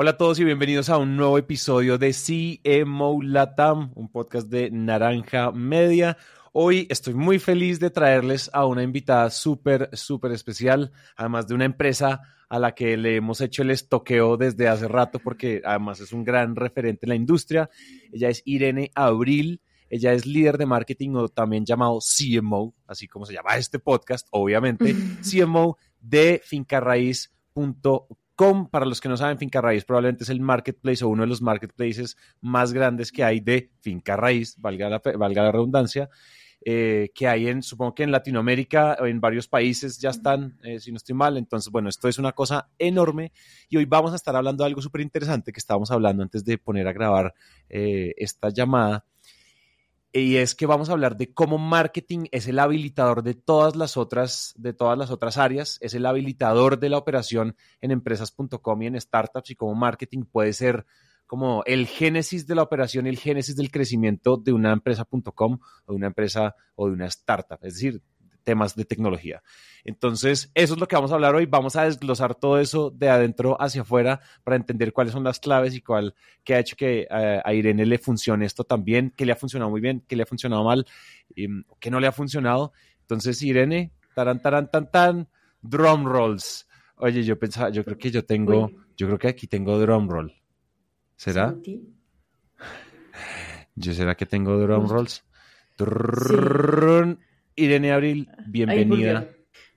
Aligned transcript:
Hola 0.00 0.12
a 0.12 0.16
todos 0.16 0.38
y 0.38 0.44
bienvenidos 0.44 0.90
a 0.90 0.96
un 0.96 1.16
nuevo 1.16 1.38
episodio 1.38 1.98
de 1.98 2.12
CMO 2.12 3.20
Latam, 3.20 3.90
un 3.96 4.08
podcast 4.08 4.46
de 4.46 4.70
Naranja 4.70 5.50
Media. 5.50 6.16
Hoy 6.52 6.86
estoy 6.88 7.14
muy 7.14 7.40
feliz 7.40 7.80
de 7.80 7.90
traerles 7.90 8.48
a 8.52 8.64
una 8.64 8.84
invitada 8.84 9.28
súper, 9.30 9.90
súper 9.94 10.30
especial, 10.30 10.92
además 11.16 11.48
de 11.48 11.56
una 11.56 11.64
empresa 11.64 12.20
a 12.48 12.60
la 12.60 12.76
que 12.76 12.96
le 12.96 13.16
hemos 13.16 13.40
hecho 13.40 13.62
el 13.62 13.72
estoqueo 13.72 14.36
desde 14.36 14.68
hace 14.68 14.86
rato 14.86 15.18
porque 15.18 15.62
además 15.64 15.98
es 15.98 16.12
un 16.12 16.22
gran 16.22 16.54
referente 16.54 17.06
en 17.06 17.08
la 17.08 17.16
industria. 17.16 17.68
Ella 18.12 18.28
es 18.28 18.42
Irene 18.44 18.92
Abril. 18.94 19.60
Ella 19.90 20.12
es 20.12 20.26
líder 20.26 20.58
de 20.58 20.66
marketing 20.66 21.16
o 21.16 21.28
también 21.28 21.66
llamado 21.66 21.98
CMO, 21.98 22.72
así 22.86 23.08
como 23.08 23.26
se 23.26 23.32
llama 23.32 23.56
este 23.56 23.80
podcast, 23.80 24.28
obviamente, 24.30 24.94
CMO 25.28 25.76
de 26.00 26.40
fincarraíz.com 26.44 28.06
para 28.70 28.86
los 28.86 29.00
que 29.00 29.08
no 29.08 29.16
saben, 29.16 29.36
Finca 29.36 29.60
Raíz 29.60 29.84
probablemente 29.84 30.22
es 30.22 30.30
el 30.30 30.40
marketplace 30.40 31.04
o 31.04 31.08
uno 31.08 31.22
de 31.22 31.28
los 31.28 31.42
marketplaces 31.42 32.16
más 32.40 32.72
grandes 32.72 33.10
que 33.10 33.24
hay 33.24 33.40
de 33.40 33.72
Finca 33.80 34.16
Raíz, 34.16 34.56
valga 34.58 34.88
la, 34.88 35.02
valga 35.16 35.42
la 35.42 35.52
redundancia, 35.52 36.08
eh, 36.64 37.10
que 37.14 37.26
hay 37.26 37.48
en, 37.48 37.62
supongo 37.62 37.96
que 37.96 38.04
en 38.04 38.12
Latinoamérica, 38.12 38.96
o 39.00 39.06
en 39.06 39.20
varios 39.20 39.48
países 39.48 39.98
ya 39.98 40.10
están, 40.10 40.56
eh, 40.62 40.78
si 40.78 40.92
no 40.92 40.98
estoy 40.98 41.16
mal. 41.16 41.36
Entonces, 41.36 41.72
bueno, 41.72 41.88
esto 41.88 42.06
es 42.06 42.18
una 42.18 42.32
cosa 42.32 42.68
enorme 42.78 43.32
y 43.68 43.76
hoy 43.76 43.86
vamos 43.86 44.12
a 44.12 44.16
estar 44.16 44.36
hablando 44.36 44.62
de 44.62 44.68
algo 44.68 44.82
súper 44.82 45.00
interesante 45.00 45.52
que 45.52 45.58
estábamos 45.58 45.90
hablando 45.90 46.22
antes 46.22 46.44
de 46.44 46.58
poner 46.58 46.86
a 46.86 46.92
grabar 46.92 47.34
eh, 47.68 48.14
esta 48.18 48.50
llamada 48.50 49.04
y 50.12 50.36
es 50.36 50.54
que 50.54 50.66
vamos 50.66 50.88
a 50.88 50.92
hablar 50.92 51.16
de 51.16 51.32
cómo 51.32 51.58
marketing 51.58 52.26
es 52.30 52.48
el 52.48 52.58
habilitador 52.58 53.22
de 53.22 53.34
todas 53.34 53.76
las 53.76 53.96
otras, 53.96 54.54
de 54.56 54.72
todas 54.72 54.96
las 54.96 55.10
otras 55.10 55.36
áreas, 55.36 55.78
es 55.80 55.94
el 55.94 56.06
habilitador 56.06 56.78
de 56.78 56.88
la 56.88 56.98
operación 56.98 57.56
en 57.80 57.90
empresas.com 57.90 58.82
y 58.82 58.86
en 58.86 59.00
startups 59.00 59.50
y 59.50 59.54
cómo 59.54 59.74
marketing 59.74 60.24
puede 60.24 60.52
ser 60.52 60.86
como 61.26 61.62
el 61.66 61.86
génesis 61.86 62.46
de 62.46 62.54
la 62.54 62.62
operación 62.62 63.04
y 63.06 63.10
el 63.10 63.18
génesis 63.18 63.54
del 63.54 63.70
crecimiento 63.70 64.38
de 64.38 64.52
una 64.52 64.72
empresa.com 64.72 65.58
o 65.84 65.92
de 65.92 65.96
una 65.96 66.06
empresa 66.06 66.56
o 66.74 66.86
de 66.86 66.94
una 66.94 67.06
startup. 67.06 67.58
Es 67.62 67.74
decir, 67.74 68.02
temas 68.48 68.74
de 68.74 68.86
tecnología. 68.86 69.42
Entonces, 69.84 70.50
eso 70.54 70.72
es 70.72 70.80
lo 70.80 70.88
que 70.88 70.96
vamos 70.96 71.12
a 71.12 71.16
hablar 71.16 71.34
hoy. 71.34 71.44
Vamos 71.44 71.76
a 71.76 71.84
desglosar 71.84 72.34
todo 72.34 72.58
eso 72.58 72.90
de 72.90 73.10
adentro 73.10 73.60
hacia 73.60 73.82
afuera 73.82 74.22
para 74.42 74.56
entender 74.56 74.94
cuáles 74.94 75.12
son 75.12 75.22
las 75.22 75.38
claves 75.38 75.74
y 75.74 75.82
cuál 75.82 76.14
que 76.44 76.54
ha 76.54 76.58
hecho 76.58 76.74
que 76.74 77.06
eh, 77.10 77.42
a 77.44 77.52
Irene 77.52 77.84
le 77.84 77.98
funcione 77.98 78.46
esto 78.46 78.64
también, 78.64 79.12
qué 79.14 79.26
le 79.26 79.32
ha 79.32 79.36
funcionado 79.36 79.70
muy 79.70 79.82
bien, 79.82 80.02
qué 80.08 80.16
le 80.16 80.22
ha 80.22 80.26
funcionado 80.26 80.64
mal, 80.64 80.86
y, 81.36 81.46
qué 81.78 81.90
no 81.90 82.00
le 82.00 82.06
ha 82.06 82.12
funcionado. 82.12 82.72
Entonces, 83.02 83.42
Irene, 83.42 83.92
taran, 84.14 84.40
taran, 84.40 84.70
tan, 84.70 84.90
tan, 84.90 85.28
drum 85.60 86.06
rolls. 86.06 86.66
Oye, 86.96 87.22
yo 87.22 87.38
pensaba, 87.38 87.68
yo 87.68 87.84
creo 87.84 87.98
que 87.98 88.10
yo 88.10 88.24
tengo, 88.24 88.70
yo 88.96 89.08
creo 89.08 89.18
que 89.18 89.28
aquí 89.28 89.46
tengo 89.46 89.78
drum 89.78 90.08
roll. 90.08 90.32
¿Será? 91.16 91.54
¿Yo 93.74 93.92
será 93.92 94.14
que 94.14 94.24
tengo 94.24 94.56
drum 94.56 94.88
rolls? 94.88 95.22
Irene 97.58 97.92
Abril, 97.92 98.30
bienvenida. 98.46 99.28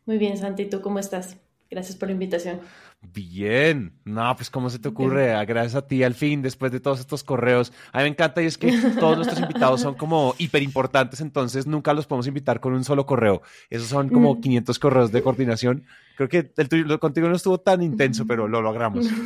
Muy 0.06 0.18
bien, 0.20 0.38
Santi, 0.38 0.66
¿tú 0.66 0.82
cómo 0.82 1.00
estás? 1.00 1.38
Gracias 1.70 1.96
por 1.96 2.10
la 2.10 2.14
invitación. 2.14 2.60
Bien, 3.02 3.94
no, 4.06 4.36
pues 4.36 4.52
cómo 4.52 4.70
se 4.70 4.78
te 4.78 4.90
ocurre, 4.90 5.34
ah, 5.34 5.44
gracias 5.46 5.76
a 5.76 5.88
ti 5.88 6.04
al 6.04 6.14
fin, 6.14 6.44
después 6.44 6.72
de 6.72 6.80
todos 6.80 7.00
estos 7.00 7.23
correos. 7.23 7.73
A 7.92 7.98
mí 8.00 8.04
me 8.04 8.10
encanta 8.10 8.44
y 8.44 8.46
es 8.46 8.60
que 8.60 8.72
todos 9.00 9.16
nuestros 9.16 9.40
invitados 9.42 9.82
son 9.82 9.96
como 9.96 10.36
hiper 10.38 10.62
importantes, 10.62 11.22
entonces 11.22 11.66
nunca 11.66 11.94
los 11.94 12.06
podemos 12.06 12.28
invitar 12.28 12.60
con 12.60 12.73
un 12.73 12.84
solo 12.84 13.08
correo. 13.08 13.42
Esos 13.72 13.88
son 13.88 14.10
como 14.10 14.40
500 14.40 14.78
correos 14.78 15.12
de 15.12 15.23
coordinación. 15.23 15.86
Creo 16.18 16.30
que 16.30 16.52
el 16.56 16.70
tuyo, 16.70 17.00
contigo 17.00 17.30
no 17.30 17.36
estuvo 17.36 17.60
tan 17.60 17.82
intenso, 17.82 18.28
pero 18.28 18.48
lo 18.48 18.62
logramos. 18.62 19.08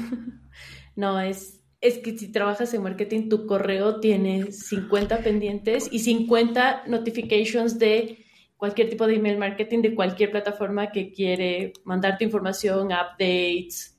No, 0.98 1.20
es, 1.20 1.62
es 1.82 1.98
que 1.98 2.18
si 2.18 2.32
trabajas 2.32 2.74
en 2.74 2.82
marketing, 2.82 3.28
tu 3.28 3.48
correo 3.48 4.00
tiene 4.00 4.54
50 4.54 5.18
pendientes 5.18 5.90
y 5.92 6.00
50 6.00 6.84
notifications 6.88 7.78
de 7.80 8.25
cualquier 8.58 8.90
tipo 8.90 9.08
de 9.08 9.16
email 9.16 9.38
marketing 9.38 9.82
de 9.82 9.96
cualquier 9.96 10.32
plataforma 10.32 10.92
que 10.92 11.12
quiere 11.12 11.74
mandarte 11.84 12.24
información, 12.24 12.88
updates 12.88 13.98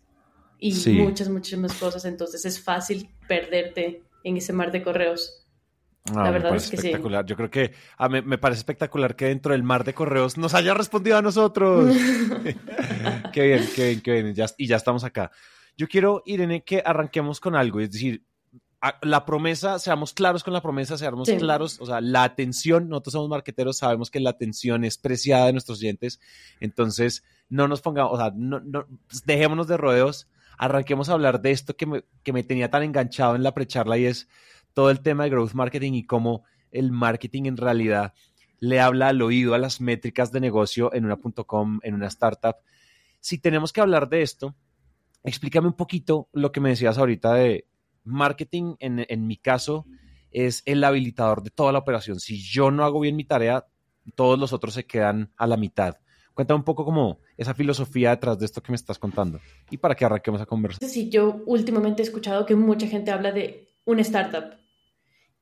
y 0.58 0.72
muchas, 0.94 1.28
muchas 1.28 1.58
más 1.58 1.74
cosas. 1.74 2.04
Entonces 2.04 2.44
es 2.44 2.62
fácil 2.62 3.08
perderte 3.28 4.02
en 4.24 4.36
ese 4.36 4.52
mar 4.52 4.72
de 4.72 4.82
correos. 4.82 5.46
Ah, 6.14 6.24
la 6.24 6.30
verdad 6.30 6.54
es 6.54 6.70
que 6.70 6.76
espectacular. 6.76 7.26
Yo 7.26 7.36
creo 7.36 7.50
que 7.50 7.72
a 7.98 8.08
mí, 8.08 8.22
me 8.22 8.38
parece 8.38 8.60
espectacular 8.60 9.16
que 9.16 9.26
dentro 9.26 9.52
del 9.52 9.64
mar 9.64 9.84
de 9.84 9.92
correos 9.92 10.38
nos 10.38 10.54
haya 10.54 10.72
respondido 10.72 11.16
a 11.16 11.22
nosotros. 11.22 11.94
qué 13.32 13.42
bien, 13.42 13.68
qué 13.74 13.84
bien, 13.86 14.00
qué 14.00 14.22
bien. 14.22 14.34
y 14.56 14.66
ya 14.66 14.76
estamos 14.76 15.04
acá. 15.04 15.30
Yo 15.76 15.88
quiero, 15.88 16.22
Irene, 16.24 16.64
que 16.64 16.82
arranquemos 16.84 17.38
con 17.38 17.54
algo. 17.54 17.80
Es 17.80 17.90
decir, 17.90 18.24
la 19.02 19.24
promesa, 19.24 19.78
seamos 19.78 20.12
claros 20.12 20.44
con 20.44 20.52
la 20.52 20.60
promesa, 20.60 20.98
seamos 20.98 21.28
claros, 21.28 21.80
o 21.80 21.86
sea, 21.86 22.00
la 22.00 22.24
atención, 22.24 22.88
nosotros 22.88 23.12
somos 23.12 23.28
marqueteros, 23.28 23.78
sabemos 23.78 24.10
que 24.10 24.20
la 24.20 24.30
atención 24.30 24.84
es 24.84 24.98
preciada 24.98 25.46
de 25.46 25.52
nuestros 25.52 25.78
clientes, 25.78 26.20
entonces 26.60 27.24
no 27.48 27.68
nos 27.68 27.80
pongamos, 27.80 28.12
o 28.12 28.16
sea, 28.16 28.32
no, 28.34 28.60
no, 28.60 28.86
dejémonos 29.24 29.68
de 29.68 29.76
rodeos, 29.76 30.28
arranquemos 30.58 31.08
a 31.08 31.14
hablar 31.14 31.40
de 31.40 31.52
esto 31.52 31.76
que 31.76 31.86
me, 31.86 32.04
que 32.22 32.32
me 32.32 32.42
tenía 32.42 32.70
tan 32.70 32.82
enganchado 32.82 33.36
en 33.36 33.42
la 33.42 33.54
precharla 33.54 33.98
y 33.98 34.06
es 34.06 34.28
todo 34.74 34.90
el 34.90 35.00
tema 35.00 35.24
de 35.24 35.30
growth 35.30 35.52
marketing 35.52 35.92
y 35.94 36.06
cómo 36.06 36.44
el 36.70 36.92
marketing 36.92 37.44
en 37.46 37.56
realidad 37.56 38.14
le 38.58 38.80
habla 38.80 39.08
al 39.08 39.22
oído 39.22 39.54
a 39.54 39.58
las 39.58 39.80
métricas 39.80 40.32
de 40.32 40.40
negocio 40.40 40.92
en 40.92 41.04
una 41.04 41.16
.com, 41.16 41.78
en 41.82 41.94
una 41.94 42.06
startup. 42.08 42.56
Si 43.20 43.38
tenemos 43.38 43.72
que 43.72 43.80
hablar 43.80 44.08
de 44.08 44.22
esto, 44.22 44.54
explícame 45.24 45.68
un 45.68 45.76
poquito 45.76 46.28
lo 46.32 46.52
que 46.52 46.60
me 46.60 46.70
decías 46.70 46.98
ahorita 46.98 47.34
de 47.34 47.66
marketing, 48.06 48.76
en, 48.78 49.26
mi 49.26 49.36
caso, 49.36 49.86
es 50.30 50.62
el 50.64 50.82
habilitador 50.84 51.42
de 51.42 51.50
toda 51.50 51.72
la 51.72 51.78
operación. 51.78 52.20
Si 52.20 52.42
yo 52.42 52.70
no 52.70 52.84
hago 52.84 53.00
bien 53.00 53.16
mi 53.16 53.24
tarea, 53.24 53.66
todos 54.14 54.38
los 54.38 54.52
otros 54.52 54.74
se 54.74 54.86
quedan 54.86 55.32
a 55.36 55.46
la 55.46 55.56
mitad. 55.56 55.96
Cuéntame 56.34 56.58
un 56.58 56.64
poco 56.64 56.84
como 56.84 57.20
esa 57.36 57.54
filosofía 57.54 58.10
detrás 58.10 58.38
de 58.38 58.44
esto 58.44 58.62
que 58.62 58.70
me 58.70 58.76
estás 58.76 58.98
contando 58.98 59.40
y 59.70 59.78
para 59.78 59.94
que 59.94 60.04
arranquemos 60.04 60.40
a 60.40 60.46
conversar. 60.46 60.86
Sí, 60.86 61.08
yo 61.08 61.42
últimamente 61.46 62.02
he 62.02 62.04
escuchado 62.04 62.44
que 62.44 62.54
mucha 62.54 62.86
gente 62.86 63.10
habla 63.10 63.32
de 63.32 63.68
una 63.86 64.02
startup 64.02 64.54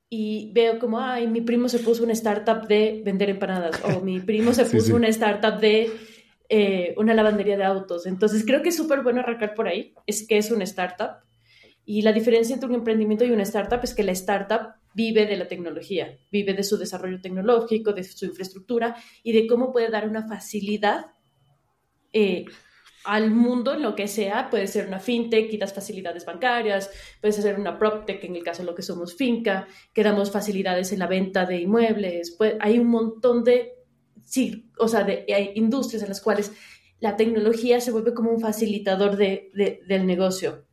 y 0.08 0.52
veo 0.52 0.78
como, 0.78 1.00
ay, 1.00 1.26
mi 1.26 1.41
primo 1.41 1.69
se 1.69 1.81
puso 1.81 2.04
una 2.04 2.12
startup 2.12 2.69
de 2.69 3.02
vender 3.04 3.31
empanadas 3.31 3.82
o 3.84 4.00
mi 4.00 4.20
primo 4.20 4.52
se 4.52 4.64
puso 4.66 4.94
una 4.94 5.08
startup 5.08 5.58
de 5.58 5.91
eh, 6.48 6.94
una 6.96 7.14
lavandería 7.14 7.56
de 7.56 7.64
autos. 7.64 8.06
Entonces 8.06 8.44
creo 8.46 8.62
que 8.62 8.69
es 8.69 8.76
súper 8.76 9.02
bueno 9.02 9.20
arrancar 9.20 9.54
por 9.54 9.66
ahí, 9.66 9.94
es 10.06 10.25
que 10.28 10.38
es 10.38 10.52
una 10.52 10.62
startup 10.62 11.24
y 11.87 12.03
la 12.03 12.12
diferencia 12.12 12.55
entre 12.55 12.69
un 12.69 12.75
emprendimiento 12.77 13.25
y 13.25 13.31
una 13.31 13.43
startup 13.43 13.81
es 13.83 13.95
que 13.95 14.05
la 14.05 14.12
startup 14.12 14.75
vive 14.95 15.27
de 15.27 15.37
la 15.37 15.49
tecnología, 15.49 16.17
vive 16.31 16.55
de 16.55 16.62
su 16.62 16.78
desarrollo 16.78 17.21
tecnológico, 17.21 17.93
de 17.93 18.05
su 18.05 18.25
infraestructura 18.27 18.97
y 19.22 19.33
de 19.33 19.47
cómo 19.47 19.72
puede 19.72 19.91
dar 19.91 20.09
una 20.09 20.27
facilidad 20.27 21.06
eh, 22.12 22.44
al 23.05 23.31
mundo 23.31 23.75
en 23.75 23.83
lo 23.83 23.94
que 23.94 24.09
sea. 24.09 24.49
Puede 24.50 24.67
ser 24.67 24.87
una 24.87 25.00
fintech 25.00 25.53
y 25.53 25.59
das 25.59 25.75
facilidades 25.75 26.25
bancarias, 26.25 26.91
puede 27.21 27.33
ser 27.33 27.59
una 27.59 27.78
proptech 27.78 28.25
en 28.25 28.37
el 28.37 28.43
caso 28.43 28.62
de 28.62 28.67
lo 28.67 28.75
que 28.75 28.83
somos 28.83 29.15
finca, 29.15 29.67
que 29.93 30.03
damos 30.03 30.31
facilidades 30.31 30.93
en 30.93 31.00
la 31.00 31.06
venta 31.06 31.44
de 31.44 31.61
inmuebles. 31.61 32.37
hay 32.61 32.78
un 32.78 32.87
montón 32.87 33.44
de, 33.44 33.73
sí, 34.25 34.71
o 34.78 34.89
sea, 34.89 35.05
hay 35.05 35.53
industrias 35.55 36.03
en 36.03 36.09
las 36.09 36.21
cuales 36.21 36.53
la 37.00 37.17
tecnología 37.17 37.81
se 37.81 37.91
vuelve 37.91 38.15
como 38.15 38.31
un 38.31 38.41
facilitador 38.41 39.17
de, 39.17 39.50
del 39.87 40.06
negocio. 40.06 40.65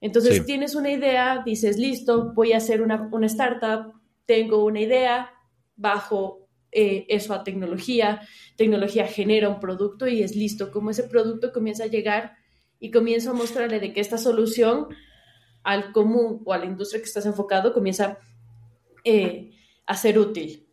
Entonces 0.00 0.44
tienes 0.44 0.74
una 0.74 0.90
idea, 0.90 1.42
dices, 1.44 1.78
listo, 1.78 2.32
voy 2.34 2.52
a 2.52 2.58
hacer 2.58 2.82
una, 2.82 3.08
startup, 3.22 3.94
tengo 4.26 4.64
una 4.64 4.80
idea, 4.80 5.30
bajo 5.74 6.48
eh, 6.70 7.06
eso 7.08 7.32
a 7.32 7.44
tecnología, 7.44 8.20
tecnología 8.56 9.06
genera 9.06 9.48
un 9.48 9.60
producto 9.60 10.06
y 10.06 10.22
es 10.22 10.36
listo, 10.36 10.70
como 10.70 10.90
ese 10.90 11.04
producto 11.04 11.52
comienza 11.52 11.84
a 11.84 11.88
llegar 11.88 12.34
y 12.78 12.90
comienza 12.90 13.30
a 13.30 13.34
mostrarle 13.34 13.80
de 13.80 13.92
que 13.92 14.00
esta 14.00 14.18
solución 14.18 14.88
al 15.62 15.92
común 15.92 16.42
o 16.44 16.52
a 16.52 16.58
la 16.58 16.66
industria 16.66 17.00
que 17.00 17.06
estás 17.06 17.26
enfocado 17.26 17.72
comienza 17.72 18.18
eh, 19.04 19.50
a 19.86 19.96
ser 19.96 20.18
útil. 20.18 20.65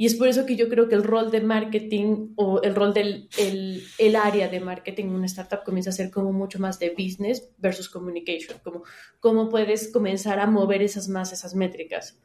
Y 0.00 0.06
es 0.06 0.14
por 0.14 0.28
eso 0.28 0.46
que 0.46 0.56
yo 0.56 0.70
creo 0.70 0.88
que 0.88 0.94
el 0.94 1.04
rol 1.04 1.30
de 1.30 1.42
marketing 1.42 2.28
o 2.36 2.62
el 2.62 2.74
rol 2.74 2.94
del 2.94 3.28
el, 3.36 4.16
área 4.16 4.48
de 4.48 4.58
marketing 4.58 5.04
en 5.04 5.14
una 5.14 5.26
startup 5.26 5.62
comienza 5.62 5.90
a 5.90 5.92
ser 5.92 6.10
como 6.10 6.32
mucho 6.32 6.58
más 6.58 6.78
de 6.78 6.94
business 6.96 7.50
versus 7.58 7.90
communication, 7.90 8.58
como 8.64 8.82
cómo 9.20 9.50
puedes 9.50 9.92
comenzar 9.92 10.38
a 10.38 10.46
mover 10.46 10.80
esas 10.80 11.06
más, 11.06 11.34
esas 11.34 11.54
métricas. 11.54 12.18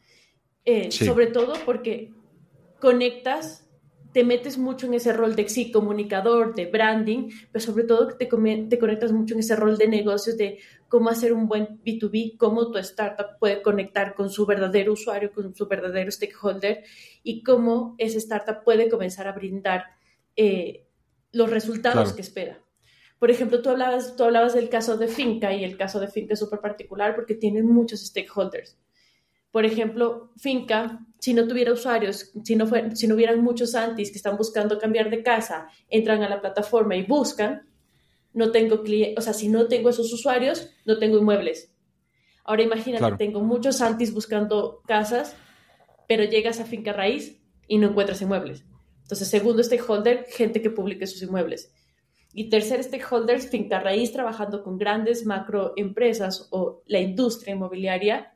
Eh, 0.63 0.89
sobre 0.89 1.27
todo 1.27 1.55
porque 1.65 2.13
conectas 2.79 3.67
te 4.13 4.23
metes 4.23 4.57
mucho 4.57 4.87
en 4.87 4.93
ese 4.93 5.11
rol 5.11 5.35
de 5.35 5.49
sí, 5.49 5.69
comunicador, 5.69 6.55
de 6.55 6.67
branding, 6.67 7.29
pero 7.51 7.65
sobre 7.65 7.83
todo 7.83 8.07
te, 8.07 8.27
te 8.27 8.79
conectas 8.79 9.11
mucho 9.11 9.33
en 9.33 9.41
ese 9.41 9.57
rol 9.57 9.77
de 9.77 9.89
negocios, 9.89 10.37
de 10.37 10.59
cómo 10.95 11.09
hacer 11.09 11.33
un 11.33 11.49
buen 11.49 11.83
B2B, 11.83 12.37
cómo 12.37 12.71
tu 12.71 12.77
startup 12.77 13.37
puede 13.37 13.61
conectar 13.61 14.15
con 14.15 14.29
su 14.29 14.45
verdadero 14.45 14.93
usuario, 14.93 15.33
con 15.33 15.53
su 15.53 15.67
verdadero 15.67 16.09
stakeholder 16.09 16.85
y 17.21 17.43
cómo 17.43 17.95
esa 17.97 18.17
startup 18.17 18.63
puede 18.63 18.87
comenzar 18.87 19.27
a 19.27 19.33
brindar 19.33 19.87
eh, 20.37 20.87
los 21.33 21.49
resultados 21.49 22.13
que 22.13 22.21
espera. 22.21 22.61
Por 23.19 23.29
ejemplo, 23.29 23.61
tú 23.61 23.71
hablabas, 23.71 24.15
tú 24.15 24.23
hablabas 24.23 24.53
del 24.53 24.69
caso 24.69 24.95
de 24.95 25.09
Finca 25.09 25.51
y 25.51 25.65
el 25.65 25.75
caso 25.75 25.99
de 25.99 26.07
Finca 26.07 26.35
es 26.35 26.39
súper 26.39 26.61
particular 26.61 27.13
porque 27.13 27.35
tiene 27.35 27.61
muchos 27.61 27.99
stakeholders. 27.99 28.79
Por 29.51 29.65
ejemplo, 29.65 30.31
Finca, 30.37 31.05
si 31.19 31.33
no 31.33 31.45
tuviera 31.45 31.73
usuarios, 31.73 32.31
si 32.41 32.55
no, 32.55 32.67
fue, 32.67 32.95
si 32.95 33.05
no 33.05 33.15
hubieran 33.15 33.43
muchos 33.43 33.75
antis 33.75 34.11
que 34.11 34.17
están 34.17 34.37
buscando 34.37 34.79
cambiar 34.79 35.09
de 35.09 35.23
casa, 35.23 35.67
entran 35.89 36.23
a 36.23 36.29
la 36.29 36.39
plataforma 36.39 36.95
y 36.95 37.03
buscan, 37.03 37.67
no 38.35 38.51
tengo 38.51 38.83
clientes, 38.83 39.17
o 39.17 39.21
sea, 39.21 39.33
si 39.33 39.49
no 39.49 39.67
tengo 39.67 39.89
esos 39.89 40.13
usuarios, 40.13 40.69
no 40.85 40.99
tengo 40.99 41.17
inmuebles. 41.17 41.73
Ahora 42.43 42.61
imagínate, 42.61 43.17
tengo 43.17 43.41
muchos 43.41 43.81
antis 43.81 44.13
buscando 44.13 44.81
casas, 44.85 45.35
pero 46.07 46.23
llegas 46.23 46.59
a 46.59 46.65
Finca 46.65 46.93
Raíz 46.93 47.41
y 47.67 47.79
no 47.79 47.87
encuentras 47.87 48.21
inmuebles. 48.21 48.63
Entonces, 49.01 49.27
segundo 49.27 49.63
stakeholder, 49.63 50.25
gente 50.29 50.61
que 50.61 50.69
publique 50.69 51.07
sus 51.07 51.21
inmuebles. 51.23 51.71
Y 52.33 52.49
tercer 52.49 52.83
stakeholder, 52.83 53.39
finca 53.39 53.79
raíz, 53.79 54.11
trabajando 54.11 54.61
con 54.61 54.77
grandes 54.77 55.25
macroempresas 55.25 56.49
o 56.51 56.83
la 56.85 56.99
industria 56.99 57.55
inmobiliaria, 57.55 58.34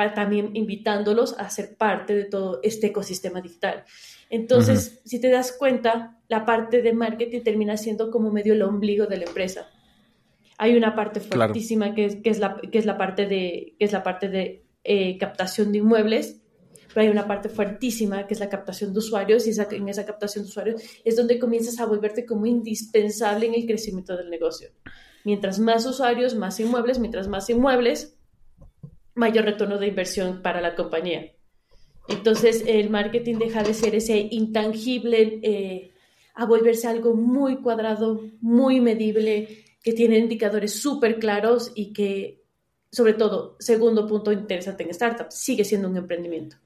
para 0.00 0.14
también 0.14 0.52
invitándolos 0.54 1.34
a 1.38 1.50
ser 1.50 1.76
parte 1.76 2.14
de 2.14 2.24
todo 2.24 2.60
este 2.62 2.86
ecosistema 2.86 3.42
digital. 3.42 3.84
Entonces, 4.30 5.02
si 5.04 5.20
te 5.20 5.28
das 5.28 5.52
cuenta, 5.52 6.16
la 6.26 6.46
parte 6.46 6.80
de 6.80 6.94
marketing 6.94 7.42
termina 7.42 7.76
siendo 7.76 8.10
como 8.10 8.32
medio 8.32 8.54
el 8.54 8.62
ombligo 8.62 9.04
de 9.04 9.18
la 9.18 9.24
empresa. 9.26 9.68
Hay 10.56 10.74
una 10.74 10.96
parte 10.96 11.20
fuertísima 11.20 11.94
que, 11.94 12.06
es, 12.06 12.16
que, 12.16 12.30
es 12.30 12.38
la, 12.38 12.62
que, 12.62 12.78
es 12.78 12.86
la, 12.86 12.96
parte 12.96 13.26
de, 13.26 13.74
que 13.78 13.84
es 13.84 13.92
la 13.92 14.02
parte 14.02 14.30
de 14.30 14.64
eh, 14.84 15.18
captación 15.18 15.70
de 15.70 15.78
inmuebles, 15.80 16.40
pero 16.94 17.02
hay 17.02 17.08
una 17.10 17.26
parte 17.26 17.50
fuertísima 17.50 18.26
que 18.26 18.32
es 18.32 18.40
la 18.40 18.48
captación 18.48 18.94
de 18.94 19.00
usuarios 19.00 19.46
y 19.46 19.50
en 19.50 19.88
esa 19.90 20.06
captación 20.06 20.44
de 20.44 20.48
usuarios 20.48 20.82
es 21.04 21.14
donde 21.14 21.38
comienzas 21.38 21.78
a 21.78 21.84
volverte 21.84 22.24
como 22.24 22.46
indispensable 22.46 23.48
en 23.48 23.52
el 23.52 23.66
crecimiento 23.66 24.16
del 24.16 24.30
negocio. 24.30 24.70
Mientras 25.26 25.58
más 25.58 25.84
usuarios, 25.84 26.34
más 26.34 26.58
inmuebles, 26.58 26.98
mientras 26.98 27.28
más 27.28 27.50
inmuebles, 27.50 28.16
mayor 29.14 29.44
retorno 29.44 29.78
de 29.78 29.88
inversión 29.88 30.42
para 30.42 30.60
la 30.60 30.74
compañía. 30.74 31.32
Entonces 32.08 32.64
el 32.66 32.90
marketing 32.90 33.36
deja 33.36 33.62
de 33.62 33.74
ser 33.74 33.94
ese 33.94 34.28
intangible 34.30 35.40
eh, 35.42 35.92
a 36.34 36.46
volverse 36.46 36.88
algo 36.88 37.14
muy 37.14 37.56
cuadrado, 37.56 38.22
muy 38.40 38.80
medible, 38.80 39.64
que 39.82 39.92
tiene 39.92 40.18
indicadores 40.18 40.80
súper 40.80 41.18
claros 41.18 41.72
y 41.74 41.92
que, 41.92 42.42
sobre 42.90 43.14
todo, 43.14 43.56
segundo 43.60 44.06
punto 44.06 44.32
interesante 44.32 44.82
en 44.82 44.94
startups, 44.94 45.34
sigue 45.34 45.64
siendo 45.64 45.88
un 45.88 45.96
emprendimiento. 45.96 46.56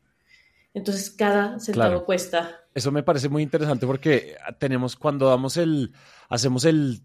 Entonces 0.73 1.11
cada 1.11 1.61
centavo 1.61 2.05
cuesta. 2.05 2.63
Eso 2.75 2.91
me 2.91 3.05
parece 3.05 3.29
muy 3.29 3.43
interesante 3.43 3.87
porque 3.87 4.37
tenemos 4.59 4.97
cuando 4.97 5.29
damos 5.29 5.57
el, 5.57 5.93
hacemos 6.29 6.65
el, 6.65 7.01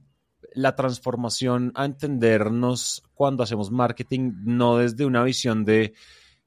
la 0.53 0.75
transformación 0.75 1.71
a 1.75 1.85
entendernos 1.85 3.03
cuando 3.13 3.43
hacemos 3.43 3.71
marketing, 3.71 4.33
no 4.43 4.77
desde 4.77 5.05
una 5.05 5.23
visión 5.23 5.65
de 5.65 5.93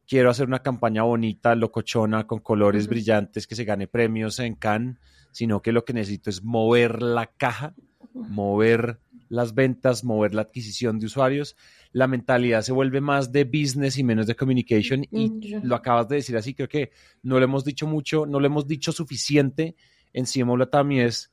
quiero 0.06 0.31
hacer 0.31 0.46
una 0.46 0.62
campaña 0.62 1.02
bonita, 1.02 1.54
locochona, 1.54 2.26
con 2.26 2.40
colores 2.40 2.88
brillantes, 2.88 3.46
que 3.46 3.54
se 3.54 3.64
gane 3.64 3.87
premios 3.87 4.38
en 4.38 4.54
Cannes, 4.54 4.99
sino 5.31 5.62
que 5.62 5.72
lo 5.72 5.84
que 5.84 5.93
necesito 5.93 6.31
es 6.31 6.43
mover 6.43 7.02
la 7.02 7.26
caja, 7.26 7.75
mover 8.12 8.99
las 9.28 9.54
ventas, 9.54 10.04
mover 10.04 10.34
la 10.34 10.43
adquisición 10.43 10.99
de 10.99 11.06
usuarios, 11.06 11.56
la 11.93 12.06
mentalidad 12.06 12.60
se 12.60 12.72
vuelve 12.72 13.00
más 13.00 13.32
de 13.32 13.44
business 13.44 13.96
y 13.96 14.04
menos 14.04 14.26
de 14.26 14.34
communication. 14.34 15.06
Y 15.10 15.31
mm, 15.31 15.64
lo 15.64 15.75
acabas 15.75 16.08
de 16.08 16.16
decir 16.16 16.37
así, 16.37 16.52
creo 16.52 16.69
que 16.69 16.90
no 17.22 17.38
lo 17.38 17.44
hemos 17.44 17.64
dicho 17.64 17.87
mucho, 17.87 18.26
no 18.26 18.40
lo 18.40 18.46
hemos 18.46 18.66
dicho 18.66 18.93
suficiente. 18.93 19.75
En 20.12 20.26
CMO 20.26 20.66
también 20.69 21.06
es 21.06 21.32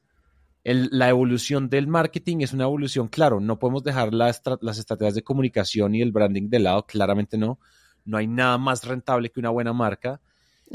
la 0.63 1.09
evolución 1.09 1.69
del 1.69 1.87
marketing 1.87 2.37
es 2.41 2.53
una 2.53 2.65
evolución, 2.65 3.07
claro, 3.07 3.39
no 3.39 3.59
podemos 3.59 3.83
dejar 3.83 4.13
las 4.13 4.41
estrategias 4.77 5.15
de 5.15 5.23
comunicación 5.23 5.95
y 5.95 6.01
el 6.01 6.11
branding 6.11 6.49
de 6.49 6.59
lado, 6.59 6.85
claramente 6.85 7.37
no. 7.37 7.59
No 8.05 8.17
hay 8.17 8.27
nada 8.27 8.57
más 8.57 8.83
rentable 8.85 9.29
que 9.29 9.39
una 9.39 9.49
buena 9.49 9.73
marca. 9.73 10.21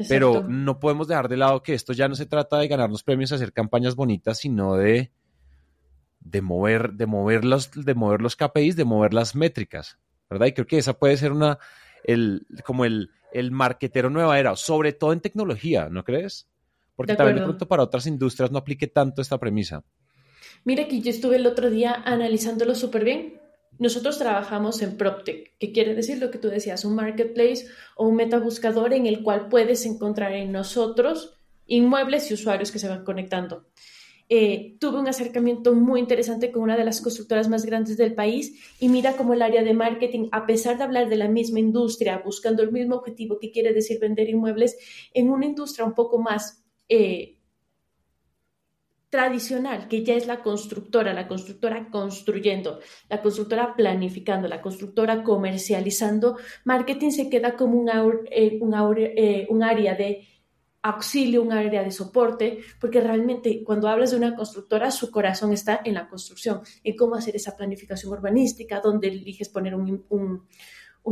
Pero 0.08 0.42
no 0.42 0.80
podemos 0.80 1.06
dejar 1.06 1.28
de 1.28 1.36
lado 1.36 1.62
que 1.62 1.72
esto 1.72 1.92
ya 1.92 2.08
no 2.08 2.16
se 2.16 2.26
trata 2.26 2.58
de 2.58 2.66
ganarnos 2.66 3.04
premios, 3.04 3.30
hacer 3.30 3.52
campañas 3.52 3.94
bonitas, 3.94 4.38
sino 4.38 4.74
de 4.74 5.12
de 6.24 6.40
mover, 6.40 6.94
de 6.94 7.06
mover 7.06 7.44
los, 7.44 7.70
de 7.72 7.94
mover 7.94 8.22
los 8.22 8.34
KPIs, 8.34 8.76
de 8.76 8.84
mover 8.84 9.14
las 9.14 9.36
métricas, 9.36 9.98
¿verdad? 10.28 10.46
Y 10.46 10.52
creo 10.52 10.66
que 10.66 10.78
esa 10.78 10.94
puede 10.94 11.16
ser 11.16 11.32
una, 11.32 11.58
el, 12.02 12.46
como 12.64 12.84
el, 12.84 13.10
el 13.32 13.50
marquetero 13.52 14.10
nueva 14.10 14.38
era, 14.38 14.56
sobre 14.56 14.92
todo 14.92 15.12
en 15.12 15.20
tecnología, 15.20 15.88
¿no 15.90 16.02
crees? 16.02 16.48
Porque 16.96 17.16
también 17.16 17.38
de 17.38 17.44
pronto 17.44 17.66
para 17.66 17.82
otras 17.82 18.06
industrias 18.06 18.50
no 18.50 18.58
aplique 18.58 18.86
tanto 18.86 19.20
esta 19.20 19.38
premisa. 19.38 19.84
Mira 20.64 20.86
que 20.88 21.00
yo 21.00 21.10
estuve 21.10 21.36
el 21.36 21.46
otro 21.46 21.70
día 21.70 22.02
analizándolo 22.04 22.74
súper 22.74 23.04
bien. 23.04 23.40
Nosotros 23.78 24.18
trabajamos 24.18 24.80
en 24.82 24.96
PropTech, 24.96 25.58
que 25.58 25.72
quiere 25.72 25.94
decir 25.94 26.18
lo 26.18 26.30
que 26.30 26.38
tú 26.38 26.48
decías, 26.48 26.84
un 26.84 26.94
marketplace 26.94 27.66
o 27.96 28.06
un 28.06 28.14
metabuscador 28.14 28.92
en 28.92 29.06
el 29.06 29.22
cual 29.22 29.48
puedes 29.48 29.84
encontrar 29.84 30.32
en 30.32 30.52
nosotros 30.52 31.34
inmuebles 31.66 32.30
y 32.30 32.34
usuarios 32.34 32.70
que 32.70 32.78
se 32.78 32.88
van 32.88 33.04
conectando. 33.04 33.66
Eh, 34.30 34.76
tuve 34.80 34.98
un 34.98 35.08
acercamiento 35.08 35.74
muy 35.74 36.00
interesante 36.00 36.50
con 36.50 36.62
una 36.62 36.78
de 36.78 36.84
las 36.84 37.02
constructoras 37.02 37.48
más 37.48 37.66
grandes 37.66 37.98
del 37.98 38.14
país 38.14 38.74
y 38.80 38.88
mira 38.88 39.16
cómo 39.16 39.34
el 39.34 39.42
área 39.42 39.62
de 39.62 39.74
marketing, 39.74 40.28
a 40.32 40.46
pesar 40.46 40.78
de 40.78 40.84
hablar 40.84 41.10
de 41.10 41.16
la 41.16 41.28
misma 41.28 41.58
industria, 41.58 42.22
buscando 42.24 42.62
el 42.62 42.72
mismo 42.72 42.96
objetivo 42.96 43.38
que 43.38 43.50
quiere 43.50 43.74
decir 43.74 43.98
vender 44.00 44.30
inmuebles, 44.30 44.78
en 45.12 45.28
una 45.28 45.44
industria 45.44 45.84
un 45.84 45.94
poco 45.94 46.18
más 46.18 46.63
eh, 46.88 47.38
tradicional, 49.10 49.86
que 49.86 50.04
ya 50.04 50.14
es 50.14 50.26
la 50.26 50.42
constructora, 50.42 51.12
la 51.12 51.28
constructora 51.28 51.88
construyendo, 51.88 52.80
la 53.08 53.22
constructora 53.22 53.76
planificando, 53.76 54.48
la 54.48 54.60
constructora 54.60 55.22
comercializando, 55.22 56.36
marketing 56.64 57.10
se 57.10 57.30
queda 57.30 57.54
como 57.54 57.78
un, 57.78 57.88
eh, 58.30 58.58
un 58.60 59.62
área 59.62 59.94
de 59.94 60.26
auxilio, 60.84 61.42
un 61.42 61.52
área 61.52 61.82
de 61.82 61.90
soporte, 61.90 62.58
porque 62.78 63.00
realmente 63.00 63.64
cuando 63.64 63.88
hablas 63.88 64.10
de 64.10 64.18
una 64.18 64.36
constructora, 64.36 64.90
su 64.90 65.10
corazón 65.10 65.52
está 65.52 65.80
en 65.82 65.94
la 65.94 66.08
construcción, 66.08 66.60
en 66.82 66.94
cómo 66.94 67.14
hacer 67.14 67.34
esa 67.36 67.56
planificación 67.56 68.12
urbanística, 68.12 68.80
dónde 68.80 69.08
eliges 69.08 69.48
poner 69.48 69.74
un, 69.74 70.46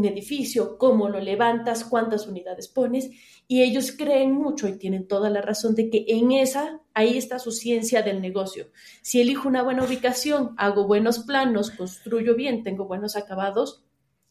edificio, 0.05 0.79
cómo 0.79 1.09
lo 1.09 1.21
levantas, 1.21 1.85
cuántas 1.85 2.27
unidades 2.27 2.69
pones, 2.69 3.11
y 3.47 3.62
ellos 3.62 3.93
creen 3.93 4.33
mucho 4.33 4.67
y 4.67 4.79
tienen 4.79 5.06
toda 5.06 5.29
la 5.29 5.43
razón 5.43 5.75
de 5.75 5.91
que 5.91 6.05
en 6.09 6.33
esa, 6.33 6.81
ahí 6.94 7.19
está 7.19 7.39
su 7.39 7.53
ciencia 7.53 8.03
del 8.03 8.23
negocio. 8.23 8.69
Si 9.03 9.21
elijo 9.21 9.49
una 9.49 9.62
buena 9.62 9.85
ubicación, 9.85 10.55
hago 10.56 10.87
buenos 10.87 11.21
planos, 11.21 11.71
construyo 11.71 12.35
bien, 12.35 12.62
tengo 12.62 12.87
buenos 12.87 13.17
acabados, 13.17 13.85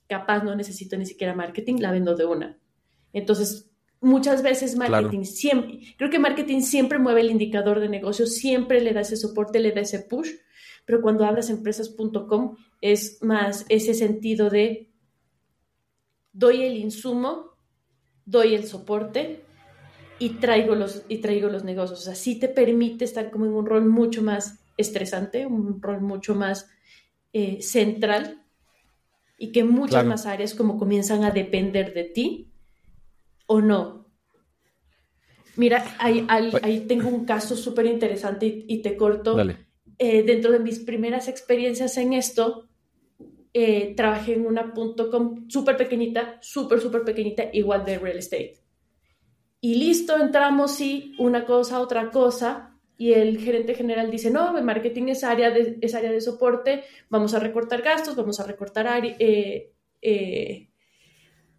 capaz 0.08 0.44
no 0.44 0.56
necesito 0.56 0.98
ni 0.98 1.06
siquiera 1.06 1.36
marketing, 1.36 1.76
la 1.80 1.92
vendo 1.92 2.16
de 2.16 2.26
una. 2.26 2.60
Entonces, 3.14 3.72
muchas 4.02 4.42
veces 4.42 4.76
marketing 4.76 5.24
siempre, 5.24 5.80
creo 5.98 6.10
que 6.10 6.20
marketing 6.20 6.62
siempre 6.62 6.98
mueve 6.98 7.22
el 7.22 7.30
indicador 7.30 7.80
de 7.80 7.90
negocio, 7.90 8.26
siempre 8.26 8.82
le 8.82 8.94
da 8.94 9.02
ese 9.02 9.16
soporte, 9.16 9.60
le 9.60 9.72
da 9.72 9.82
ese 9.82 10.00
push, 10.00 10.32
pero 10.86 11.02
cuando 11.02 11.26
hablas 11.26 11.50
empresas.com 11.50 12.56
es 12.82 13.20
más 13.22 13.66
ese 13.70 13.94
sentido 13.94 14.50
de 14.50 14.91
doy 16.34 16.64
el 16.64 16.78
insumo, 16.78 17.52
doy 18.26 18.56
el 18.56 18.66
soporte 18.66 19.44
y 20.20 20.30
traigo 20.36 20.76
los, 20.76 21.04
y 21.10 21.18
traigo 21.18 21.50
los 21.50 21.64
negocios. 21.64 22.00
O 22.00 22.04
sea, 22.04 22.16
sí 22.16 22.40
te 22.40 22.48
permite 22.48 23.06
estar 23.06 23.32
como 23.32 23.46
en 23.46 23.54
un 23.54 23.66
rol 23.66 23.86
mucho 23.86 24.22
más 24.22 24.60
estresante, 24.78 25.46
un 25.46 25.82
rol 25.82 26.02
mucho 26.02 26.36
más 26.36 26.70
eh, 27.34 27.62
central 27.62 28.44
y 29.38 29.52
que 29.52 29.64
muchas 29.64 30.06
más 30.06 30.26
áreas 30.26 30.54
como 30.54 30.78
comienzan 30.78 31.24
a 31.24 31.32
depender 31.32 31.94
de 31.94 32.04
ti 32.04 32.52
o 33.48 33.62
no. 33.62 34.06
Mira, 35.56 35.96
ahí, 36.00 36.26
ahí, 36.30 36.86
tengo 36.88 37.10
un 37.10 37.26
caso 37.26 37.56
súper 37.56 37.86
interesante 37.86 38.66
y, 38.68 38.82
te 38.82 38.96
corto. 38.96 39.38
Eh, 39.98 40.24
dentro 40.24 40.52
de 40.52 40.60
mis 40.60 40.80
primeras 40.80 41.28
experiencias 41.28 41.98
en 41.98 42.14
esto, 42.14 42.70
eh, 43.54 43.94
trabajé 43.96 44.34
en 44.34 44.46
una 44.46 44.74
.com 44.74 45.50
súper 45.50 45.78
pequeñita, 45.78 46.38
súper, 46.42 46.80
súper 46.80 47.04
pequeñita, 47.04 47.44
igual 47.54 47.86
de 47.86 48.00
real 48.00 48.18
estate. 48.18 48.58
Y 49.60 49.76
listo, 49.76 50.18
entramos 50.18 50.80
y 50.82 51.14
una 51.20 51.46
cosa, 51.46 51.80
otra 51.80 52.10
cosa, 52.10 52.78
y 52.98 53.14
el 53.14 53.40
gerente 53.40 53.74
general 53.74 54.10
dice, 54.10 54.32
no, 54.32 54.58
el 54.58 54.64
marketing 54.64 55.08
es 55.08 55.24
área 55.24 55.52
de, 55.52 55.78
es 55.82 55.96
área 55.96 56.12
de 56.12 56.22
soporte, 56.22 56.84
vamos 57.10 57.34
a 57.34 57.40
recortar 57.40 57.82
gastos, 57.82 58.16
vamos 58.16 58.40
a 58.40 58.46
recortar 58.46 58.88
eh, 59.20 60.70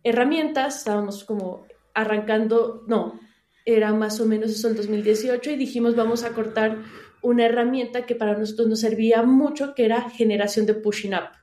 herramientas, 0.02 0.78
estábamos 0.78 1.24
como 1.24 1.66
arrancando, 1.94 2.84
no, 2.86 3.20
era 3.64 3.92
más 3.92 4.20
o 4.20 4.26
menos 4.26 4.50
eso 4.50 4.68
el 4.68 4.76
2018 4.76 5.52
y 5.52 5.56
dijimos 5.56 5.94
vamos 5.94 6.24
a 6.24 6.32
cortar 6.32 6.78
una 7.22 7.46
herramienta 7.46 8.04
que 8.04 8.16
para 8.16 8.36
nosotros 8.36 8.66
nos 8.68 8.80
servía 8.80 9.22
mucho, 9.22 9.74
que 9.74 9.84
era 9.84 10.10
generación 10.10 10.66
de 10.66 10.74
pushing 10.74 11.14
up. 11.14 11.41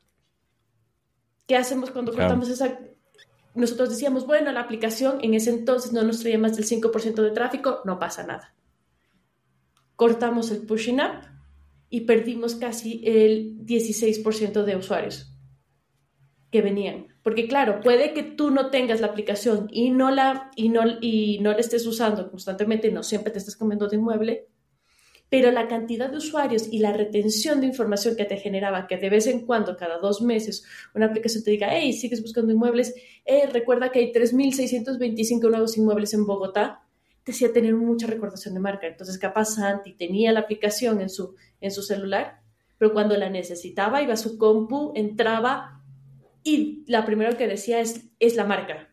¿Qué 1.50 1.58
hacemos 1.58 1.90
cuando 1.90 2.14
cortamos 2.14 2.48
esa? 2.48 2.80
Nosotros 3.56 3.90
decíamos, 3.90 4.28
bueno, 4.28 4.52
la 4.52 4.62
aplicación 4.62 5.18
en 5.24 5.34
ese 5.34 5.50
entonces 5.50 5.92
no 5.92 6.04
nos 6.04 6.20
traía 6.20 6.38
más 6.38 6.56
del 6.56 6.68
5% 6.68 7.24
de 7.24 7.32
tráfico, 7.32 7.82
no 7.86 7.98
pasa 7.98 8.24
nada. 8.24 8.54
Cortamos 9.96 10.52
el 10.52 10.68
pushing 10.68 11.02
up 11.02 11.26
y 11.90 12.02
perdimos 12.02 12.54
casi 12.54 13.02
el 13.04 13.66
16% 13.66 14.64
de 14.64 14.76
usuarios 14.76 15.36
que 16.52 16.62
venían. 16.62 17.08
Porque 17.24 17.48
claro, 17.48 17.82
puede 17.82 18.14
que 18.14 18.22
tú 18.22 18.52
no 18.52 18.70
tengas 18.70 19.02
la 19.02 19.08
aplicación 19.08 19.70
y 19.72 19.90
no 19.90 20.12
la, 20.12 20.52
y 20.56 20.70
no, 20.70 20.84
y 21.02 21.40
no 21.40 21.54
la 21.54 21.58
estés 21.58 21.88
usando 21.88 22.30
constantemente, 22.30 22.92
no 22.92 23.02
siempre 23.02 23.32
te 23.32 23.40
estás 23.40 23.56
comiendo 23.56 23.88
de 23.88 23.96
inmueble, 23.96 24.49
pero 25.30 25.52
la 25.52 25.68
cantidad 25.68 26.10
de 26.10 26.18
usuarios 26.18 26.68
y 26.72 26.80
la 26.80 26.92
retención 26.92 27.62
de 27.62 27.68
información 27.68 28.16
que 28.16 28.26
te 28.26 28.38
generaba, 28.38 28.88
que 28.88 28.98
de 28.98 29.10
vez 29.10 29.28
en 29.28 29.46
cuando, 29.46 29.78
cada 29.78 30.00
dos 30.00 30.22
meses, 30.22 30.66
una 30.96 31.06
aplicación 31.06 31.44
te 31.44 31.52
diga, 31.52 31.68
hey, 31.72 31.94
sigues 31.94 32.22
buscando 32.22 32.52
inmuebles, 32.52 32.96
eh, 33.26 33.46
recuerda 33.48 33.92
que 33.92 34.00
hay 34.00 34.12
3.625 34.12 35.50
nuevos 35.50 35.78
inmuebles 35.78 36.14
en 36.16 36.26
Bogotá, 36.26 36.82
te 37.24 37.32
hacía 37.32 37.54
tener 37.54 37.76
mucha 37.76 38.08
recordación 38.08 38.56
de 38.56 38.60
marca. 38.60 38.88
Entonces, 38.88 39.20
capaz 39.20 39.56
Santi 39.56 39.94
tenía 39.94 40.32
la 40.32 40.40
aplicación 40.40 41.00
en 41.00 41.10
su, 41.10 41.36
en 41.62 41.70
su 41.70 41.84
celular, 41.84 42.42
pero 42.80 42.92
cuando 42.92 43.16
la 43.16 43.30
necesitaba, 43.30 44.02
iba 44.02 44.14
a 44.14 44.18
su 44.18 44.38
compu, 44.40 44.94
entraba 44.96 45.84
y 46.44 46.86
la 46.88 47.06
primera 47.06 47.38
que 47.38 47.48
decía 47.48 47.82
es, 47.82 48.06
es 48.20 48.36
la 48.36 48.46
marca. 48.46 48.90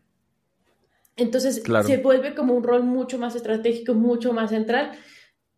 Entonces, 1.15 1.63
se 1.63 1.97
vuelve 1.97 2.35
como 2.35 2.53
un 2.53 2.63
rol 2.63 2.83
mucho 2.83 3.17
más 3.17 3.35
estratégico, 3.35 3.95
mucho 3.95 4.33
más 4.33 4.51
central. 4.51 4.91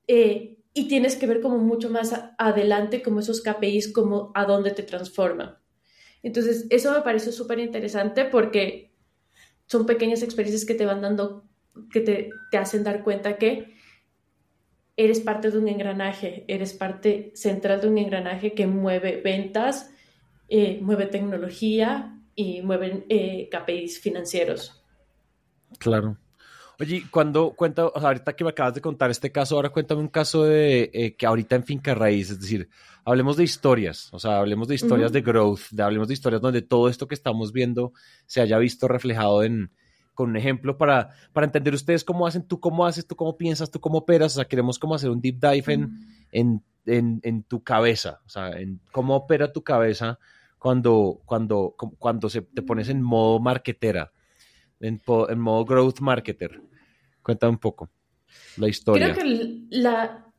Eh, 0.08 0.59
y 0.74 0.88
tienes 0.88 1.16
que 1.16 1.28
ver 1.28 1.42
como 1.42 1.58
mucho 1.58 1.90
más 1.90 2.14
adelante 2.38 3.02
como 3.02 3.20
esos 3.20 3.42
KPIs, 3.42 3.92
como 3.92 4.32
a 4.36 4.46
dónde 4.46 4.72
te 4.72 4.84
transforman. 4.84 5.58
Entonces, 6.22 6.68
eso 6.70 6.92
me 6.92 7.02
parece 7.02 7.32
súper 7.32 7.60
interesante 7.60 8.26
porque 8.26 8.92
son 9.66 9.86
pequeñas 9.86 10.24
experiencias 10.24 10.66
que 10.66 10.76
te 10.76 10.86
van 10.86 11.02
dando, 11.02 11.46
que 11.92 12.02
te, 12.02 12.30
te, 12.52 12.58
hacen 12.58 12.84
dar 12.84 13.04
cuenta 13.04 13.38
que 13.38 13.74
eres 14.98 15.22
parte 15.22 15.50
de 15.50 15.58
un 15.58 15.68
engranaje, 15.68 16.44
eres 16.48 16.74
parte 16.74 17.32
central 17.36 17.80
de 17.82 17.88
un 17.88 17.98
engranaje 17.98 18.54
que 18.54 18.68
mueve 18.68 19.22
ventas, 19.22 19.92
eh, 20.50 20.80
mueve 20.82 21.06
tecnología 21.06 22.20
y 22.36 22.62
mueve 22.64 23.06
eh, 23.10 23.50
KPIs 23.50 24.00
financieros. 24.00 24.84
Claro. 25.78 26.18
Oye, 26.80 27.04
cuando 27.12 27.52
cuenta, 27.52 27.92
ahorita 27.94 28.34
que 28.34 28.46
me 28.46 28.52
acabas 28.52 28.74
de 28.74 28.80
contar 28.80 29.12
este 29.12 29.34
caso, 29.34 29.56
ahora 29.56 29.70
cuéntame 29.70 30.00
un 30.00 30.08
caso 30.08 30.46
de 30.46 30.90
eh, 30.94 31.14
que 31.14 31.26
ahorita 31.26 31.58
en 31.58 31.66
finca 31.66 31.94
raíz, 31.94 32.30
es 32.30 32.40
decir, 32.40 32.70
hablemos 33.04 33.36
de 33.36 33.44
historias, 33.44 34.08
o 34.14 34.20
sea, 34.20 34.40
hablemos 34.40 34.70
de 34.70 34.76
historias 34.76 35.12
de 35.12 35.20
growth, 35.20 35.60
de, 35.72 35.84
hablemos 35.84 36.08
de 36.08 36.14
historias 36.14 36.42
donde 36.42 36.62
todo 36.62 36.88
esto 36.88 37.06
que 37.06 37.16
estamos 37.16 37.52
viendo 37.52 37.92
se 38.28 38.40
haya 38.40 38.58
visto 38.60 38.88
reflejado 38.88 39.44
en, 39.44 39.72
con 40.14 40.30
un 40.30 40.38
ejemplo 40.38 40.78
para, 40.78 41.10
para 41.34 41.46
entender 41.46 41.74
ustedes 41.74 42.06
cómo 42.06 42.26
hacen, 42.26 42.44
tú 42.48 42.62
cómo 42.62 42.86
haces, 42.86 43.06
tú 43.06 43.18
cómo 43.18 43.36
piensas, 43.36 43.70
tú 43.70 43.82
cómo 43.82 43.98
operas, 43.98 44.32
o 44.32 44.36
sea, 44.36 44.46
queremos 44.46 44.80
como 44.80 44.96
hacer 44.96 45.10
un 45.10 45.20
deep 45.20 45.38
dive 45.38 45.74
en, 45.74 46.08
en, 46.32 46.64
en, 46.86 47.20
en, 47.24 47.44
tu 47.44 47.62
cabeza, 47.62 48.22
o 48.26 48.30
sea, 48.30 48.52
en 48.52 48.80
cómo 48.94 49.18
opera 49.18 49.52
tu 49.52 49.64
cabeza 49.66 50.18
cuando, 50.58 51.20
cuando, 51.26 51.76
cuando 51.98 52.30
se, 52.30 52.42
te 52.42 52.62
pones 52.62 52.88
en 52.88 53.02
modo 53.02 53.42
marketera, 53.42 54.14
en, 54.80 55.02
en 55.28 55.40
modo 55.40 55.66
growth 55.66 56.00
marketer. 56.00 56.69
Cuenta 57.22 57.50
un 57.50 57.58
poco 57.58 57.90
la 58.58 58.68
historia. 58.68 59.14
Creo 59.14 59.24
que 59.24 59.66
la... 59.70 60.32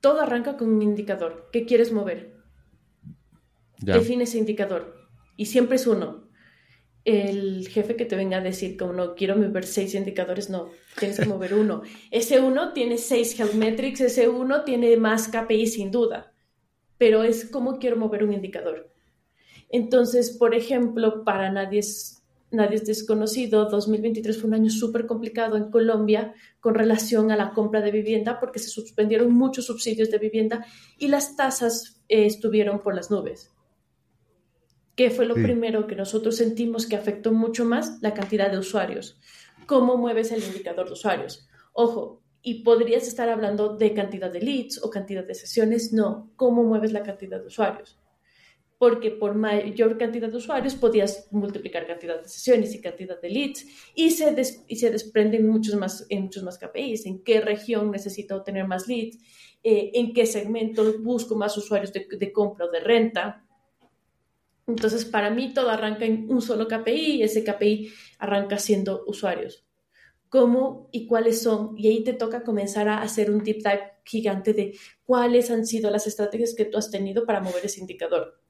todo 0.00 0.20
arranca 0.20 0.56
con 0.56 0.72
un 0.72 0.82
indicador. 0.82 1.48
¿Qué 1.52 1.66
quieres 1.66 1.92
mover? 1.92 2.36
Define 3.78 4.24
ese 4.24 4.38
indicador. 4.38 4.94
Y 5.36 5.46
siempre 5.46 5.76
es 5.76 5.86
uno. 5.86 6.28
El 7.04 7.66
jefe 7.68 7.96
que 7.96 8.04
te 8.04 8.16
venga 8.16 8.38
a 8.38 8.42
decir 8.42 8.76
como 8.76 8.92
no 8.92 9.14
quiero 9.14 9.34
mover 9.36 9.64
seis 9.64 9.94
indicadores, 9.94 10.50
no, 10.50 10.68
tienes 10.98 11.18
que 11.18 11.26
mover 11.26 11.54
uno. 11.54 11.82
Ese 12.10 12.40
uno 12.40 12.74
tiene 12.74 12.98
seis 12.98 13.38
health 13.38 13.54
metrics, 13.54 14.02
ese 14.02 14.28
uno 14.28 14.64
tiene 14.64 14.94
más 14.98 15.28
KPI 15.28 15.66
sin 15.66 15.90
duda, 15.90 16.34
pero 16.98 17.22
es 17.22 17.46
como 17.46 17.78
quiero 17.78 17.96
mover 17.96 18.22
un 18.22 18.34
indicador. 18.34 18.92
Entonces, 19.70 20.36
por 20.36 20.54
ejemplo, 20.54 21.24
para 21.24 21.50
nadie 21.50 21.78
es 21.78 22.19
nadie 22.50 22.76
es 22.76 22.84
desconocido, 22.84 23.68
2023 23.68 24.38
fue 24.38 24.48
un 24.48 24.54
año 24.54 24.70
súper 24.70 25.06
complicado 25.06 25.56
en 25.56 25.70
Colombia 25.70 26.34
con 26.60 26.74
relación 26.74 27.30
a 27.30 27.36
la 27.36 27.52
compra 27.52 27.80
de 27.80 27.90
vivienda 27.90 28.40
porque 28.40 28.58
se 28.58 28.68
suspendieron 28.68 29.32
muchos 29.32 29.66
subsidios 29.66 30.10
de 30.10 30.18
vivienda 30.18 30.66
y 30.98 31.08
las 31.08 31.36
tasas 31.36 32.02
eh, 32.08 32.26
estuvieron 32.26 32.80
por 32.80 32.94
las 32.94 33.10
nubes. 33.10 33.50
¿Qué 34.96 35.10
fue 35.10 35.24
lo 35.24 35.34
primero 35.34 35.86
que 35.86 35.96
nosotros 35.96 36.36
sentimos 36.36 36.86
que 36.86 36.96
afectó 36.96 37.32
mucho 37.32 37.64
más? 37.64 38.02
La 38.02 38.12
cantidad 38.12 38.50
de 38.50 38.58
usuarios. 38.58 39.18
¿Cómo 39.66 39.96
mueves 39.96 40.32
el 40.32 40.42
indicador 40.42 40.86
de 40.86 40.92
usuarios? 40.92 41.48
Ojo, 41.72 42.20
y 42.42 42.62
podrías 42.64 43.06
estar 43.06 43.28
hablando 43.28 43.76
de 43.76 43.94
cantidad 43.94 44.30
de 44.30 44.40
leads 44.40 44.82
o 44.82 44.90
cantidad 44.90 45.24
de 45.24 45.34
sesiones. 45.34 45.92
No, 45.92 46.32
¿cómo 46.36 46.64
mueves 46.64 46.92
la 46.92 47.02
cantidad 47.02 47.40
de 47.40 47.46
usuarios? 47.46 47.99
Porque 48.80 49.10
por 49.10 49.34
mayor 49.34 49.98
cantidad 49.98 50.30
de 50.30 50.38
usuarios 50.38 50.74
podías 50.74 51.28
multiplicar 51.30 51.86
cantidad 51.86 52.18
de 52.18 52.26
sesiones 52.26 52.74
y 52.74 52.80
cantidad 52.80 53.20
de 53.20 53.28
leads 53.28 53.66
y 53.94 54.10
se, 54.10 54.34
y 54.68 54.76
se 54.76 54.90
desprenden 54.90 55.46
muchos 55.46 55.74
más, 55.74 56.06
en 56.08 56.22
muchos 56.22 56.42
más 56.42 56.56
KPIs, 56.56 57.04
en 57.04 57.22
qué 57.22 57.42
región 57.42 57.90
necesito 57.90 58.36
obtener 58.36 58.66
más 58.66 58.88
leads, 58.88 59.18
eh, 59.62 59.90
en 59.92 60.14
qué 60.14 60.24
segmento 60.24 60.98
busco 60.98 61.36
más 61.36 61.58
usuarios 61.58 61.92
de, 61.92 62.06
de, 62.10 62.32
compra 62.32 62.64
o 62.64 62.70
de 62.70 62.80
renta. 62.80 63.44
Entonces, 64.66 65.04
para 65.04 65.28
mí 65.28 65.52
todo 65.52 65.68
arranca 65.68 66.06
en 66.06 66.32
un 66.32 66.40
solo 66.40 66.66
KPI 66.66 67.16
y 67.16 67.22
ese 67.22 67.44
KPI 67.44 67.92
arranca 68.18 68.56
siendo 68.56 69.04
usuarios. 69.06 69.66
¿Cómo 70.30 70.88
y 70.90 71.06
cuáles 71.06 71.42
son? 71.42 71.74
Y 71.76 71.88
ahí 71.88 72.02
te 72.02 72.14
toca 72.14 72.42
comenzar 72.44 72.88
a 72.88 73.02
hacer 73.02 73.30
un 73.30 73.44
deep 73.44 73.58
dive 73.58 73.92
gigante 74.04 74.54
de 74.54 74.74
cuáles 75.04 75.50
han 75.50 75.66
sido 75.66 75.90
las 75.90 76.06
estrategias 76.06 76.54
que 76.54 76.64
tú 76.64 76.78
has 76.78 76.90
tenido 76.90 77.26
para 77.26 77.42
mover 77.42 77.66
ese 77.66 77.80
indicador 77.80 78.40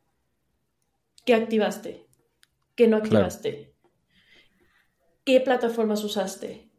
¿Qué 1.24 1.34
activaste? 1.34 2.06
¿Qué 2.74 2.88
no 2.88 2.96
activaste? 2.96 3.74
¿Qué 5.24 5.40
plataformas 5.40 6.02
usaste? 6.02 6.70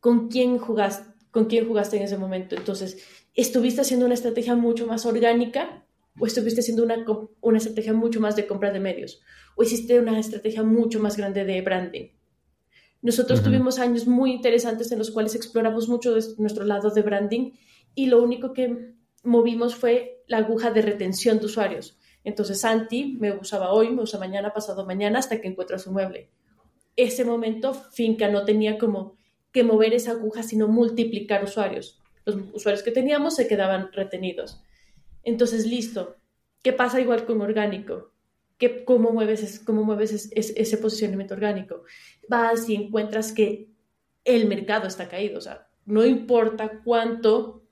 ¿Con 0.00 0.28
quién 0.28 0.58
jugaste? 0.58 1.12
¿Con 1.30 1.46
quién 1.46 1.66
jugaste 1.66 1.96
en 1.96 2.02
ese 2.04 2.18
momento? 2.18 2.56
Entonces, 2.56 3.04
¿estuviste 3.34 3.80
haciendo 3.80 4.06
una 4.06 4.14
estrategia 4.14 4.54
mucho 4.54 4.86
más 4.86 5.04
orgánica 5.06 5.84
o 6.18 6.26
estuviste 6.26 6.60
haciendo 6.60 6.84
una, 6.84 7.04
una 7.40 7.58
estrategia 7.58 7.92
mucho 7.92 8.20
más 8.20 8.36
de 8.36 8.46
compra 8.46 8.72
de 8.72 8.80
medios? 8.80 9.20
¿O 9.56 9.62
hiciste 9.62 9.98
una 9.98 10.18
estrategia 10.18 10.62
mucho 10.62 11.00
más 11.00 11.16
grande 11.16 11.44
de 11.44 11.60
branding? 11.62 12.08
Nosotros 13.02 13.42
tuvimos 13.42 13.78
años 13.78 14.06
muy 14.06 14.32
interesantes 14.32 14.90
en 14.90 14.98
los 14.98 15.10
cuales 15.10 15.34
exploramos 15.34 15.88
mucho 15.88 16.16
nuestro 16.38 16.64
lado 16.64 16.90
de 16.90 17.02
branding 17.02 17.50
y 17.94 18.06
lo 18.06 18.22
único 18.22 18.54
que 18.54 18.94
movimos 19.22 19.74
fue 19.74 20.22
la 20.26 20.38
aguja 20.38 20.70
de 20.70 20.80
retención 20.82 21.38
de 21.38 21.46
usuarios. 21.46 21.98
Entonces 22.24 22.60
Santi 22.60 23.16
me 23.20 23.32
usaba 23.32 23.72
hoy, 23.72 23.90
me 23.90 24.02
usa 24.02 24.18
mañana, 24.18 24.52
pasado 24.52 24.86
mañana, 24.86 25.18
hasta 25.18 25.40
que 25.40 25.48
encuentra 25.48 25.78
su 25.78 25.92
mueble. 25.92 26.30
Ese 26.96 27.24
momento, 27.24 27.74
Finca 27.74 28.28
no 28.28 28.44
tenía 28.44 28.78
como 28.78 29.16
que 29.52 29.62
mover 29.62 29.94
esa 29.94 30.12
aguja, 30.12 30.42
sino 30.42 30.66
multiplicar 30.66 31.44
usuarios. 31.44 32.00
Los 32.24 32.36
usuarios 32.52 32.82
que 32.82 32.90
teníamos 32.90 33.36
se 33.36 33.46
quedaban 33.46 33.92
retenidos. 33.92 34.62
Entonces, 35.22 35.66
listo. 35.66 36.16
¿Qué 36.62 36.72
pasa 36.72 37.00
igual 37.00 37.26
con 37.26 37.42
orgánico? 37.42 38.12
¿Qué, 38.56 38.84
¿Cómo 38.84 39.10
mueves, 39.10 39.60
cómo 39.60 39.84
mueves 39.84 40.30
ese 40.32 40.78
posicionamiento 40.78 41.34
orgánico? 41.34 41.82
Vas 42.28 42.68
y 42.68 42.74
encuentras 42.74 43.32
que 43.32 43.68
el 44.24 44.46
mercado 44.46 44.88
está 44.88 45.08
caído. 45.08 45.38
O 45.38 45.42
sea, 45.42 45.68
no 45.84 46.06
importa 46.06 46.80
cuánto 46.82 47.63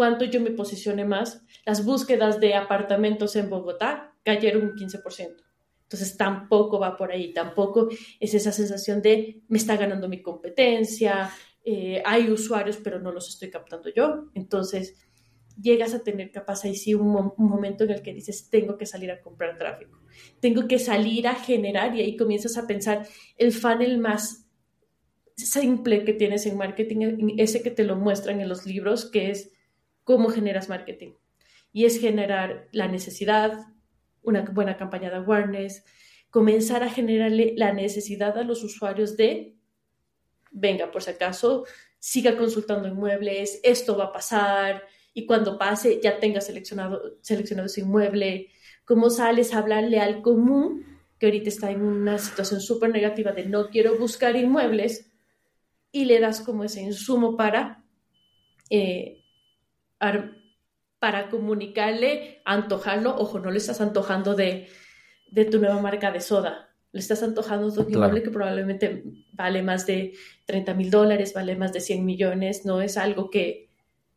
cuánto 0.00 0.24
yo 0.24 0.40
me 0.40 0.50
posicione 0.50 1.04
más, 1.04 1.44
las 1.66 1.84
búsquedas 1.84 2.40
de 2.40 2.54
apartamentos 2.54 3.36
en 3.36 3.50
Bogotá 3.50 4.16
cayeron 4.24 4.62
un 4.62 4.72
15%. 4.72 5.36
Entonces 5.82 6.16
tampoco 6.16 6.78
va 6.78 6.96
por 6.96 7.12
ahí, 7.12 7.34
tampoco 7.34 7.90
es 8.18 8.32
esa 8.32 8.50
sensación 8.50 9.02
de 9.02 9.42
me 9.48 9.58
está 9.58 9.76
ganando 9.76 10.08
mi 10.08 10.22
competencia, 10.22 11.30
eh, 11.66 12.02
hay 12.06 12.30
usuarios 12.30 12.78
pero 12.82 12.98
no 12.98 13.12
los 13.12 13.28
estoy 13.28 13.50
captando 13.50 13.90
yo. 13.94 14.30
Entonces 14.32 14.96
llegas 15.60 15.92
a 15.92 16.02
tener 16.02 16.30
capaz 16.32 16.64
ahí 16.64 16.76
sí 16.76 16.94
un, 16.94 17.34
un, 17.36 17.46
momento 17.50 17.84
en 17.84 17.90
el 17.90 18.00
que 18.00 18.14
dices 18.14 18.48
tengo 18.48 18.78
que 18.78 18.86
salir 18.86 19.10
a 19.10 19.20
comprar 19.20 19.58
tráfico, 19.58 20.00
tengo 20.40 20.66
que 20.66 20.78
salir 20.78 21.28
a 21.28 21.34
generar 21.34 21.94
y 21.94 22.00
ahí 22.00 22.16
comienzas 22.16 22.56
a 22.56 22.66
pensar 22.66 23.06
el 23.36 23.52
funnel 23.52 23.98
más 23.98 24.46
simple 25.36 26.04
que 26.04 26.14
tienes 26.14 26.46
en 26.46 26.56
marketing, 26.56 27.34
ese 27.36 27.60
que 27.60 27.70
te 27.70 27.84
lo 27.84 27.96
muestran 27.96 28.40
en 28.40 28.48
los 28.48 28.64
libros, 28.64 29.04
que 29.04 29.30
es 29.30 29.52
cómo 30.10 30.28
generas 30.28 30.68
marketing. 30.68 31.12
Y 31.72 31.84
es 31.84 32.00
generar 32.00 32.66
la 32.72 32.88
necesidad, 32.88 33.52
una 34.22 34.40
buena 34.40 34.76
campaña 34.76 35.08
de 35.08 35.18
awareness, 35.18 35.84
comenzar 36.30 36.82
a 36.82 36.90
generarle 36.90 37.54
la 37.56 37.72
necesidad 37.72 38.36
a 38.36 38.42
los 38.42 38.64
usuarios 38.64 39.16
de, 39.16 39.54
venga, 40.50 40.90
por 40.90 41.04
si 41.04 41.10
acaso, 41.12 41.64
siga 42.00 42.36
consultando 42.36 42.88
inmuebles, 42.88 43.60
esto 43.62 43.96
va 43.96 44.06
a 44.06 44.12
pasar, 44.12 44.82
y 45.14 45.26
cuando 45.26 45.56
pase 45.56 46.00
ya 46.02 46.18
tenga 46.18 46.40
seleccionado, 46.40 47.18
seleccionado 47.20 47.66
ese 47.66 47.82
inmueble, 47.82 48.48
cómo 48.84 49.10
sales 49.10 49.54
a 49.54 49.58
hablarle 49.58 50.00
al 50.00 50.22
común, 50.22 50.98
que 51.20 51.26
ahorita 51.26 51.50
está 51.50 51.70
en 51.70 51.82
una 51.82 52.18
situación 52.18 52.60
súper 52.60 52.90
negativa 52.90 53.30
de 53.30 53.44
no 53.44 53.68
quiero 53.68 53.96
buscar 53.96 54.34
inmuebles, 54.34 55.08
y 55.92 56.06
le 56.06 56.18
das 56.18 56.40
como 56.40 56.64
ese 56.64 56.82
insumo 56.82 57.36
para 57.36 57.84
eh, 58.70 59.19
para 60.98 61.28
comunicarle, 61.28 62.42
antojarlo, 62.44 63.16
ojo, 63.16 63.38
no 63.38 63.50
le 63.50 63.58
estás 63.58 63.80
antojando 63.80 64.34
de, 64.34 64.68
de 65.30 65.44
tu 65.44 65.58
nueva 65.58 65.80
marca 65.80 66.10
de 66.10 66.20
soda, 66.20 66.70
le 66.92 67.00
estás 67.00 67.22
antojando 67.22 67.70
de 67.70 67.80
un 67.80 67.92
inmueble 67.92 68.22
que 68.22 68.30
probablemente 68.30 69.04
vale 69.32 69.62
más 69.62 69.86
de 69.86 70.14
30 70.46 70.74
mil 70.74 70.90
dólares, 70.90 71.32
vale 71.34 71.54
más 71.54 71.72
de 71.72 71.80
100 71.80 72.04
millones, 72.04 72.64
no 72.64 72.80
es 72.80 72.96
algo 72.96 73.30
que 73.30 73.68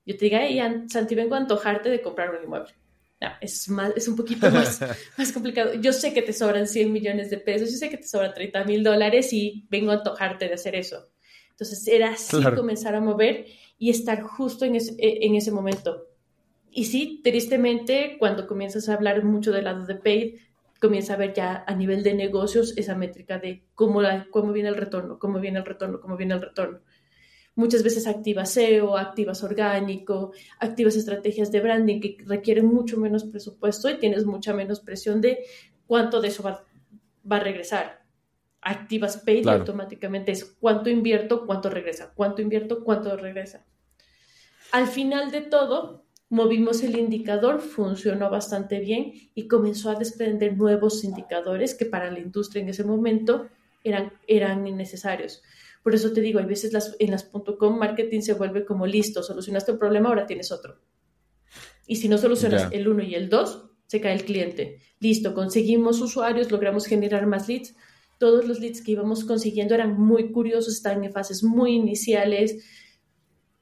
yo 0.05 0.17
te 0.17 0.25
diga, 0.25 0.39
hey, 0.41 0.59
Santi, 0.89 1.15
vengo 1.15 1.35
a 1.35 1.37
antojarte 1.37 1.89
de 1.89 2.01
comprar 2.01 2.31
un 2.31 2.43
inmueble. 2.43 2.73
No, 3.21 3.29
es, 3.39 3.69
más, 3.69 3.93
es 3.95 4.07
un 4.09 4.17
poquito 4.17 4.51
más, 4.51 4.81
más 5.17 5.31
complicado. 5.31 5.75
Yo 5.75 5.93
sé 5.93 6.13
que 6.13 6.21
te 6.21 6.33
sobran 6.33 6.67
100 6.67 6.91
millones 6.91 7.29
de 7.29 7.37
pesos, 7.37 7.71
yo 7.71 7.77
sé 7.77 7.89
que 7.89 7.97
te 7.97 8.07
sobran 8.07 8.33
30 8.33 8.65
mil 8.65 8.83
dólares 8.83 9.31
y 9.31 9.65
vengo 9.69 9.91
a 9.91 9.95
antojarte 9.95 10.47
de 10.47 10.55
hacer 10.55 10.75
eso. 10.75 11.12
Entonces 11.53 11.87
era 11.87 12.09
así 12.09 12.37
comenzar 12.55 12.95
a 12.95 13.01
mover 13.01 13.45
y 13.77 13.89
estar 13.89 14.21
justo 14.21 14.65
en 14.65 14.75
ese, 14.75 14.95
en 14.97 15.35
ese 15.35 15.51
momento. 15.51 16.07
Y 16.71 16.85
sí, 16.85 17.21
tristemente, 17.23 18.17
cuando 18.17 18.47
comienzas 18.47 18.89
a 18.89 18.95
hablar 18.95 19.23
mucho 19.23 19.51
del 19.51 19.65
lado 19.65 19.85
de 19.85 19.95
paid, 19.95 20.35
comienza 20.81 21.13
a 21.13 21.17
ver 21.17 21.33
ya 21.33 21.63
a 21.67 21.75
nivel 21.75 22.03
de 22.03 22.13
negocios 22.13 22.73
esa 22.75 22.95
métrica 22.95 23.37
de 23.37 23.63
cómo, 23.75 24.01
la, 24.01 24.27
cómo 24.31 24.51
viene 24.51 24.69
el 24.69 24.75
retorno, 24.75 25.19
cómo 25.19 25.39
viene 25.39 25.59
el 25.59 25.65
retorno, 25.65 26.01
cómo 26.01 26.17
viene 26.17 26.33
el 26.33 26.41
retorno. 26.41 26.79
Muchas 27.55 27.83
veces 27.83 28.07
activas 28.07 28.51
SEO, 28.51 28.97
activas 28.97 29.43
orgánico, 29.43 30.33
activas 30.59 30.95
estrategias 30.95 31.51
de 31.51 31.61
branding 31.61 32.01
que 32.01 32.17
requieren 32.25 32.65
mucho 32.65 32.97
menos 32.97 33.23
presupuesto 33.25 33.89
y 33.89 33.99
tienes 33.99 34.25
mucha 34.25 34.53
menos 34.53 34.79
presión 34.79 35.21
de 35.21 35.45
cuánto 35.85 36.19
de 36.19 36.29
eso 36.29 36.41
va, 36.41 36.65
va 37.31 37.37
a 37.37 37.39
regresar. 37.39 38.02
Activas 38.63 39.17
paid 39.17 39.45
y 39.45 39.49
automáticamente 39.49 40.31
es 40.31 40.45
cuánto 40.45 40.89
invierto, 40.89 41.45
cuánto 41.45 41.69
regresa, 41.69 42.13
cuánto 42.15 42.41
invierto, 42.41 42.83
cuánto 42.83 43.15
regresa. 43.17 43.65
Al 44.71 44.87
final 44.87 45.31
de 45.31 45.41
todo, 45.41 46.05
movimos 46.29 46.81
el 46.81 46.97
indicador, 46.97 47.61
funcionó 47.61 48.29
bastante 48.29 48.79
bien 48.79 49.13
y 49.35 49.47
comenzó 49.47 49.89
a 49.89 49.95
desprender 49.95 50.57
nuevos 50.57 51.03
indicadores 51.03 51.75
que 51.75 51.85
para 51.85 52.09
la 52.09 52.19
industria 52.19 52.63
en 52.63 52.69
ese 52.69 52.83
momento 52.83 53.49
eran, 53.83 54.13
eran 54.27 54.63
necesarios. 54.75 55.43
Por 55.83 55.93
eso 55.93 56.13
te 56.13 56.21
digo, 56.21 56.39
hay 56.39 56.45
veces 56.45 56.71
las, 56.73 56.95
en 56.99 57.11
las 57.11 57.25
.com 57.25 57.77
marketing 57.77 58.21
se 58.21 58.33
vuelve 58.33 58.65
como 58.65 58.87
listo, 58.87 59.21
solucionaste 59.21 59.73
un 59.73 59.79
problema, 59.79 60.09
ahora 60.09 60.25
tienes 60.25 60.51
otro. 60.51 60.79
Y 61.85 61.97
si 61.97 62.07
no 62.07 62.17
solucionas 62.17 62.69
el 62.71 62.87
uno 62.87 63.03
y 63.03 63.13
el 63.15 63.29
dos, 63.29 63.69
se 63.85 64.01
cae 64.01 64.13
el 64.13 64.23
cliente. 64.23 64.79
Listo, 64.99 65.33
conseguimos 65.33 66.01
usuarios, 66.01 66.51
logramos 66.51 66.85
generar 66.85 67.27
más 67.27 67.47
leads. 67.47 67.75
Todos 68.17 68.45
los 68.45 68.59
leads 68.59 68.81
que 68.81 68.91
íbamos 68.91 69.23
consiguiendo 69.23 69.75
eran 69.75 69.99
muy 69.99 70.31
curiosos, 70.31 70.75
estaban 70.75 71.03
en 71.03 71.11
fases 71.11 71.43
muy 71.43 71.73
iniciales. 71.73 72.63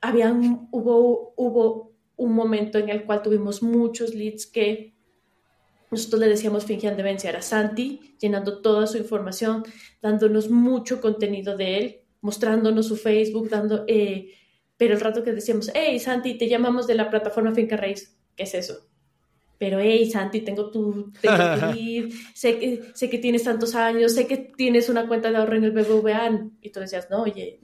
Habían, 0.01 0.67
hubo, 0.71 1.33
hubo 1.35 1.93
un 2.15 2.33
momento 2.33 2.77
en 2.77 2.89
el 2.89 3.05
cual 3.05 3.21
tuvimos 3.21 3.63
muchos 3.63 4.13
leads 4.13 4.45
que 4.45 4.93
nosotros 5.89 6.21
le 6.21 6.29
decíamos 6.29 6.65
fingían 6.65 6.97
demencia. 6.97 7.29
Era 7.29 7.41
Santi 7.41 8.15
llenando 8.19 8.61
toda 8.61 8.87
su 8.87 8.97
información, 8.97 9.63
dándonos 10.01 10.49
mucho 10.49 11.01
contenido 11.01 11.57
de 11.57 11.77
él, 11.77 12.01
mostrándonos 12.21 12.87
su 12.87 12.95
Facebook, 12.95 13.49
dando, 13.49 13.83
eh, 13.87 14.33
pero 14.77 14.93
el 14.93 15.01
rato 15.01 15.23
que 15.23 15.33
decíamos, 15.33 15.71
hey 15.73 15.99
Santi, 15.99 16.37
te 16.37 16.47
llamamos 16.47 16.87
de 16.87 16.95
la 16.95 17.09
plataforma 17.09 17.53
Finca 17.53 17.77
Raíz, 17.77 18.17
¿qué 18.35 18.43
es 18.43 18.53
eso? 18.53 18.90
Pero, 19.61 19.79
hey 19.79 20.09
Santi, 20.09 20.41
tengo 20.41 20.71
tu, 20.71 21.11
tengo 21.21 21.37
sé 22.33 22.57
que, 22.57 22.81
sé 22.95 23.11
que 23.11 23.19
tienes 23.19 23.43
tantos 23.43 23.75
años, 23.75 24.15
sé 24.15 24.25
que 24.25 24.37
tienes 24.37 24.89
una 24.89 25.07
cuenta 25.07 25.29
de 25.29 25.37
ahorro 25.37 25.55
en 25.55 25.65
el 25.65 25.71
BBVA, 25.71 26.49
y 26.61 26.71
tú 26.71 26.79
decías, 26.79 27.11
no, 27.11 27.21
oye, 27.21 27.59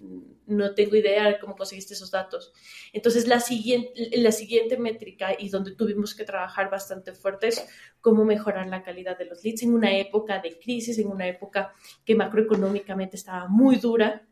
no 0.45 0.75
tengo 0.75 0.95
idea 0.95 1.27
de 1.27 1.39
cómo 1.39 1.55
conseguiste 1.55 1.95
esos 1.95 2.11
datos. 2.11 2.53
Entonces, 2.93 3.27
la 3.27 3.39
siguiente, 3.39 4.11
la 4.15 4.31
siguiente 4.31 4.77
métrica 4.77 5.29
y 5.35 5.49
donde 5.49 5.71
tuvimos 5.71 6.13
que 6.13 6.23
trabajar 6.23 6.69
bastante 6.69 7.13
fuerte 7.13 7.47
es 7.47 7.67
cómo 7.99 8.25
mejorar 8.25 8.67
la 8.67 8.83
calidad 8.83 9.17
de 9.17 9.25
los 9.25 9.43
leads 9.43 9.63
en 9.63 9.73
una 9.73 9.97
época 9.97 10.39
de 10.39 10.59
crisis, 10.59 10.99
en 10.99 11.07
una 11.07 11.27
época 11.27 11.73
que 12.05 12.13
macroeconómicamente 12.13 13.15
estaba 13.15 13.47
muy 13.47 13.77
dura, 13.77 14.23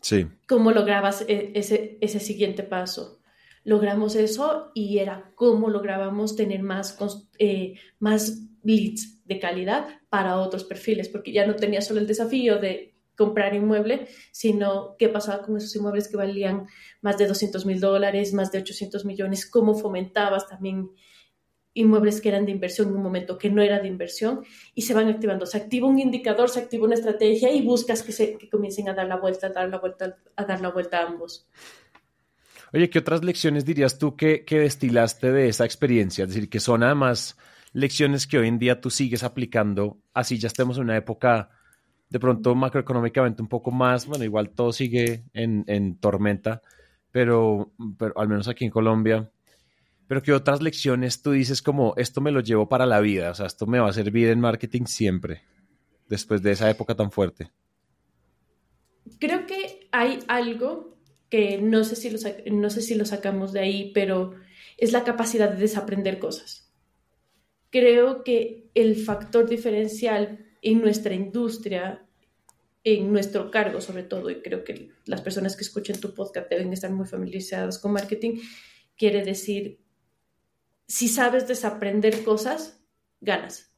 Sí. 0.00 0.26
¿Cómo 0.48 0.72
lograbas 0.72 1.24
e, 1.28 1.52
ese, 1.54 1.96
ese 2.00 2.18
siguiente 2.18 2.64
paso? 2.64 3.21
Logramos 3.64 4.16
eso 4.16 4.70
y 4.74 4.98
era 4.98 5.32
cómo 5.34 5.70
lográbamos 5.70 6.36
tener 6.36 6.62
más, 6.62 6.98
eh, 7.38 7.74
más 7.98 8.42
leads 8.62 9.24
de 9.24 9.38
calidad 9.38 9.86
para 10.08 10.38
otros 10.38 10.64
perfiles, 10.64 11.08
porque 11.08 11.32
ya 11.32 11.46
no 11.46 11.56
tenía 11.56 11.80
solo 11.80 12.00
el 12.00 12.06
desafío 12.06 12.58
de 12.58 12.94
comprar 13.16 13.54
inmueble, 13.54 14.08
sino 14.32 14.96
qué 14.98 15.08
pasaba 15.08 15.42
con 15.42 15.56
esos 15.56 15.74
inmuebles 15.76 16.08
que 16.08 16.16
valían 16.16 16.66
más 17.02 17.18
de 17.18 17.26
200 17.26 17.66
mil 17.66 17.78
dólares, 17.78 18.32
más 18.32 18.50
de 18.50 18.58
800 18.58 19.04
millones, 19.04 19.48
cómo 19.48 19.74
fomentabas 19.74 20.48
también 20.48 20.90
inmuebles 21.74 22.20
que 22.20 22.28
eran 22.28 22.44
de 22.44 22.52
inversión 22.52 22.88
en 22.88 22.96
un 22.96 23.02
momento 23.02 23.38
que 23.38 23.50
no 23.50 23.62
era 23.62 23.80
de 23.80 23.88
inversión 23.88 24.44
y 24.74 24.82
se 24.82 24.94
van 24.94 25.08
activando. 25.08 25.46
Se 25.46 25.56
activa 25.56 25.88
un 25.88 25.98
indicador, 25.98 26.50
se 26.50 26.60
activa 26.60 26.84
una 26.84 26.94
estrategia 26.94 27.50
y 27.50 27.62
buscas 27.62 28.02
que, 28.02 28.12
se, 28.12 28.36
que 28.36 28.50
comiencen 28.50 28.88
a 28.88 28.94
dar 28.94 29.06
la 29.06 29.16
vuelta, 29.16 29.46
a 29.46 29.50
dar 29.50 29.68
la 29.68 29.78
vuelta, 29.78 30.18
a 30.36 30.44
dar 30.44 30.60
la 30.60 30.70
vuelta 30.70 30.98
a 30.98 31.06
ambos. 31.06 31.48
Oye, 32.72 32.88
¿qué 32.88 33.00
otras 33.00 33.22
lecciones 33.22 33.64
dirías 33.64 33.98
tú 33.98 34.16
que, 34.16 34.44
que 34.44 34.60
destilaste 34.60 35.30
de 35.30 35.48
esa 35.48 35.64
experiencia? 35.64 36.24
Es 36.24 36.30
decir, 36.30 36.48
que 36.48 36.60
son 36.60 36.82
además 36.82 37.36
lecciones 37.74 38.26
que 38.26 38.38
hoy 38.38 38.48
en 38.48 38.58
día 38.58 38.80
tú 38.80 38.90
sigues 38.90 39.22
aplicando, 39.24 39.98
así 40.14 40.38
ya 40.38 40.46
estemos 40.46 40.76
en 40.78 40.84
una 40.84 40.96
época 40.96 41.50
de 42.08 42.18
pronto 42.18 42.54
macroeconómicamente 42.54 43.42
un 43.42 43.48
poco 43.48 43.70
más, 43.70 44.06
bueno, 44.06 44.24
igual 44.24 44.50
todo 44.50 44.72
sigue 44.72 45.24
en, 45.32 45.64
en 45.66 45.96
tormenta, 45.96 46.62
pero, 47.10 47.72
pero 47.98 48.18
al 48.18 48.28
menos 48.28 48.48
aquí 48.48 48.64
en 48.64 48.70
Colombia, 48.70 49.30
pero 50.06 50.22
¿qué 50.22 50.32
otras 50.32 50.60
lecciones 50.60 51.22
tú 51.22 51.32
dices 51.32 51.62
como 51.62 51.94
esto 51.96 52.20
me 52.20 52.32
lo 52.32 52.40
llevo 52.40 52.68
para 52.68 52.84
la 52.84 53.00
vida? 53.00 53.30
O 53.30 53.34
sea, 53.34 53.46
esto 53.46 53.66
me 53.66 53.78
va 53.80 53.88
a 53.88 53.94
servir 53.94 54.28
en 54.28 54.40
marketing 54.40 54.84
siempre, 54.84 55.42
después 56.08 56.42
de 56.42 56.52
esa 56.52 56.68
época 56.68 56.94
tan 56.94 57.10
fuerte. 57.10 57.50
Creo 59.18 59.46
que 59.46 59.88
hay 59.90 60.18
algo 60.28 60.91
que 61.32 61.56
no 61.56 61.82
sé 61.82 61.96
si 61.96 62.10
lo, 62.10 62.18
no 62.52 62.68
sé 62.68 62.82
si 62.82 62.94
lo 62.94 63.06
sacamos 63.06 63.54
de 63.54 63.60
ahí, 63.60 63.90
pero 63.94 64.34
es 64.76 64.92
la 64.92 65.02
capacidad 65.02 65.48
de 65.48 65.62
desaprender 65.62 66.18
cosas. 66.18 66.70
Creo 67.70 68.22
que 68.22 68.68
el 68.74 68.96
factor 68.96 69.48
diferencial 69.48 70.44
en 70.60 70.82
nuestra 70.82 71.14
industria, 71.14 72.06
en 72.84 73.10
nuestro 73.14 73.50
cargo 73.50 73.80
sobre 73.80 74.02
todo, 74.02 74.28
y 74.28 74.42
creo 74.42 74.62
que 74.62 74.90
las 75.06 75.22
personas 75.22 75.56
que 75.56 75.62
escuchen 75.62 75.98
tu 75.98 76.12
podcast 76.12 76.50
deben 76.50 76.70
estar 76.74 76.90
muy 76.90 77.06
familiarizadas 77.06 77.78
con 77.78 77.92
marketing, 77.92 78.38
quiere 78.98 79.24
decir 79.24 79.80
si 80.86 81.08
sabes 81.08 81.48
desaprender 81.48 82.24
cosas, 82.24 82.78
ganas. 83.22 83.71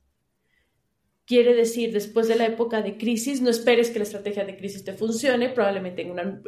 Quiere 1.27 1.55
decir, 1.55 1.93
después 1.93 2.29
de 2.29 2.37
la 2.37 2.47
época 2.47 2.83
de 2.83 2.99
crisis, 2.99 3.41
no 3.41 3.49
esperes 3.49 3.91
que 3.91 3.99
la 3.99 4.05
estrategia 4.05 4.45
de 4.45 4.57
crisis 4.57 4.85
te 4.85 4.93
funcione, 4.93 5.49
probablemente 5.49 6.03
en 6.03 6.11
una, 6.11 6.43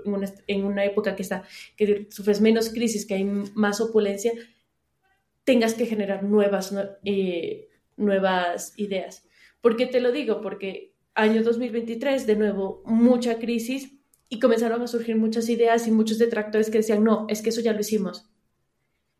en 0.47 0.65
una, 0.65 0.85
época 0.85 1.17
que, 1.17 1.23
está, 1.23 1.45
que 1.77 2.07
sufres 2.11 2.43
menos 2.43 2.69
crisis, 2.69 3.07
que 3.07 3.15
hay 3.15 3.25
más 3.25 3.81
opulencia, 3.81 4.33
tengas 5.45 5.75
que 5.75 5.87
generar 5.87 6.23
nuevas, 6.25 6.75
eh, 7.05 7.69
nuevas 7.97 8.75
ideas. 8.77 9.27
¿Por 9.62 9.77
qué 9.77 9.87
te 9.87 10.01
lo 10.01 10.12
digo? 10.12 10.43
Porque 10.43 10.93
año 11.15 11.43
2023, 11.43 12.27
de 12.27 12.37
nuevo, 12.37 12.83
mucha 12.85 13.39
crisis 13.39 13.93
y 14.29 14.41
comenzaron 14.41 14.83
a 14.83 14.89
surgir 14.89 15.17
muchas 15.17 15.49
ideas 15.49 15.87
y 15.87 15.91
muchos 15.91 16.19
detractores 16.19 16.69
que 16.69 16.79
decían, 16.79 17.03
no, 17.03 17.27
es 17.31 17.41
que 17.41 17.49
eso 17.49 17.62
ya 17.62 17.73
lo 17.73 17.81
hicimos 17.81 18.29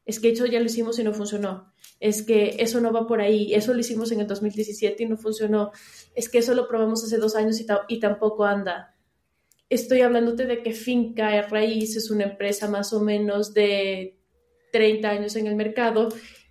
es 0.07 0.21
que 0.21 0.31
eso 0.31 0.47
ya 0.47 0.61
lo 0.61 0.67
hicimos 0.67 0.99
y 0.99 1.05
no 1.05 1.13
funcionó, 1.13 1.73
es 2.01 2.23
que 2.23 2.57
eso 2.61 2.81
no 2.81 2.93
va 2.93 3.07
por 3.07 3.21
ahí, 3.21 3.53
eso 3.53 3.75
lo 3.75 3.81
hicimos 3.81 4.13
en 4.13 4.21
el 4.21 4.27
2017 4.27 5.03
y 5.03 5.07
no 5.07 5.17
funcionó, 5.17 5.73
es 6.15 6.29
que 6.29 6.39
eso 6.39 6.55
lo 6.55 6.69
probamos 6.69 7.05
hace 7.05 7.19
dos 7.19 7.35
años 7.35 7.61
y, 7.61 7.67
y 7.89 8.01
tampoco 8.01 8.45
anda. 8.45 8.95
Estoy 9.69 10.03
hablándote 10.03 10.47
de 10.47 10.63
que 10.63 10.73
Finca 10.73 11.43
Raíz 11.43 11.97
es 11.97 12.11
una 12.11 12.25
empresa 12.25 12.69
más 12.69 12.93
o 12.93 13.01
menos 13.01 13.53
de 13.53 14.17
30 14.73 15.09
años 15.11 15.35
en 15.37 15.49
el 15.49 15.57
mercado 15.57 16.09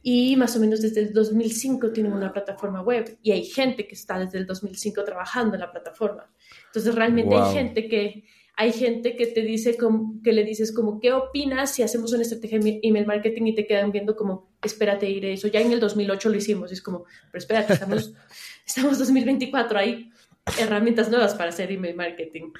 y 0.07 0.35
más 0.35 0.55
o 0.55 0.59
menos 0.59 0.81
desde 0.81 1.01
el 1.01 1.13
2005 1.13 1.91
tienen 1.91 2.13
una 2.13 2.33
plataforma 2.33 2.81
web 2.81 3.17
y 3.23 3.31
hay 3.31 3.45
gente 3.45 3.87
que 3.87 3.95
está 3.95 4.19
desde 4.19 4.37
el 4.37 4.45
2005 4.45 5.03
trabajando 5.03 5.55
en 5.55 5.61
la 5.61 5.71
plataforma. 5.71 6.29
Entonces 6.67 6.93
realmente 6.93 7.35
hay 7.35 7.53
gente 7.53 7.87
que 7.87 8.25
hay 8.57 8.71
gente 8.71 9.15
que 9.17 9.27
te 9.27 9.41
dice, 9.41 9.75
como, 9.75 10.21
que 10.23 10.31
le 10.31 10.45
dices 10.45 10.73
como, 10.73 10.99
¿qué 10.99 11.11
opinas 11.11 11.71
si 11.71 11.83
hacemos 11.83 12.13
una 12.13 12.21
estrategia 12.21 12.59
de 12.59 12.79
email 12.83 13.05
marketing 13.05 13.47
y 13.47 13.55
te 13.55 13.67
quedan 13.67 13.91
viendo 13.91 14.15
como, 14.15 14.49
espérate, 14.61 15.09
iré 15.09 15.33
eso? 15.33 15.47
Ya 15.49 15.59
en 15.59 15.73
el 15.73 15.81
2008 15.81 16.29
lo 16.29 16.35
hicimos, 16.35 16.71
y 16.71 16.75
es 16.75 16.81
como, 16.81 17.03
pero 17.31 17.39
espérate, 17.39 17.73
estamos, 17.73 18.13
estamos 18.65 18.97
2024, 18.97 19.77
hay 19.77 20.09
herramientas 20.57 21.09
nuevas 21.09 21.35
para 21.35 21.49
hacer 21.49 21.71
email 21.71 21.95
marketing, 21.95 22.51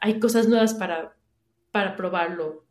hay 0.00 0.18
cosas 0.18 0.48
nuevas 0.48 0.74
para, 0.74 1.16
para 1.70 1.96
probarlo. 1.96 2.64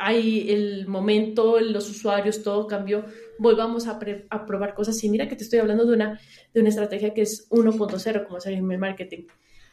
Hay 0.00 0.50
el 0.50 0.86
momento, 0.86 1.58
los 1.58 1.90
usuarios, 1.90 2.44
todo 2.44 2.68
cambió. 2.68 3.04
Volvamos 3.38 3.88
a, 3.88 3.98
a 4.30 4.46
probar 4.46 4.74
cosas. 4.74 5.02
Y 5.02 5.08
mira 5.08 5.28
que 5.28 5.34
te 5.34 5.42
estoy 5.42 5.58
hablando 5.58 5.84
de 5.84 5.94
una, 5.94 6.20
de 6.54 6.60
una 6.60 6.68
estrategia 6.68 7.12
que 7.12 7.22
es 7.22 7.50
1.0, 7.50 8.24
como 8.24 8.36
hacer 8.36 8.52
email 8.52 8.78
marketing 8.78 9.24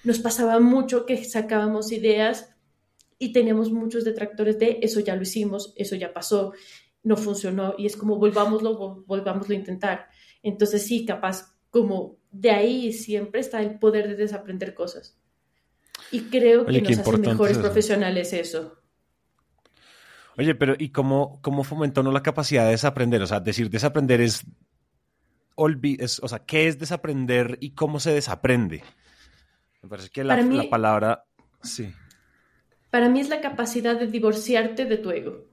nos 0.06 0.20
pasaba 0.20 0.60
mucho 0.60 1.06
que 1.06 1.24
sacábamos 1.26 1.92
ideas 1.92 2.56
y 3.18 3.34
teníamos 3.34 3.72
muchos 3.72 4.06
detractores 4.06 4.60
de 4.60 4.80
eso 4.82 5.00
ya 5.00 5.16
lo 5.16 5.24
hicimos, 5.24 5.74
eso 5.76 5.96
ya 5.96 6.14
pasó, 6.14 6.54
no 7.04 7.18
funcionó 7.18 7.76
y 7.78 7.86
es 7.86 7.96
como 7.96 8.18
volvámoslo, 8.18 9.04
volvámoslo 9.06 9.56
a 9.56 9.58
intentar. 9.58 10.08
Entonces 10.44 10.86
sí, 10.86 11.06
capaz 11.06 11.56
como 11.70 12.18
de 12.32 12.52
ahí 12.52 12.94
siempre 12.94 13.42
está 13.42 13.62
el 13.62 13.80
poder 13.80 14.08
de 14.08 14.16
desaprender 14.16 14.74
cosas. 14.74 15.20
Y 16.12 16.22
creo 16.22 16.66
que 16.66 16.82
nos 16.82 17.00
hace 17.00 17.18
mejores 17.18 17.58
profesionales 17.58 18.32
eso. 18.34 18.80
Oye, 20.38 20.54
pero 20.54 20.76
¿y 20.78 20.90
cómo, 20.90 21.40
cómo 21.42 21.64
fomentó 21.64 22.04
no 22.04 22.12
la 22.12 22.22
capacidad 22.22 22.66
de 22.66 22.72
desaprender? 22.72 23.22
O 23.22 23.28
sea, 23.28 23.40
decir 23.40 23.70
desaprender 23.70 24.22
es, 24.22 24.44
es, 26.00 26.20
o 26.22 26.28
sea, 26.28 26.40
¿qué 26.40 26.68
es 26.68 26.78
desaprender 26.78 27.58
y 27.62 27.72
cómo 27.72 28.00
se 28.00 28.14
desaprende? 28.14 28.84
Me 29.86 29.90
parece 29.90 30.10
que 30.10 30.24
la, 30.24 30.42
la 30.42 30.68
palabra, 30.68 31.26
sí. 31.62 31.94
Para 32.90 33.08
mí 33.08 33.20
es 33.20 33.30
la 33.30 33.40
capacidad 33.40 34.00
de 34.00 34.08
divorciarte 34.08 34.86
de 34.86 34.98
tu 34.98 35.12
ego. 35.12 35.46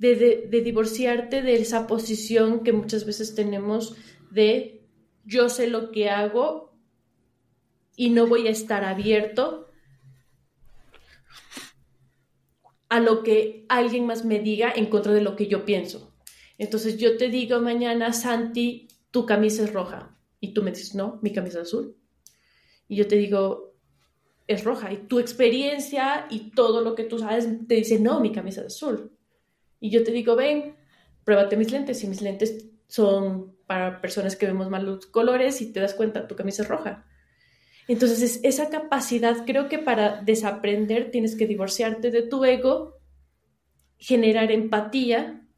De, 0.00 0.16
de, 0.16 0.48
de, 0.50 0.60
divorciarte 0.62 1.42
de 1.42 1.60
esa 1.60 1.86
posición 1.86 2.64
que 2.64 2.72
muchas 2.72 3.06
veces 3.06 3.36
tenemos 3.36 3.96
de 4.32 4.84
yo 5.24 5.48
sé 5.48 5.68
lo 5.68 5.92
que 5.92 6.10
hago 6.10 6.76
y 7.94 8.10
no 8.10 8.26
voy 8.26 8.48
a 8.48 8.50
estar 8.50 8.82
abierto 8.82 9.70
a 12.88 12.98
lo 12.98 13.22
que 13.22 13.64
alguien 13.68 14.06
más 14.06 14.24
me 14.24 14.40
diga 14.40 14.72
en 14.74 14.86
contra 14.86 15.12
de 15.12 15.20
lo 15.20 15.36
que 15.36 15.46
yo 15.46 15.64
pienso. 15.64 16.16
Entonces 16.58 16.98
yo 16.98 17.16
te 17.16 17.28
digo 17.28 17.60
mañana, 17.60 18.12
Santi, 18.12 18.88
tu 19.12 19.24
camisa 19.24 19.62
es 19.62 19.72
roja. 19.72 20.18
Y 20.40 20.52
tú 20.52 20.64
me 20.64 20.72
dices, 20.72 20.96
no, 20.96 21.20
mi 21.22 21.32
camisa 21.32 21.60
es 21.60 21.68
azul. 21.68 22.01
Y 22.92 22.96
yo 22.96 23.08
te 23.08 23.16
digo, 23.16 23.74
es 24.46 24.64
roja 24.64 24.92
y 24.92 24.98
tu 24.98 25.18
experiencia 25.18 26.26
y 26.28 26.50
todo 26.50 26.82
lo 26.82 26.94
que 26.94 27.04
tú 27.04 27.18
sabes 27.18 27.48
te 27.66 27.76
dice, 27.76 27.98
no, 27.98 28.20
mi 28.20 28.32
camisa 28.32 28.60
es 28.60 28.66
azul. 28.66 29.16
Y 29.80 29.88
yo 29.88 30.04
te 30.04 30.10
digo, 30.10 30.36
ven, 30.36 30.76
pruébate 31.24 31.56
mis 31.56 31.72
lentes 31.72 32.04
y 32.04 32.06
mis 32.06 32.20
lentes 32.20 32.68
son 32.88 33.56
para 33.66 34.02
personas 34.02 34.36
que 34.36 34.44
vemos 34.44 34.68
mal 34.68 34.84
los 34.84 35.06
colores 35.06 35.62
y 35.62 35.72
te 35.72 35.80
das 35.80 35.94
cuenta, 35.94 36.28
tu 36.28 36.36
camisa 36.36 36.64
es 36.64 36.68
roja. 36.68 37.06
Entonces, 37.88 38.40
esa 38.42 38.68
capacidad, 38.68 39.46
creo 39.46 39.70
que 39.70 39.78
para 39.78 40.20
desaprender 40.20 41.10
tienes 41.10 41.34
que 41.34 41.46
divorciarte 41.46 42.10
de 42.10 42.20
tu 42.20 42.44
ego, 42.44 42.98
generar 43.96 44.52
empatía 44.52 45.48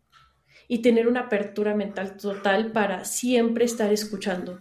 y 0.69 0.83
tener 0.83 1.09
una 1.09 1.23
apertura 1.23 1.75
mental 1.75 2.17
total 2.17 2.71
para 2.71 3.05
siempre 3.05 3.65
estar 3.65 3.93
escuchando. 3.93 4.61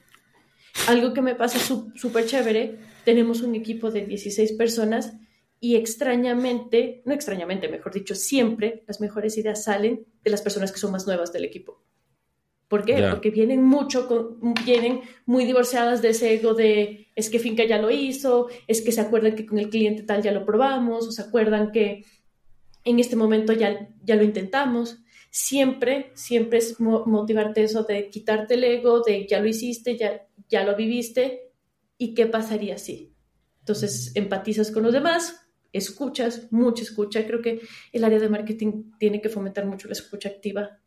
Algo 0.88 1.13
que 1.13 1.21
me 1.21 1.36
pasa 1.36 1.59
súper 1.59 2.25
chévere 2.25 2.79
tenemos 3.05 3.41
un 3.41 3.55
equipo 3.55 3.91
de 3.91 4.05
16 4.05 4.53
personas 4.53 5.13
y 5.59 5.75
extrañamente, 5.75 7.01
no 7.05 7.13
extrañamente, 7.13 7.69
mejor 7.69 7.93
dicho, 7.93 8.15
siempre 8.15 8.83
las 8.88 8.99
mejores 8.99 9.38
ideas 9.38 9.63
salen 9.63 10.05
de 10.23 10.31
las 10.31 10.41
personas 10.41 10.71
que 10.71 10.79
son 10.79 10.91
más 10.91 11.07
nuevas 11.07 11.31
del 11.31 11.45
equipo. 11.45 11.81
¿Por 12.67 12.83
qué? 12.86 13.07
Porque 13.09 13.29
vienen 13.29 13.63
mucho, 13.63 14.38
vienen 14.65 15.01
muy 15.25 15.45
divorciadas 15.45 16.01
de 16.01 16.09
ese 16.09 16.33
ego 16.33 16.53
de 16.53 17.07
es 17.15 17.29
que 17.29 17.39
Finca 17.39 17.63
ya 17.65 17.77
lo 17.77 17.91
hizo, 17.91 18.47
es 18.67 18.81
que 18.81 18.91
se 18.91 18.99
acuerdan 18.99 19.36
que 19.36 19.45
con 19.45 19.59
el 19.59 19.69
cliente 19.69 20.03
tal 20.03 20.23
ya 20.23 20.31
lo 20.31 20.45
probamos, 20.45 21.07
o 21.07 21.12
se 21.12 21.21
acuerdan 21.21 21.71
que 21.71 22.03
en 22.83 22.99
este 22.99 23.15
momento 23.15 23.53
ya, 23.53 23.89
ya 24.03 24.15
lo 24.15 24.23
intentamos. 24.23 24.97
Siempre, 25.29 26.12
siempre 26.15 26.57
es 26.59 26.79
motivarte 26.79 27.63
eso 27.63 27.83
de 27.83 28.09
quitarte 28.09 28.55
el 28.55 28.63
ego, 28.63 29.01
de 29.01 29.27
ya 29.27 29.39
lo 29.39 29.47
hiciste, 29.47 29.97
ya, 29.97 30.25
ya 30.53 30.63
lo 30.63 30.75
viviste 30.75 31.43
¿Y 31.97 32.13
qué 32.13 32.25
pasaría 32.25 32.77
si? 32.77 33.15
Entonces 33.59 34.11
empatizas 34.15 34.71
con 34.71 34.83
los 34.83 34.93
demás, 34.93 35.47
escuchas, 35.71 36.51
mucha 36.51 36.83
escucha. 36.83 37.25
Creo 37.25 37.41
que 37.41 37.61
el 37.91 38.03
área 38.03 38.19
de 38.19 38.29
marketing 38.29 38.91
tiene 38.99 39.21
que 39.21 39.29
fomentar 39.29 39.65
mucho 39.65 39.87
la 39.87 39.93
escucha 39.93 40.29
activa 40.29 40.79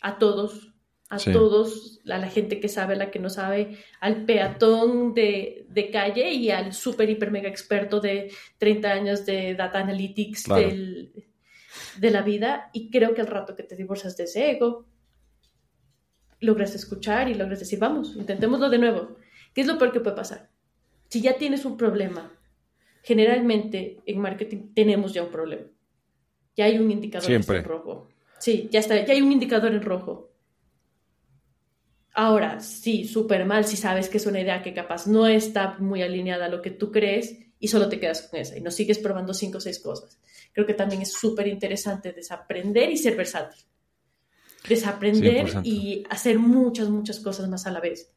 a 0.00 0.18
todos, 0.18 0.72
a 1.08 1.18
todos, 1.18 2.00
a 2.08 2.18
la 2.18 2.28
gente 2.28 2.60
que 2.60 2.68
sabe, 2.68 2.94
a 2.94 2.98
la 2.98 3.10
que 3.10 3.18
no 3.18 3.28
sabe, 3.28 3.78
al 4.00 4.24
peatón 4.24 5.14
de, 5.14 5.66
calle 5.92 6.30
y 6.30 6.50
al 6.50 6.72
súper, 6.72 7.10
hiper, 7.10 7.30
mega 7.30 7.48
experto 7.48 7.98
de 8.00 8.30
30 8.58 8.88
años 8.88 9.26
de 9.26 9.54
data 9.54 9.80
analytics 9.80 10.44
de 10.44 12.10
la 12.10 12.22
vida. 12.22 12.70
Y 12.72 12.88
creo 12.90 13.14
que 13.14 13.20
al 13.20 13.26
rato 13.26 13.56
que 13.56 13.64
te 13.64 13.74
divorcias 13.74 14.16
de 14.16 14.24
ese 14.24 14.50
ego, 14.52 14.86
logras 16.42 16.74
escuchar 16.74 17.28
y 17.28 17.34
logras 17.34 17.60
decir, 17.60 17.78
vamos, 17.78 18.14
intentémoslo 18.16 18.68
de 18.68 18.78
nuevo. 18.78 19.16
¿Qué 19.54 19.62
es 19.62 19.66
lo 19.66 19.78
peor 19.78 19.92
que 19.92 20.00
puede 20.00 20.16
pasar? 20.16 20.50
Si 21.08 21.20
ya 21.20 21.36
tienes 21.38 21.64
un 21.64 21.76
problema, 21.76 22.32
generalmente 23.02 24.00
en 24.06 24.18
marketing 24.18 24.74
tenemos 24.74 25.12
ya 25.14 25.22
un 25.22 25.30
problema. 25.30 25.66
Ya 26.56 26.66
hay 26.66 26.78
un 26.78 26.90
indicador 26.90 27.30
en 27.30 27.64
rojo. 27.64 28.08
Sí, 28.38 28.68
ya 28.70 28.80
está, 28.80 29.04
ya 29.04 29.14
hay 29.14 29.22
un 29.22 29.32
indicador 29.32 29.72
en 29.72 29.82
rojo. 29.82 30.30
Ahora, 32.14 32.60
sí, 32.60 33.06
súper 33.06 33.46
mal 33.46 33.64
si 33.64 33.76
sabes 33.76 34.08
que 34.08 34.18
es 34.18 34.26
una 34.26 34.40
idea 34.40 34.62
que 34.62 34.74
capaz 34.74 35.06
no 35.06 35.26
está 35.26 35.78
muy 35.78 36.02
alineada 36.02 36.46
a 36.46 36.48
lo 36.48 36.60
que 36.60 36.70
tú 36.70 36.90
crees 36.90 37.38
y 37.58 37.68
solo 37.68 37.88
te 37.88 37.98
quedas 37.98 38.22
con 38.22 38.40
esa 38.40 38.58
y 38.58 38.60
no 38.60 38.70
sigues 38.70 38.98
probando 38.98 39.32
cinco 39.32 39.58
o 39.58 39.60
seis 39.60 39.78
cosas. 39.78 40.20
Creo 40.52 40.66
que 40.66 40.74
también 40.74 41.02
es 41.02 41.12
súper 41.12 41.46
interesante 41.46 42.12
desaprender 42.12 42.90
y 42.90 42.98
ser 42.98 43.16
versátil. 43.16 43.62
Desaprender 44.68 45.60
y 45.64 46.04
hacer 46.08 46.38
muchas, 46.38 46.88
muchas 46.88 47.20
cosas 47.20 47.48
más 47.48 47.66
a 47.66 47.70
la 47.70 47.80
vez. 47.80 48.10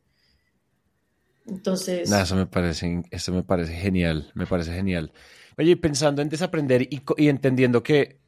Entonces. 1.48 2.12
eso 2.12 2.36
me 2.36 2.46
parece, 2.46 3.04
eso 3.12 3.32
me 3.32 3.44
parece 3.44 3.74
genial, 3.74 4.32
me 4.34 4.48
parece 4.48 4.74
genial. 4.74 5.12
Oye, 5.58 5.78
pensando 5.78 6.22
en 6.22 6.30
desaprender 6.30 6.82
y, 6.84 7.02
y 7.18 7.30
entendiendo 7.30 7.84
que 7.84 8.20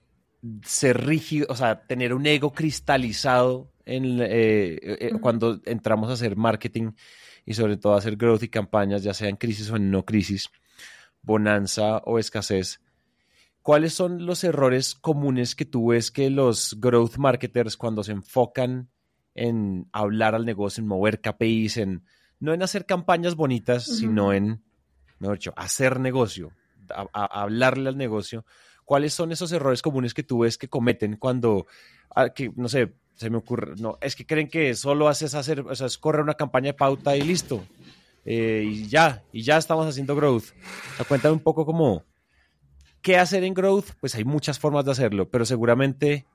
ser 0.64 1.06
rígido, 1.06 1.48
o 1.50 1.56
sea, 1.56 1.86
tener 1.86 2.14
un 2.14 2.26
ego 2.26 2.54
cristalizado 2.54 3.72
en, 3.86 4.20
eh, 4.22 4.78
eh, 4.82 5.12
cuando 5.20 5.62
entramos 5.66 6.10
a 6.10 6.14
hacer 6.14 6.36
marketing 6.36 6.92
y 7.46 7.54
sobre 7.54 7.78
todo 7.78 7.94
a 7.94 7.98
hacer 7.98 8.18
growth 8.18 8.44
y 8.44 8.50
campañas, 8.50 9.04
ya 9.04 9.14
sea 9.14 9.30
en 9.30 9.38
crisis 9.38 9.70
o 9.72 9.78
en 9.78 9.90
no 9.90 10.06
crisis, 10.06 10.50
bonanza 11.22 11.98
o 12.06 12.20
escasez. 12.20 12.82
¿Cuáles 13.68 13.94
son 13.94 14.26
los 14.26 14.46
errores 14.46 14.96
comunes 14.96 15.54
que 15.54 15.66
tú 15.66 15.88
ves 15.88 16.10
que 16.10 16.30
los 16.30 16.80
growth 16.80 17.18
marketers 17.18 17.76
cuando 17.76 18.02
se 18.02 18.14
enfocan 18.14 18.90
en 19.36 19.90
hablar 19.92 20.36
al 20.36 20.46
negocio, 20.46 20.82
en 20.82 20.88
mover 20.88 21.20
KPIs, 21.20 21.76
en 21.76 22.06
no 22.40 22.54
en 22.54 22.64
hacer 22.64 22.86
campañas 22.86 23.36
bonitas, 23.36 23.84
sino 23.84 24.32
en, 24.32 24.64
mejor 25.20 25.36
dicho, 25.38 25.54
hacer 25.58 26.00
negocio, 26.00 26.54
a, 26.94 27.26
hablarle 27.42 27.90
al 27.90 27.98
negocio. 27.98 28.46
¿Cuáles 28.86 29.14
son 29.14 29.34
esos 29.34 29.52
errores 29.52 29.82
comunes 29.82 30.14
que 30.14 30.24
tú 30.24 30.40
ves 30.40 30.58
que 30.58 30.70
cometen 30.70 31.18
cuando, 31.18 31.68
ah, 32.16 32.30
que, 32.30 32.54
no 32.56 32.70
sé, 32.70 32.94
se 33.16 33.30
me 33.30 33.36
ocurre, 33.36 33.76
no, 33.76 33.98
es 34.00 34.16
que 34.16 34.26
creen 34.26 34.48
que 34.48 34.76
solo 34.76 35.10
haces 35.10 35.36
hacer, 35.36 35.60
o 35.60 35.76
sea, 35.76 35.88
es 35.88 35.98
correr 35.98 36.22
una 36.22 36.36
campaña 36.36 36.68
de 36.68 36.76
pauta 36.76 37.18
y 37.18 37.22
listo. 37.22 37.66
Eh, 38.24 38.64
y 38.66 38.88
ya, 38.88 39.26
y 39.34 39.42
ya 39.42 39.58
estamos 39.58 39.86
haciendo 39.86 40.16
growth. 40.16 40.54
O 41.02 41.04
cuéntame 41.04 41.34
un 41.34 41.42
poco 41.42 41.66
cómo, 41.66 42.06
¿qué 43.08 43.16
hacer 43.16 43.46
en 43.46 43.54
growth? 43.54 43.92
Pues 44.02 44.16
hay 44.16 44.26
muchas 44.26 44.60
formas 44.60 44.84
de 44.84 44.92
hacerlo, 44.92 45.30
pero 45.30 45.46
seguramente 45.46 46.26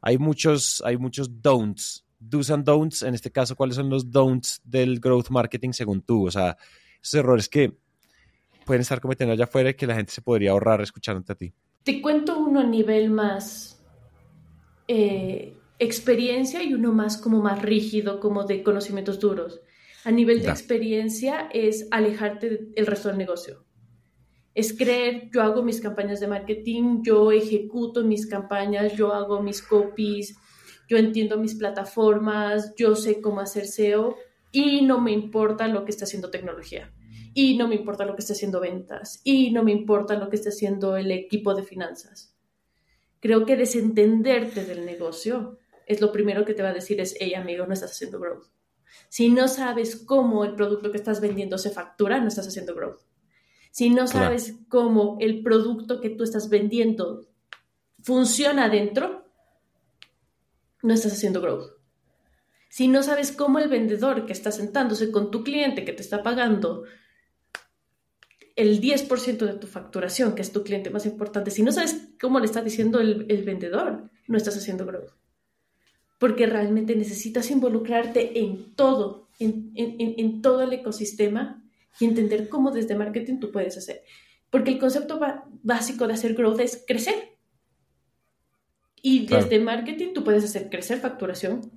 hay 0.00 0.18
muchos, 0.18 0.80
hay 0.86 0.96
muchos 0.96 1.42
don'ts 1.42 2.04
do's 2.20 2.48
and 2.52 2.64
don'ts, 2.64 3.02
en 3.02 3.14
este 3.14 3.32
caso, 3.32 3.56
¿cuáles 3.56 3.74
son 3.74 3.90
los 3.90 4.08
don'ts 4.08 4.60
del 4.62 5.00
growth 5.00 5.30
marketing 5.30 5.72
según 5.72 6.02
tú? 6.02 6.28
O 6.28 6.30
sea, 6.30 6.56
esos 7.02 7.14
errores 7.14 7.48
que 7.48 7.76
pueden 8.64 8.82
estar 8.82 9.00
cometiendo 9.00 9.32
allá 9.32 9.46
afuera 9.46 9.70
y 9.70 9.74
que 9.74 9.84
la 9.84 9.96
gente 9.96 10.12
se 10.12 10.22
podría 10.22 10.52
ahorrar 10.52 10.80
escuchándote 10.80 11.32
a 11.32 11.34
ti. 11.34 11.52
Te 11.82 12.00
cuento 12.00 12.38
uno 12.38 12.60
a 12.60 12.66
nivel 12.66 13.10
más 13.10 13.82
eh, 14.86 15.56
experiencia 15.80 16.62
y 16.62 16.72
uno 16.72 16.92
más 16.92 17.16
como 17.16 17.42
más 17.42 17.60
rígido, 17.60 18.20
como 18.20 18.44
de 18.44 18.62
conocimientos 18.62 19.18
duros. 19.18 19.60
A 20.04 20.12
nivel 20.12 20.40
de 20.40 20.50
experiencia 20.50 21.48
es 21.52 21.88
alejarte 21.90 22.60
del 22.76 22.86
resto 22.86 23.08
del 23.08 23.18
negocio. 23.18 23.64
Es 24.54 24.76
creer, 24.76 25.30
yo 25.32 25.42
hago 25.42 25.62
mis 25.62 25.80
campañas 25.80 26.20
de 26.20 26.28
marketing, 26.28 27.02
yo 27.02 27.32
ejecuto 27.32 28.04
mis 28.04 28.26
campañas, 28.26 28.94
yo 28.94 29.14
hago 29.14 29.42
mis 29.42 29.62
copies, 29.62 30.36
yo 30.88 30.98
entiendo 30.98 31.38
mis 31.38 31.54
plataformas, 31.54 32.74
yo 32.76 32.94
sé 32.94 33.20
cómo 33.20 33.40
hacer 33.40 33.66
SEO 33.66 34.16
y 34.50 34.82
no 34.82 35.00
me 35.00 35.12
importa 35.12 35.68
lo 35.68 35.84
que 35.84 35.90
está 35.90 36.04
haciendo 36.04 36.30
tecnología. 36.30 36.92
Y 37.34 37.56
no 37.56 37.66
me 37.66 37.76
importa 37.76 38.04
lo 38.04 38.14
que 38.14 38.20
esté 38.20 38.34
haciendo 38.34 38.60
ventas. 38.60 39.22
Y 39.24 39.52
no 39.52 39.62
me 39.62 39.72
importa 39.72 40.16
lo 40.16 40.28
que 40.28 40.36
esté 40.36 40.50
haciendo 40.50 40.98
el 40.98 41.10
equipo 41.10 41.54
de 41.54 41.62
finanzas. 41.62 42.36
Creo 43.20 43.46
que 43.46 43.56
desentenderte 43.56 44.64
del 44.64 44.84
negocio 44.84 45.58
es 45.86 46.00
lo 46.00 46.12
primero 46.12 46.44
que 46.44 46.54
te 46.54 46.62
va 46.62 46.68
a 46.70 46.74
decir 46.74 47.00
es, 47.00 47.16
hey 47.18 47.34
amigo, 47.34 47.66
no 47.66 47.72
estás 47.72 47.92
haciendo 47.92 48.20
growth. 48.20 48.46
Si 49.08 49.30
no 49.30 49.48
sabes 49.48 49.96
cómo 49.96 50.44
el 50.44 50.54
producto 50.54 50.90
que 50.90 50.98
estás 50.98 51.20
vendiendo 51.20 51.56
se 51.56 51.70
factura, 51.70 52.20
no 52.20 52.28
estás 52.28 52.48
haciendo 52.48 52.74
growth. 52.74 53.00
Si 53.72 53.88
no 53.88 54.06
sabes 54.06 54.58
cómo 54.68 55.16
el 55.18 55.42
producto 55.42 56.02
que 56.02 56.10
tú 56.10 56.24
estás 56.24 56.50
vendiendo 56.50 57.26
funciona 58.02 58.66
adentro, 58.66 59.24
no 60.82 60.92
estás 60.92 61.14
haciendo 61.14 61.40
growth. 61.40 61.70
Si 62.68 62.86
no 62.86 63.02
sabes 63.02 63.32
cómo 63.32 63.58
el 63.58 63.70
vendedor 63.70 64.26
que 64.26 64.34
está 64.34 64.52
sentándose 64.52 65.10
con 65.10 65.30
tu 65.30 65.42
cliente 65.42 65.86
que 65.86 65.94
te 65.94 66.02
está 66.02 66.22
pagando 66.22 66.84
el 68.56 68.78
10% 68.82 69.38
de 69.38 69.54
tu 69.54 69.66
facturación, 69.66 70.34
que 70.34 70.42
es 70.42 70.52
tu 70.52 70.62
cliente 70.62 70.90
más 70.90 71.06
importante, 71.06 71.50
si 71.50 71.62
no 71.62 71.72
sabes 71.72 72.08
cómo 72.20 72.40
le 72.40 72.44
está 72.44 72.60
diciendo 72.60 73.00
el, 73.00 73.24
el 73.30 73.42
vendedor, 73.42 74.10
no 74.28 74.36
estás 74.36 74.54
haciendo 74.54 74.84
growth. 74.84 75.12
Porque 76.18 76.44
realmente 76.44 76.94
necesitas 76.94 77.50
involucrarte 77.50 78.38
en 78.38 78.74
todo, 78.74 79.30
en, 79.38 79.72
en, 79.76 80.14
en 80.18 80.42
todo 80.42 80.60
el 80.60 80.74
ecosistema 80.74 81.61
y 82.00 82.04
entender 82.06 82.48
cómo 82.48 82.70
desde 82.70 82.94
marketing 82.94 83.38
tú 83.38 83.50
puedes 83.52 83.76
hacer. 83.76 84.02
Porque 84.50 84.70
el 84.72 84.78
concepto 84.78 85.20
básico 85.62 86.06
de 86.06 86.14
hacer 86.14 86.34
growth 86.34 86.60
es 86.60 86.84
crecer. 86.86 87.36
Y 89.02 89.26
desde 89.26 89.58
marketing 89.58 90.12
tú 90.14 90.22
puedes 90.22 90.44
hacer 90.44 90.70
crecer 90.70 91.00
facturación, 91.00 91.72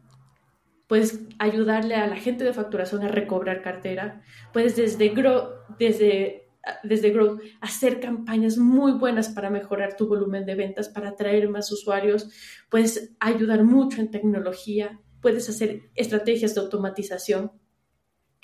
puedes 0.88 1.19
ayudarle 1.39 1.95
a 1.95 2.08
la 2.08 2.15
gente 2.15 2.43
de 2.43 2.54
facturación 2.54 3.04
a 3.04 3.08
recobrar 3.08 3.62
cartera, 3.62 4.21
puedes 4.54 4.75
desde, 4.75 5.10
grow, 5.10 5.49
desde, 5.80 6.49
desde 6.84 7.10
Growth 7.10 7.41
hacer 7.62 7.99
campañas 7.99 8.58
muy 8.58 8.93
buenas 8.93 9.30
para 9.30 9.49
mejorar 9.49 9.97
tu 9.97 10.08
volumen 10.08 10.45
de 10.45 10.56
ventas, 10.56 10.89
para 10.89 11.10
atraer 11.10 11.49
más 11.49 11.71
usuarios, 11.71 12.30
puedes 12.69 13.15
ayudar 13.19 13.63
mucho 13.63 14.01
en 14.01 14.12
tecnología, 14.12 14.99
puedes 15.21 15.49
hacer 15.49 15.82
estrategias 15.95 16.54
de 16.54 16.62
automatización, 16.62 17.51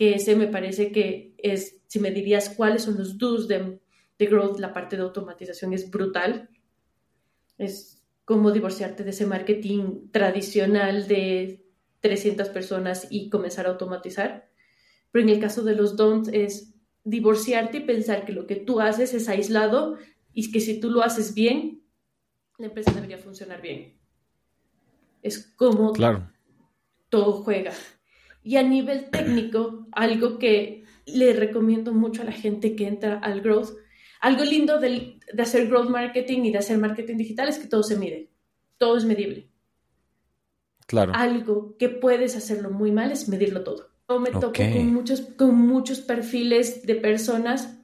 que 0.01 0.15
ese 0.15 0.35
me 0.35 0.47
parece 0.47 0.91
que 0.91 1.35
es, 1.37 1.79
si 1.85 1.99
me 1.99 2.09
dirías 2.09 2.49
cuáles 2.49 2.81
son 2.81 2.97
los 2.97 3.19
do's 3.19 3.47
de, 3.47 3.79
de 4.17 4.25
Growth, 4.25 4.57
la 4.57 4.73
parte 4.73 4.95
de 4.95 5.03
automatización 5.03 5.73
es 5.73 5.91
brutal. 5.91 6.49
Es 7.59 8.03
cómo 8.25 8.49
divorciarte 8.49 9.03
de 9.03 9.11
ese 9.11 9.27
marketing 9.27 10.09
tradicional 10.09 11.07
de 11.07 11.67
300 11.99 12.49
personas 12.49 13.09
y 13.11 13.29
comenzar 13.29 13.67
a 13.67 13.69
automatizar. 13.69 14.49
Pero 15.11 15.21
en 15.21 15.29
el 15.29 15.39
caso 15.39 15.61
de 15.61 15.75
los 15.75 15.95
don'ts 15.95 16.29
es 16.33 16.73
divorciarte 17.03 17.77
y 17.77 17.81
pensar 17.81 18.25
que 18.25 18.33
lo 18.33 18.47
que 18.47 18.55
tú 18.55 18.79
haces 18.79 19.13
es 19.13 19.29
aislado 19.29 19.99
y 20.33 20.51
que 20.51 20.61
si 20.61 20.79
tú 20.79 20.89
lo 20.89 21.03
haces 21.03 21.35
bien, 21.35 21.83
la 22.57 22.65
empresa 22.65 22.91
debería 22.91 23.19
funcionar 23.19 23.61
bien. 23.61 23.99
Es 25.21 25.45
como 25.55 25.93
claro. 25.93 26.27
todo 27.09 27.43
juega. 27.43 27.73
Y 28.43 28.57
a 28.57 28.63
nivel 28.63 29.09
técnico, 29.09 29.87
algo 29.91 30.39
que 30.39 30.83
le 31.05 31.33
recomiendo 31.33 31.93
mucho 31.93 32.21
a 32.21 32.25
la 32.25 32.31
gente 32.31 32.75
que 32.75 32.87
entra 32.87 33.19
al 33.19 33.41
growth 33.41 33.71
algo 34.21 34.43
lindo 34.43 34.79
de, 34.79 35.19
hacer 35.39 35.67
growth 35.67 35.89
marketing 35.89 36.43
y 36.43 36.51
de 36.51 36.59
hacer 36.59 36.77
marketing 36.77 37.17
digital 37.17 37.49
es 37.49 37.57
que 37.57 37.67
todo 37.67 37.81
se 37.81 37.97
mide, 37.97 38.29
todo 38.77 38.95
es 38.95 39.03
medible. 39.03 39.49
Claro. 40.85 41.13
Algo 41.15 41.75
que 41.77 41.89
puedes 41.89 42.35
hacerlo 42.35 42.69
muy 42.69 42.91
mal 42.91 43.11
es 43.11 43.27
medirlo 43.27 43.63
todo. 43.63 43.89
Yo 44.07 44.19
me 44.19 44.29
toco 44.29 44.51
con 44.51 44.93
muchos, 44.93 45.21
con 45.21 45.55
muchos 45.55 46.01
perfiles 46.01 46.85
de 46.85 46.95
personas 46.95 47.79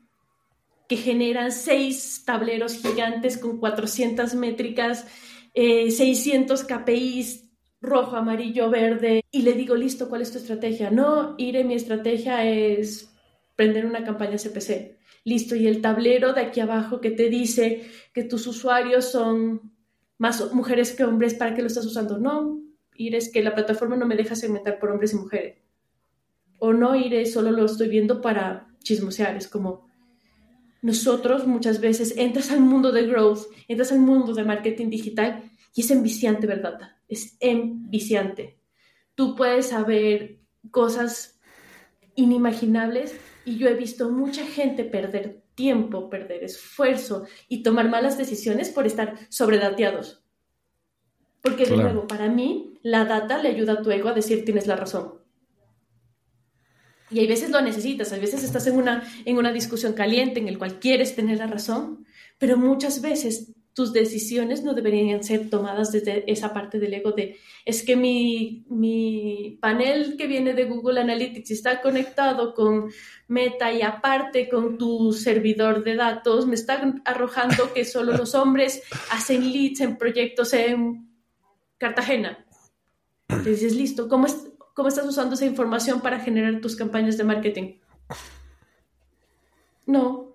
que 0.87 0.97
generan 0.97 1.51
seis 1.51 2.23
tableros 2.23 2.75
gigantes 2.75 3.37
con 3.37 3.57
400 3.57 4.35
métricas, 4.35 5.07
600 5.55 6.61
eh, 6.61 6.65
KPIs, 6.67 7.46
rojo, 7.81 8.15
amarillo, 8.15 8.69
verde, 8.69 9.23
y 9.31 9.41
le 9.43 9.53
digo, 9.53 9.75
listo, 9.75 10.09
¿cuál 10.09 10.21
es 10.21 10.31
tu 10.31 10.37
estrategia? 10.37 10.89
No, 10.89 11.35
Ire, 11.37 11.63
mi 11.63 11.75
estrategia 11.75 12.45
es 12.49 13.13
prender 13.55 13.85
una 13.85 14.03
campaña 14.03 14.37
CPC 14.37 14.97
listo, 15.27 15.57
y 15.57 15.67
el 15.67 15.81
tablero 15.81 16.31
de 16.31 16.39
aquí 16.39 16.61
abajo 16.61 17.01
que 17.01 17.11
te 17.11 17.27
dice 17.27 17.85
que 18.13 18.23
tus 18.23 18.47
usuarios 18.47 19.11
son 19.11 19.73
más 20.17 20.53
mujeres 20.53 20.93
que 20.93 21.03
hombres, 21.03 21.33
¿para 21.33 21.53
qué 21.53 21.61
lo 21.61 21.67
estás 21.67 21.85
usando? 21.85 22.17
No, 22.17 22.61
es 22.97 23.29
que 23.29 23.43
la 23.43 23.53
plataforma 23.53 23.97
no 23.97 24.07
me 24.07 24.15
deja 24.15 24.35
segmentar 24.35 24.79
por 24.79 24.89
hombres 24.89 25.11
y 25.11 25.17
mujeres. 25.17 25.57
O 26.59 26.71
no, 26.71 26.95
Ire, 26.95 27.25
solo 27.25 27.51
lo 27.51 27.65
estoy 27.65 27.89
viendo 27.89 28.21
para 28.21 28.69
chismosear. 28.81 29.35
Es 29.35 29.49
como 29.49 29.89
nosotros 30.81 31.45
muchas 31.45 31.81
veces 31.81 32.15
entras 32.15 32.49
al 32.49 32.61
mundo 32.61 32.93
de 32.93 33.05
growth, 33.05 33.47
entras 33.67 33.91
al 33.91 33.99
mundo 33.99 34.33
de 34.33 34.45
marketing 34.45 34.89
digital 34.89 35.43
y 35.77 35.81
es 35.81 35.91
enviciante, 35.91 36.47
¿verdad? 36.47 36.79
Es 37.07 37.37
enviciante. 37.39 38.57
Tú 39.13 39.35
puedes 39.35 39.67
saber 39.67 40.39
cosas 40.71 41.39
inimaginables 42.15 43.15
y 43.45 43.59
yo 43.59 43.67
he 43.67 43.75
visto 43.75 44.09
mucha 44.09 44.43
gente 44.43 44.85
perder 44.85 45.43
tiempo, 45.53 46.09
perder 46.09 46.43
esfuerzo 46.43 47.27
y 47.47 47.61
tomar 47.61 47.89
malas 47.89 48.17
decisiones 48.17 48.69
por 48.69 48.87
estar 48.87 49.19
sobredateados. 49.29 50.25
Porque 51.43 51.67
de 51.67 51.77
nuevo, 51.77 52.07
para 52.07 52.27
mí, 52.27 52.79
la 52.81 53.05
data 53.05 53.37
le 53.37 53.49
ayuda 53.49 53.73
a 53.73 53.81
tu 53.83 53.91
ego 53.91 54.09
a 54.09 54.13
decir 54.13 54.45
tienes 54.45 54.65
la 54.65 54.77
razón. 54.77 55.21
Y 57.11 57.19
hay 57.19 57.27
veces 57.27 57.51
lo 57.51 57.61
necesitas, 57.61 58.11
a 58.13 58.17
veces 58.17 58.43
estás 58.43 58.65
en 58.65 58.77
una, 58.77 59.07
en 59.25 59.37
una 59.37 59.53
discusión 59.53 59.93
caliente 59.93 60.39
en 60.39 60.47
el 60.47 60.57
cual 60.57 60.79
quieres 60.79 61.15
tener 61.15 61.37
la 61.37 61.45
razón, 61.45 62.07
pero 62.39 62.57
muchas 62.57 62.99
veces 62.99 63.53
tus 63.77 63.93
decisiones 63.93 64.63
no 64.63 64.73
deberían 64.73 65.23
ser 65.23 65.51
tomadas 65.51 65.91
desde 65.91 66.23
esa 66.31 66.51
parte 66.51 66.79
del 66.79 66.95
ego 66.95 67.11
de, 67.11 67.37
es 67.63 67.83
que 67.83 67.95
mi, 67.95 68.65
mi, 68.69 69.59
panel 69.61 70.17
que 70.17 70.25
viene 70.25 70.55
de 70.55 70.65
Google 70.65 70.99
Analytics 70.99 71.51
está 71.51 71.79
conectado 71.79 72.55
con 72.55 72.89
Meta 73.27 73.71
y 73.71 73.83
aparte 73.83 74.49
con 74.49 74.79
tu 74.79 75.13
servidor 75.13 75.83
de 75.83 75.93
datos, 75.93 76.47
me 76.47 76.55
están 76.55 77.03
arrojando 77.05 77.71
que 77.71 77.85
solo 77.85 78.17
los 78.17 78.33
hombres 78.33 78.81
hacen 79.11 79.53
leads 79.53 79.81
en 79.81 79.99
proyectos 79.99 80.53
en 80.53 81.11
Cartagena. 81.77 82.47
Entonces, 83.27 83.75
listo, 83.75 84.09
¿cómo, 84.09 84.25
es, 84.25 84.37
¿cómo 84.73 84.87
estás 84.87 85.05
usando 85.05 85.35
esa 85.35 85.45
información 85.45 86.01
para 86.01 86.19
generar 86.19 86.61
tus 86.61 86.75
campañas 86.75 87.15
de 87.15 87.25
marketing? 87.25 87.75
No, 89.85 90.26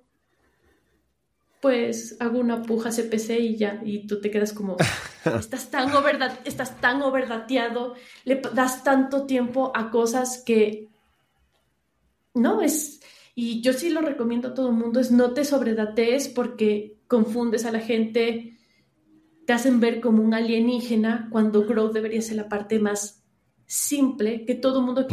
pues 1.62 2.16
hago 2.18 2.40
una 2.40 2.60
puja 2.60 2.90
CPC 2.90 3.38
y 3.38 3.56
ya, 3.56 3.80
y 3.84 4.04
tú 4.08 4.20
te 4.20 4.32
quedas 4.32 4.52
como, 4.52 4.76
estás 5.38 5.70
tan, 5.70 5.88
estás 6.44 6.80
tan 6.80 7.00
overdateado, 7.02 7.94
le 8.24 8.42
das 8.52 8.82
tanto 8.82 9.26
tiempo 9.26 9.70
a 9.72 9.92
cosas 9.92 10.42
que 10.44 10.88
no 12.34 12.62
es, 12.62 13.00
y 13.36 13.62
yo 13.62 13.72
sí 13.74 13.90
lo 13.90 14.00
recomiendo 14.00 14.48
a 14.48 14.54
todo 14.54 14.70
el 14.70 14.74
mundo, 14.74 14.98
es 14.98 15.12
no 15.12 15.34
te 15.34 15.44
sobredatees 15.44 16.28
porque 16.28 16.96
confundes 17.06 17.64
a 17.64 17.70
la 17.70 17.78
gente, 17.78 18.58
te 19.46 19.52
hacen 19.52 19.78
ver 19.78 20.00
como 20.00 20.20
un 20.20 20.34
alienígena 20.34 21.28
cuando 21.30 21.64
Growth 21.64 21.92
debería 21.92 22.22
ser 22.22 22.38
la 22.38 22.48
parte 22.48 22.80
más 22.80 23.22
simple 23.66 24.44
que 24.44 24.56
todo 24.56 24.80
el 24.80 24.86
mundo 24.86 25.06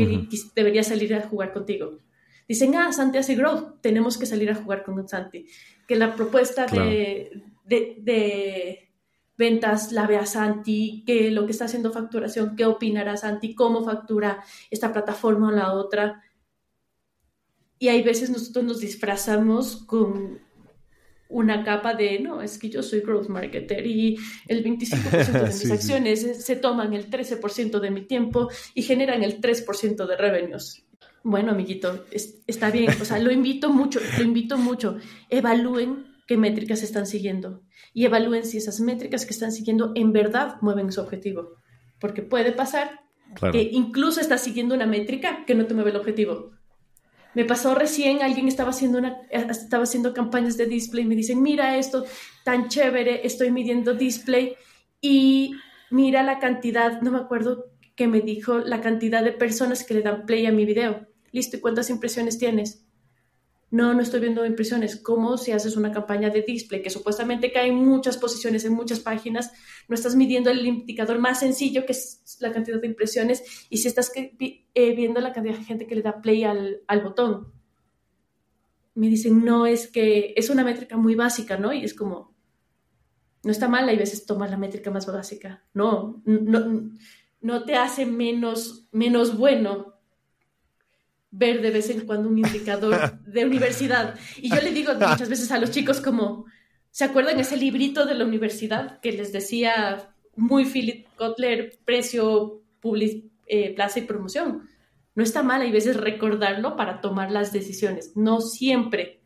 debería 0.55 0.83
salir 0.83 1.13
a 1.13 1.27
jugar 1.27 1.53
contigo. 1.53 1.99
Dicen, 2.47 2.75
ah, 2.75 2.91
Santi 2.91 3.19
hace 3.19 3.35
growth, 3.35 3.79
tenemos 3.79 4.17
que 4.17 4.25
salir 4.25 4.49
a 4.49 4.55
jugar 4.55 4.83
con 4.83 5.07
Santi 5.07 5.45
que 5.89 5.95
la 5.95 6.15
propuesta 6.15 6.67
de, 6.67 7.31
ventas 9.35 9.91
la 9.91 10.05
vea 10.05 10.27
Santi, 10.27 11.03
que 11.03 11.31
lo 11.31 11.47
que 11.47 11.51
está 11.51 11.65
haciendo 11.65 11.91
facturación, 11.91 12.55
qué 12.55 12.65
opinará 12.65 13.17
Santi, 13.17 13.55
cómo 13.55 13.83
factura 13.83 14.43
esta 14.69 14.93
plataforma 14.93 15.47
o 15.47 15.51
la 15.51 15.73
otra. 15.73 16.21
Y 17.79 17.87
hay 17.87 18.03
veces 18.03 18.29
nosotros 18.29 18.65
nos 18.65 18.81
disfrazamos 18.81 19.77
con 19.87 20.39
una 21.27 21.63
capa 21.63 21.95
de, 21.95 22.19
no, 22.19 22.43
es 22.43 22.59
que 22.59 22.69
yo 22.69 22.83
soy 22.83 22.99
growth 22.99 23.27
marketer 23.27 23.87
y 23.87 24.15
el 24.47 24.63
25% 24.63 25.31
de 25.31 25.41
mis 25.47 25.71
acciones 25.71 26.45
se 26.45 26.55
toman 26.55 26.93
el 26.93 27.09
13% 27.09 27.79
de 27.79 27.89
mi 27.89 28.05
tiempo 28.05 28.47
y 28.75 28.83
generan 28.83 29.23
el 29.23 29.41
3% 29.41 30.05
de 30.05 30.17
revenues. 30.17 30.85
Bueno, 31.23 31.51
amiguito, 31.51 32.05
está 32.47 32.71
bien. 32.71 32.91
O 33.01 33.05
sea, 33.05 33.19
lo 33.19 33.31
invito 33.31 33.71
mucho, 33.71 33.99
lo 34.17 34.23
invito 34.23 34.57
mucho. 34.57 34.97
Evalúen 35.29 36.05
qué 36.27 36.37
métricas 36.37 36.83
están 36.83 37.07
siguiendo 37.07 37.63
y 37.93 38.05
evalúen 38.05 38.45
si 38.45 38.57
esas 38.57 38.79
métricas 38.79 39.25
que 39.25 39.33
están 39.33 39.51
siguiendo 39.51 39.91
en 39.95 40.13
verdad 40.13 40.57
mueven 40.61 40.91
su 40.91 41.01
objetivo. 41.01 41.55
Porque 41.99 42.21
puede 42.21 42.51
pasar 42.51 43.01
que 43.51 43.61
incluso 43.71 44.21
estás 44.21 44.41
siguiendo 44.41 44.75
una 44.75 44.85
métrica 44.85 45.45
que 45.45 45.55
no 45.55 45.65
te 45.65 45.73
mueve 45.73 45.91
el 45.91 45.97
objetivo. 45.97 46.51
Me 47.35 47.45
pasó 47.45 47.75
recién, 47.75 48.21
alguien 48.21 48.47
estaba 48.47 48.71
haciendo, 48.71 48.97
una, 48.97 49.21
estaba 49.29 49.83
haciendo 49.83 50.13
campañas 50.13 50.57
de 50.57 50.65
display 50.65 51.03
y 51.03 51.07
me 51.07 51.15
dicen, 51.15 51.41
mira 51.41 51.77
esto 51.77 52.05
tan 52.43 52.69
chévere, 52.69 53.25
estoy 53.25 53.51
midiendo 53.51 53.93
display 53.93 54.55
y 54.99 55.53
mira 55.91 56.23
la 56.23 56.39
cantidad, 56.39 57.01
no 57.01 57.11
me 57.11 57.19
acuerdo 57.19 57.65
que 57.95 58.07
me 58.07 58.21
dijo 58.21 58.59
la 58.59 58.81
cantidad 58.81 59.23
de 59.23 59.31
personas 59.31 59.83
que 59.83 59.93
le 59.93 60.01
dan 60.01 60.25
play 60.25 60.45
a 60.45 60.51
mi 60.51 60.65
video. 60.65 61.08
Listo, 61.31 61.57
¿y 61.57 61.59
cuántas 61.59 61.89
impresiones 61.89 62.37
tienes? 62.37 62.85
No, 63.71 63.93
no 63.93 64.01
estoy 64.01 64.19
viendo 64.19 64.45
impresiones. 64.45 64.95
¿Cómo 64.95 65.37
si 65.37 65.51
haces 65.51 65.77
una 65.77 65.91
campaña 65.91 66.29
de 66.29 66.41
display 66.41 66.81
que 66.81 66.89
supuestamente 66.89 67.51
cae 67.51 67.67
en 67.67 67.75
muchas 67.75 68.17
posiciones, 68.17 68.65
en 68.65 68.73
muchas 68.73 68.99
páginas, 68.99 69.51
no 69.87 69.95
estás 69.95 70.15
midiendo 70.15 70.49
el 70.49 70.65
indicador 70.65 71.19
más 71.19 71.39
sencillo 71.39 71.85
que 71.85 71.91
es 71.91 72.37
la 72.39 72.51
cantidad 72.51 72.81
de 72.81 72.87
impresiones 72.87 73.67
y 73.69 73.77
si 73.77 73.87
estás 73.87 74.11
eh, 74.15 74.95
viendo 74.95 75.19
la 75.21 75.33
cantidad 75.33 75.55
de 75.55 75.63
gente 75.63 75.85
que 75.85 75.95
le 75.95 76.01
da 76.01 76.21
play 76.21 76.43
al, 76.43 76.81
botón? 77.03 77.53
Me 78.95 79.07
dicen, 79.07 79.45
no, 79.45 79.67
es 79.67 79.87
que 79.87 80.33
es 80.35 80.49
una 80.49 80.63
métrica 80.63 80.97
muy 80.97 81.13
básica, 81.13 81.57
¿no? 81.57 81.71
Y 81.71 81.83
es 81.83 81.93
como, 81.93 82.35
no 83.43 83.51
está 83.51 83.67
mal, 83.67 83.87
hay 83.87 83.97
veces 83.97 84.25
tomar 84.25 84.49
la 84.49 84.57
métrica 84.57 84.89
más 84.89 85.05
básica. 85.05 85.63
No, 85.75 86.23
no, 86.25 86.89
no 87.39 87.65
te 87.65 87.75
hace 87.75 88.07
menos, 88.07 88.89
menos 88.91 89.37
bueno 89.37 89.98
ver 91.31 91.61
de 91.61 91.71
vez 91.71 91.89
en 91.89 92.05
cuando 92.05 92.29
un 92.29 92.37
indicador 92.37 93.19
de 93.25 93.45
universidad. 93.45 94.15
Y 94.37 94.49
yo 94.49 94.61
le 94.61 94.71
digo 94.71 94.93
muchas 94.93 95.29
veces 95.29 95.51
a 95.51 95.59
los 95.59 95.71
chicos 95.71 96.01
como, 96.01 96.45
¿se 96.91 97.05
acuerdan 97.05 97.39
ese 97.39 97.57
librito 97.57 98.05
de 98.05 98.15
la 98.15 98.25
universidad 98.25 98.99
que 98.99 99.11
les 99.11 99.31
decía 99.31 100.13
muy 100.35 100.65
Philip 100.65 101.07
Kotler, 101.15 101.79
precio, 101.85 102.63
eh, 103.45 103.73
plaza 103.75 103.99
y 103.99 104.03
promoción? 104.03 104.67
No 105.15 105.23
está 105.23 105.43
mal, 105.43 105.61
hay 105.61 105.71
veces 105.71 105.97
recordarlo 105.97 106.75
para 106.75 107.01
tomar 107.01 107.31
las 107.31 107.51
decisiones. 107.51 108.13
No 108.15 108.41
siempre 108.41 109.19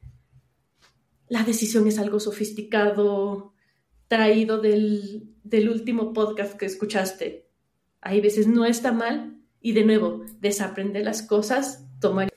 la 1.29 1.43
decisión 1.43 1.87
es 1.87 1.99
algo 1.99 2.19
sofisticado, 2.19 3.53
traído 4.07 4.59
del, 4.59 5.33
del 5.43 5.69
último 5.69 6.13
podcast 6.13 6.55
que 6.57 6.65
escuchaste. 6.65 7.49
Hay 8.01 8.21
veces 8.21 8.47
no 8.47 8.65
está 8.65 8.91
mal 8.91 9.39
y 9.59 9.71
de 9.71 9.85
nuevo, 9.85 10.23
desaprender 10.41 11.05
las 11.05 11.21
cosas 11.21 11.82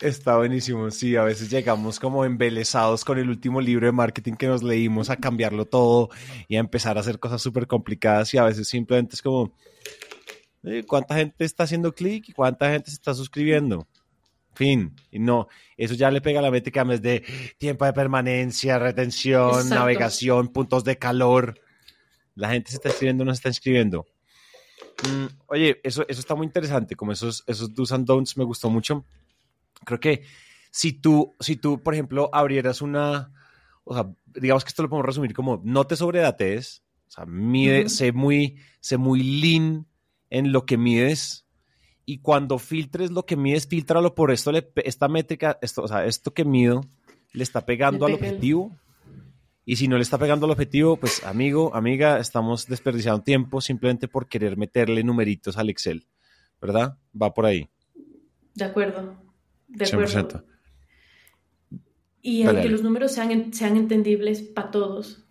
Está 0.00 0.36
buenísimo, 0.36 0.90
sí, 0.90 1.16
a 1.16 1.22
veces 1.22 1.50
llegamos 1.50 1.98
como 1.98 2.24
embelesados 2.24 3.04
con 3.04 3.18
el 3.18 3.28
último 3.28 3.60
libro 3.60 3.86
de 3.86 3.92
marketing 3.92 4.34
que 4.34 4.46
nos 4.46 4.62
leímos 4.62 5.10
a 5.10 5.16
cambiarlo 5.16 5.64
todo 5.64 6.10
y 6.48 6.56
a 6.56 6.60
empezar 6.60 6.96
a 6.96 7.00
hacer 7.00 7.18
cosas 7.18 7.42
súper 7.42 7.66
complicadas 7.66 8.32
y 8.34 8.38
a 8.38 8.44
veces 8.44 8.68
simplemente 8.68 9.16
es 9.16 9.22
como, 9.22 9.52
eh, 10.62 10.84
¿cuánta 10.86 11.16
gente 11.16 11.44
está 11.44 11.64
haciendo 11.64 11.94
clic 11.94 12.28
y 12.28 12.32
cuánta 12.32 12.70
gente 12.70 12.90
se 12.90 12.96
está 12.96 13.14
suscribiendo? 13.14 13.86
Fin, 14.54 14.94
y 15.10 15.18
no, 15.18 15.48
eso 15.76 15.94
ya 15.94 16.10
le 16.10 16.22
pega 16.22 16.38
a 16.38 16.42
la 16.42 16.50
métrica 16.50 16.80
en 16.80 16.88
vez 16.88 17.02
de 17.02 17.22
tiempo 17.58 17.84
de 17.84 17.92
permanencia, 17.92 18.78
retención, 18.78 19.68
navegación, 19.68 20.48
puntos 20.48 20.82
de 20.82 20.96
calor. 20.96 21.60
La 22.34 22.50
gente 22.50 22.70
se 22.70 22.76
está 22.76 22.88
escribiendo, 22.88 23.24
no 23.24 23.32
se 23.32 23.36
está 23.36 23.48
inscribiendo. 23.50 24.06
Mm, 25.02 25.26
oye, 25.48 25.80
eso, 25.82 26.06
eso 26.08 26.20
está 26.20 26.34
muy 26.34 26.46
interesante, 26.46 26.96
como 26.96 27.12
esos, 27.12 27.44
esos 27.46 27.74
do's 27.74 27.92
and 27.92 28.06
don'ts 28.06 28.36
me 28.38 28.44
gustó 28.44 28.70
mucho. 28.70 29.04
Creo 29.84 30.00
que 30.00 30.24
si 30.70 30.92
tú, 30.92 31.34
si 31.40 31.56
tú, 31.56 31.82
por 31.82 31.94
ejemplo, 31.94 32.30
abrieras 32.32 32.82
una, 32.82 33.32
o 33.84 33.94
sea, 33.94 34.12
digamos 34.26 34.64
que 34.64 34.68
esto 34.68 34.82
lo 34.82 34.88
podemos 34.88 35.06
resumir 35.06 35.32
como 35.32 35.60
no 35.64 35.86
te 35.86 35.96
sobredates, 35.96 36.82
o 37.08 37.10
sea, 37.10 37.26
mide, 37.26 37.88
sé 37.88 38.12
muy, 38.12 38.58
sé 38.80 38.96
muy 38.96 39.22
lean 39.22 39.86
en 40.28 40.52
lo 40.52 40.66
que 40.66 40.76
mides 40.76 41.46
y 42.04 42.18
cuando 42.18 42.58
filtres 42.58 43.10
lo 43.10 43.26
que 43.26 43.36
mides, 43.36 43.66
filtralo 43.66 44.14
por 44.14 44.30
esto, 44.30 44.52
esta 44.76 45.08
métrica, 45.08 45.58
esto, 45.60 45.82
o 45.82 45.88
sea, 45.88 46.04
esto 46.06 46.32
que 46.32 46.44
mido 46.44 46.82
le 47.32 47.42
está 47.42 47.66
pegando 47.66 48.06
al 48.06 48.14
objetivo. 48.14 48.76
Y 49.64 49.74
si 49.74 49.88
no 49.88 49.96
le 49.96 50.02
está 50.02 50.16
pegando 50.16 50.46
al 50.46 50.52
objetivo, 50.52 50.96
pues 50.96 51.24
amigo, 51.24 51.74
amiga, 51.74 52.20
estamos 52.20 52.66
desperdiciando 52.66 53.24
tiempo 53.24 53.60
simplemente 53.60 54.06
por 54.06 54.28
querer 54.28 54.56
meterle 54.56 55.02
numeritos 55.02 55.56
al 55.58 55.68
Excel, 55.68 56.06
¿verdad? 56.60 56.96
Va 57.20 57.34
por 57.34 57.46
ahí. 57.46 57.68
De 58.54 58.64
acuerdo. 58.64 59.25
De 59.68 59.84
acuerdo. 59.84 60.44
Y 62.22 62.44
que 62.44 62.68
los 62.68 62.82
números 62.82 63.12
sean, 63.12 63.52
sean 63.52 63.76
entendibles 63.76 64.42
para 64.42 64.70
todos. 64.70 65.24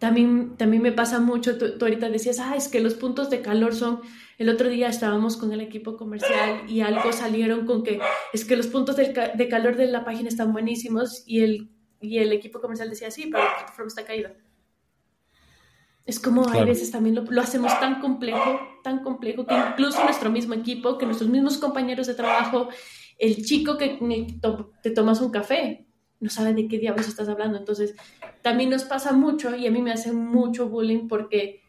También, 0.00 0.56
también 0.56 0.82
me 0.82 0.90
pasa 0.90 1.20
mucho, 1.20 1.56
tú, 1.56 1.76
ahorita 1.80 2.10
decías, 2.10 2.40
ah, 2.40 2.56
es 2.56 2.66
que 2.66 2.80
los 2.80 2.94
puntos 2.94 3.30
de 3.30 3.40
calor 3.40 3.72
son, 3.72 4.00
el 4.36 4.48
otro 4.48 4.68
día 4.68 4.88
estábamos 4.88 5.36
con 5.36 5.52
el 5.52 5.60
equipo 5.60 5.96
comercial 5.96 6.68
y 6.68 6.80
algo 6.80 7.12
salieron 7.12 7.66
con 7.66 7.84
que 7.84 8.00
es 8.32 8.44
que 8.44 8.56
los 8.56 8.66
puntos 8.66 8.96
de, 8.96 9.30
de 9.32 9.48
calor 9.48 9.76
de 9.76 9.86
la 9.86 10.04
página 10.04 10.28
están 10.28 10.52
buenísimos 10.52 11.22
y 11.24 11.42
el, 11.42 11.70
y 12.00 12.18
el 12.18 12.32
equipo 12.32 12.60
comercial 12.60 12.90
decía, 12.90 13.12
sí, 13.12 13.28
pero 13.30 13.44
el 13.44 13.54
plataforma 13.58 13.86
está 13.86 14.04
caída. 14.04 14.34
Es 16.04 16.18
como 16.18 16.48
a 16.48 16.64
veces 16.64 16.90
también 16.90 17.14
lo, 17.14 17.22
lo, 17.22 17.40
hacemos 17.40 17.78
tan 17.78 18.00
complejo, 18.00 18.58
tan 18.82 19.04
complejo, 19.04 19.46
que 19.46 19.54
incluso 19.54 20.02
nuestro 20.02 20.30
mismo 20.30 20.54
equipo, 20.54 20.98
que 20.98 21.06
nuestros 21.06 21.30
mismos 21.30 21.58
compañeros 21.58 22.08
de 22.08 22.14
trabajo 22.14 22.70
el 23.22 23.44
chico 23.44 23.78
que 23.78 24.00
te 24.82 24.90
tomas 24.90 25.20
un 25.20 25.30
café 25.30 25.86
no 26.18 26.28
sabe 26.28 26.54
de 26.54 26.66
qué 26.66 26.80
diablos 26.80 27.06
estás 27.06 27.28
hablando. 27.28 27.56
Entonces, 27.56 27.94
también 28.42 28.68
nos 28.68 28.82
pasa 28.82 29.12
mucho 29.12 29.54
y 29.54 29.64
a 29.68 29.70
mí 29.70 29.80
me 29.80 29.92
hace 29.92 30.12
mucho 30.12 30.68
bullying 30.68 31.06
porque 31.06 31.62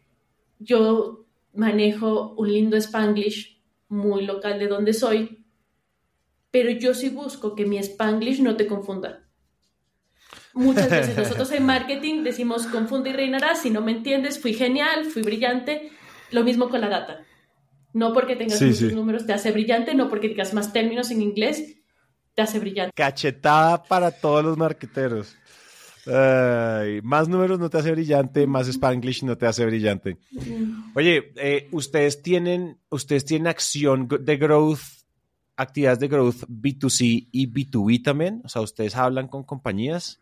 yo 0.57 1.27
manejo 1.53 2.33
un 2.35 2.51
lindo 2.51 2.75
spanglish 2.75 3.61
muy 3.87 4.25
local 4.25 4.57
de 4.57 4.67
donde 4.67 4.93
soy, 4.93 5.45
pero 6.49 6.71
yo 6.71 6.95
sí 6.95 7.09
busco 7.09 7.53
que 7.53 7.67
mi 7.67 7.77
spanglish 7.77 8.41
no 8.41 8.55
te 8.55 8.65
confunda. 8.65 9.27
Muchas 10.55 10.89
veces 10.89 11.15
nosotros 11.15 11.51
en 11.51 11.67
marketing 11.67 12.23
decimos 12.23 12.65
confunde 12.65 13.11
y 13.11 13.13
reinará, 13.13 13.53
si 13.53 13.69
no 13.69 13.81
me 13.81 13.91
entiendes, 13.91 14.39
fui 14.39 14.55
genial, 14.55 15.05
fui 15.05 15.21
brillante, 15.21 15.91
lo 16.31 16.43
mismo 16.43 16.69
con 16.69 16.81
la 16.81 16.89
data. 16.89 17.23
No 17.93 18.11
porque 18.11 18.35
tengas 18.35 18.61
muchos 18.61 18.93
números 18.93 19.25
te 19.25 19.33
hace 19.33 19.51
brillante, 19.51 19.93
no 19.93 20.09
porque 20.09 20.27
digas 20.27 20.53
más 20.53 20.73
términos 20.73 21.11
en 21.11 21.21
inglés 21.21 21.77
te 22.33 22.41
hace 22.41 22.59
brillante. 22.59 22.91
Cachetada 22.95 23.83
para 23.83 24.11
todos 24.11 24.43
los 24.43 24.57
marqueteros. 24.57 25.35
más 27.03 27.29
números 27.29 27.59
no 27.59 27.69
te 27.69 27.77
hace 27.77 27.91
brillante, 27.91 28.47
más 28.47 28.67
Spanglish 28.67 29.23
no 29.23 29.37
te 29.37 29.45
hace 29.45 29.65
brillante. 29.65 30.17
Oye, 30.95 31.31
eh, 31.35 31.69
ustedes 31.71 32.21
tienen, 32.21 32.79
ustedes 32.89 33.25
tienen 33.25 33.47
acción 33.47 34.07
de 34.07 34.37
growth, 34.37 34.79
actividades 35.55 35.99
de 35.99 36.07
growth 36.07 36.43
B2C 36.47 37.27
y 37.31 37.47
B2B 37.47 38.03
también. 38.03 38.41
O 38.43 38.49
sea, 38.49 38.61
ustedes 38.61 38.95
hablan 38.95 39.27
con 39.27 39.43
compañías. 39.43 40.19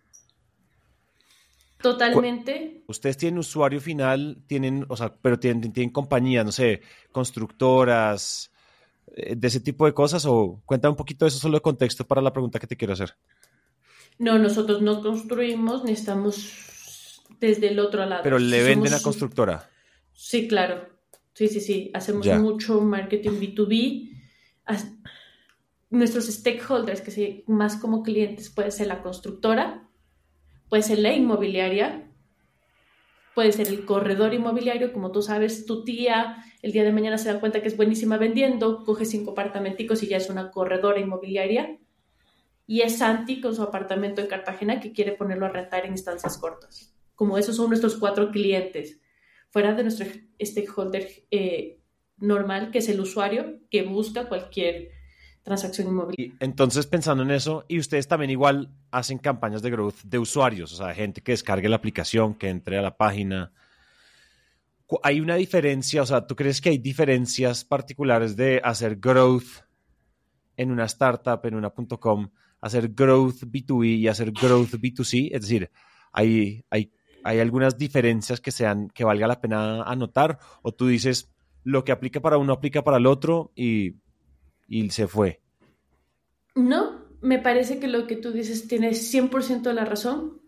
Totalmente. 1.82 2.84
Ustedes 2.88 3.18
tienen 3.18 3.40
usuario 3.40 3.82
final, 3.82 4.44
tienen, 4.48 4.86
o 4.88 4.98
sea, 4.98 5.14
pero 5.14 5.40
tienen, 5.40 5.72
tienen 5.74 5.92
compañías, 5.92 6.46
no 6.46 6.52
sé, 6.52 6.82
constructoras, 7.12 8.52
eh, 9.16 9.36
de 9.36 9.48
ese 9.48 9.60
tipo 9.60 9.86
de 9.86 9.94
cosas, 9.94 10.26
o 10.26 10.62
cuéntame 10.66 10.92
un 10.92 10.98
poquito 10.98 11.26
de 11.26 11.30
eso 11.30 11.40
solo 11.40 11.58
de 11.58 11.62
contexto 11.62 12.06
para 12.06 12.22
la 12.22 12.34
pregunta 12.34 12.60
que 12.60 12.68
te 12.68 12.78
quiero 12.78 12.94
hacer. 12.94 13.16
No, 14.18 14.38
nosotros 14.38 14.82
no 14.82 15.02
construimos 15.02 15.84
ni 15.84 15.94
estamos 15.94 17.24
desde 17.40 17.70
el 17.70 17.80
otro 17.80 18.06
lado. 18.06 18.24
Pero 18.24 18.38
le 18.40 18.64
venden 18.64 18.94
a 18.94 19.02
constructora. 19.02 19.70
Sí, 20.14 20.48
claro. 20.48 20.88
Sí, 21.34 21.48
sí, 21.48 21.60
sí. 21.60 21.92
Hacemos 21.94 22.28
mucho 22.28 22.82
marketing 22.82 23.32
B2B. 23.32 24.12
Nuestros 25.90 26.26
stakeholders, 26.28 27.02
que 27.02 27.12
sí, 27.12 27.44
más 27.48 27.76
como 27.76 28.04
clientes, 28.04 28.50
puede 28.50 28.72
ser 28.72 28.88
la 28.88 29.02
constructora, 29.02 29.90
Puede 30.72 30.84
ser 30.84 31.00
la 31.00 31.12
inmobiliaria, 31.12 32.10
puede 33.36 33.52
ser 33.52 33.68
el 33.68 33.84
corredor 33.84 34.34
inmobiliario, 34.34 34.94
como 34.94 35.12
tú 35.12 35.22
sabes, 35.22 35.66
tu 35.66 35.84
tía 35.84 36.46
el 36.62 36.72
día 36.72 36.86
de 36.86 36.94
mañana 36.94 37.18
se 37.18 37.28
da 37.28 37.42
cuenta 37.42 37.62
que 37.62 37.68
es 37.68 37.76
buenísima 37.76 38.18
vendiendo, 38.18 38.86
coge 38.86 39.04
cinco 39.04 39.32
apartamenticos 39.32 40.02
y 40.02 40.08
ya 40.08 40.16
es 40.16 40.30
una 40.30 40.50
corredora 40.50 41.02
inmobiliaria. 41.02 41.78
Y 42.66 42.84
es 42.84 43.00
Santi 43.00 43.42
con 43.42 43.54
su 43.54 43.64
apartamento 43.64 44.22
en 44.22 44.28
Cartagena 44.28 44.80
que 44.80 44.94
quiere 44.94 45.12
ponerlo 45.12 45.46
a 45.46 45.50
rentar 45.50 45.86
en 45.86 45.92
instancias 45.92 46.38
cortas. 46.38 46.96
Como 47.16 47.38
esos 47.38 47.58
son 47.58 47.68
nuestros 47.68 47.98
cuatro 47.98 48.32
clientes, 48.32 49.02
fuera 49.50 49.74
de 49.74 49.84
nuestro 49.84 50.06
stakeholder 50.42 51.10
eh, 51.32 51.82
normal, 52.16 52.72
que 52.72 52.78
es 52.78 52.88
el 52.88 53.02
usuario 53.02 53.60
que 53.70 53.84
busca 53.84 54.30
cualquier 54.30 54.92
transacción 55.44 55.90
inmobiliaria. 55.90 56.38
Entonces, 56.40 56.88
pensando 56.88 57.24
en 57.24 57.32
eso, 57.32 57.66
y 57.68 57.78
ustedes 57.78 58.08
también 58.08 58.32
igual 58.32 58.70
hacen 58.92 59.18
campañas 59.18 59.62
de 59.62 59.72
growth 59.72 60.02
de 60.04 60.20
usuarios, 60.20 60.74
o 60.74 60.76
sea, 60.76 60.94
gente 60.94 61.22
que 61.22 61.32
descargue 61.32 61.70
la 61.70 61.78
aplicación, 61.78 62.36
que 62.36 62.50
entre 62.50 62.78
a 62.78 62.82
la 62.82 62.98
página. 62.98 63.52
¿Hay 65.04 65.22
una 65.22 65.36
diferencia, 65.36 66.02
o 66.02 66.06
sea, 66.06 66.28
tú 66.28 66.36
crees 66.36 66.60
que 66.60 66.70
hay 66.70 66.78
diferencias 66.78 67.64
particulares 67.64 68.36
de 68.36 68.62
hacer 68.64 68.98
growth 68.98 69.64
en 70.58 70.72
una 70.72 70.86
startup, 70.86 71.40
en 71.46 71.56
una 71.56 71.70
.com, 71.70 72.30
hacer 72.60 72.90
growth 72.90 73.44
B2B 73.44 74.00
y 74.00 74.08
hacer 74.08 74.32
growth 74.32 74.74
B2C? 74.74 75.30
Es 75.32 75.42
decir, 75.42 75.72
¿hay, 76.12 76.66
hay, 76.70 76.92
hay 77.24 77.40
algunas 77.40 77.78
diferencias 77.78 78.42
que, 78.42 78.52
sean, 78.52 78.90
que 78.90 79.06
valga 79.06 79.28
la 79.28 79.40
pena 79.40 79.84
anotar? 79.84 80.40
¿O 80.62 80.74
tú 80.74 80.88
dices, 80.88 81.32
lo 81.64 81.86
que 81.86 81.94
aplica 81.94 82.20
para 82.20 82.38
uno 82.38 82.52
aplica 82.52 82.84
para 82.84 82.98
el 82.98 83.08
otro 83.08 83.54
y 83.56 83.96
y 84.72 84.90
se 84.90 85.06
fue. 85.06 85.42
No, 86.56 87.01
me 87.22 87.40
parece 87.40 87.80
que 87.80 87.88
lo 87.88 88.08
que 88.08 88.16
tú 88.16 88.32
dices 88.32 88.68
tiene 88.68 88.92
100% 88.92 89.62
de 89.62 89.74
la 89.74 89.86
razón. 89.86 90.42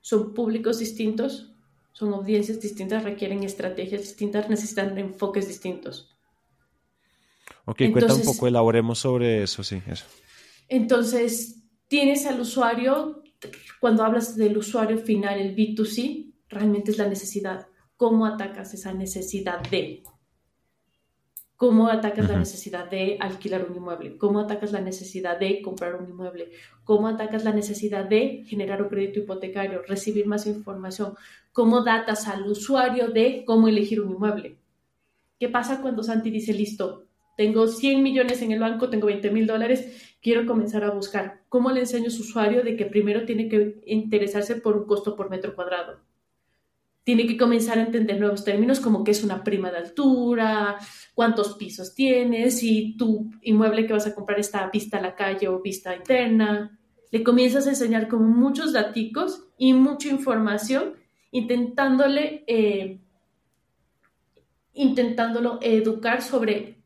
Son 0.00 0.32
públicos 0.34 0.78
distintos, 0.78 1.52
son 1.92 2.14
audiencias 2.14 2.60
distintas, 2.60 3.02
requieren 3.02 3.42
estrategias 3.42 4.02
distintas, 4.02 4.48
necesitan 4.48 4.96
enfoques 4.96 5.48
distintos. 5.48 6.14
Ok, 7.64 7.82
cuenta 7.92 8.14
un 8.14 8.22
poco, 8.22 8.46
elaboremos 8.46 8.98
sobre 9.00 9.42
eso, 9.42 9.62
sí, 9.62 9.82
eso. 9.86 10.06
Entonces, 10.68 11.64
tienes 11.88 12.24
al 12.26 12.40
usuario, 12.40 13.22
cuando 13.80 14.04
hablas 14.04 14.36
del 14.36 14.56
usuario 14.56 14.98
final, 14.98 15.40
el 15.40 15.56
B2C, 15.56 16.32
realmente 16.48 16.92
es 16.92 16.98
la 16.98 17.08
necesidad. 17.08 17.66
¿Cómo 17.96 18.24
atacas 18.26 18.72
esa 18.74 18.92
necesidad 18.92 19.60
de? 19.70 20.02
¿Cómo 21.58 21.88
atacas 21.88 22.28
la 22.28 22.38
necesidad 22.38 22.88
de 22.88 23.16
alquilar 23.18 23.66
un 23.68 23.74
inmueble? 23.74 24.16
¿Cómo 24.16 24.38
atacas 24.38 24.70
la 24.70 24.80
necesidad 24.80 25.40
de 25.40 25.60
comprar 25.60 25.96
un 25.96 26.08
inmueble? 26.08 26.52
¿Cómo 26.84 27.08
atacas 27.08 27.42
la 27.42 27.52
necesidad 27.52 28.04
de 28.04 28.44
generar 28.46 28.80
un 28.80 28.88
crédito 28.88 29.18
hipotecario, 29.18 29.82
recibir 29.82 30.28
más 30.28 30.46
información? 30.46 31.14
¿Cómo 31.52 31.82
datas 31.82 32.28
al 32.28 32.46
usuario 32.46 33.08
de 33.08 33.42
cómo 33.44 33.66
elegir 33.66 34.00
un 34.00 34.12
inmueble? 34.12 34.56
¿Qué 35.40 35.48
pasa 35.48 35.82
cuando 35.82 36.04
Santi 36.04 36.30
dice, 36.30 36.52
listo, 36.52 37.08
tengo 37.36 37.66
100 37.66 38.04
millones 38.04 38.40
en 38.42 38.52
el 38.52 38.60
banco, 38.60 38.88
tengo 38.88 39.08
20 39.08 39.28
mil 39.32 39.48
dólares, 39.48 40.14
quiero 40.22 40.46
comenzar 40.46 40.84
a 40.84 40.90
buscar. 40.90 41.42
¿Cómo 41.48 41.72
le 41.72 41.80
enseño 41.80 42.06
a 42.06 42.10
su 42.10 42.22
usuario 42.22 42.62
de 42.62 42.76
que 42.76 42.86
primero 42.86 43.24
tiene 43.24 43.48
que 43.48 43.80
interesarse 43.84 44.54
por 44.54 44.76
un 44.76 44.86
costo 44.86 45.16
por 45.16 45.28
metro 45.28 45.56
cuadrado? 45.56 45.98
Tiene 47.08 47.26
que 47.26 47.38
comenzar 47.38 47.78
a 47.78 47.86
entender 47.86 48.20
nuevos 48.20 48.44
términos 48.44 48.80
como 48.80 49.02
qué 49.02 49.12
es 49.12 49.24
una 49.24 49.42
prima 49.42 49.70
de 49.70 49.78
altura, 49.78 50.76
cuántos 51.14 51.54
pisos 51.54 51.94
tienes, 51.94 52.58
si 52.58 52.98
tu 52.98 53.30
inmueble 53.40 53.86
que 53.86 53.94
vas 53.94 54.06
a 54.06 54.14
comprar 54.14 54.38
está 54.38 54.68
vista 54.70 54.98
a 54.98 55.00
la 55.00 55.14
calle 55.14 55.48
o 55.48 55.62
vista 55.62 55.96
interna. 55.96 56.78
Le 57.10 57.24
comienzas 57.24 57.66
a 57.66 57.70
enseñar 57.70 58.08
como 58.08 58.26
muchos 58.26 58.74
daticos 58.74 59.42
y 59.56 59.72
mucha 59.72 60.10
información, 60.10 60.96
intentándole, 61.30 62.44
eh, 62.46 63.00
intentándolo 64.74 65.60
educar 65.62 66.20
sobre 66.20 66.82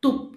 tu, 0.00 0.36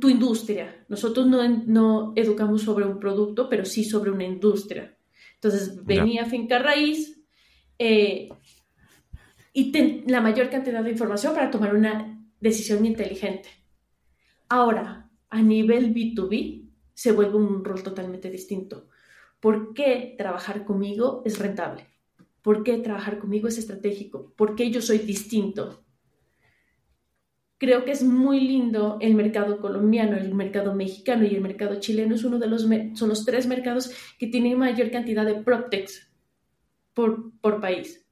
tu 0.00 0.08
industria. 0.08 0.86
Nosotros 0.88 1.26
no, 1.26 1.46
no, 1.46 2.14
educamos 2.16 2.62
sobre 2.62 2.86
un 2.86 2.98
producto, 2.98 3.50
pero 3.50 3.66
sí 3.66 3.84
sobre 3.84 4.10
una 4.10 4.24
industria. 4.24 4.96
Entonces, 5.34 5.84
venía 5.84 6.24
Finca 6.24 6.58
Raíz 6.58 7.19
eh, 7.82 8.28
y 9.54 9.72
la 10.06 10.20
mayor 10.20 10.50
cantidad 10.50 10.84
de 10.84 10.90
información 10.90 11.34
para 11.34 11.50
tomar 11.50 11.74
una 11.74 12.22
decisión 12.38 12.84
inteligente. 12.84 13.48
Ahora, 14.50 15.10
a 15.30 15.40
nivel 15.40 15.94
B2B, 15.94 16.68
se 16.92 17.12
vuelve 17.12 17.38
un 17.38 17.64
rol 17.64 17.82
totalmente 17.82 18.30
distinto. 18.30 18.88
¿Por 19.40 19.72
qué 19.72 20.14
trabajar 20.18 20.66
conmigo 20.66 21.22
es 21.24 21.38
rentable? 21.38 21.86
¿Por 22.42 22.64
qué 22.64 22.76
trabajar 22.76 23.18
conmigo 23.18 23.48
es 23.48 23.56
estratégico? 23.56 24.34
¿Por 24.36 24.54
qué 24.56 24.70
yo 24.70 24.82
soy 24.82 24.98
distinto? 24.98 25.82
Creo 27.56 27.86
que 27.86 27.92
es 27.92 28.02
muy 28.02 28.40
lindo 28.40 28.98
el 29.00 29.14
mercado 29.14 29.58
colombiano, 29.58 30.18
el 30.18 30.34
mercado 30.34 30.74
mexicano 30.74 31.24
y 31.24 31.34
el 31.34 31.40
mercado 31.40 31.80
chileno. 31.80 32.14
Es 32.14 32.24
uno 32.24 32.38
de 32.38 32.46
los, 32.46 32.66
son 32.94 33.08
los 33.08 33.24
tres 33.24 33.46
mercados 33.46 33.90
que 34.18 34.26
tienen 34.26 34.58
mayor 34.58 34.90
cantidad 34.90 35.24
de 35.24 35.36
PropTechs 35.36 36.09
por, 37.00 37.32
por 37.40 37.60
país. 37.62 38.06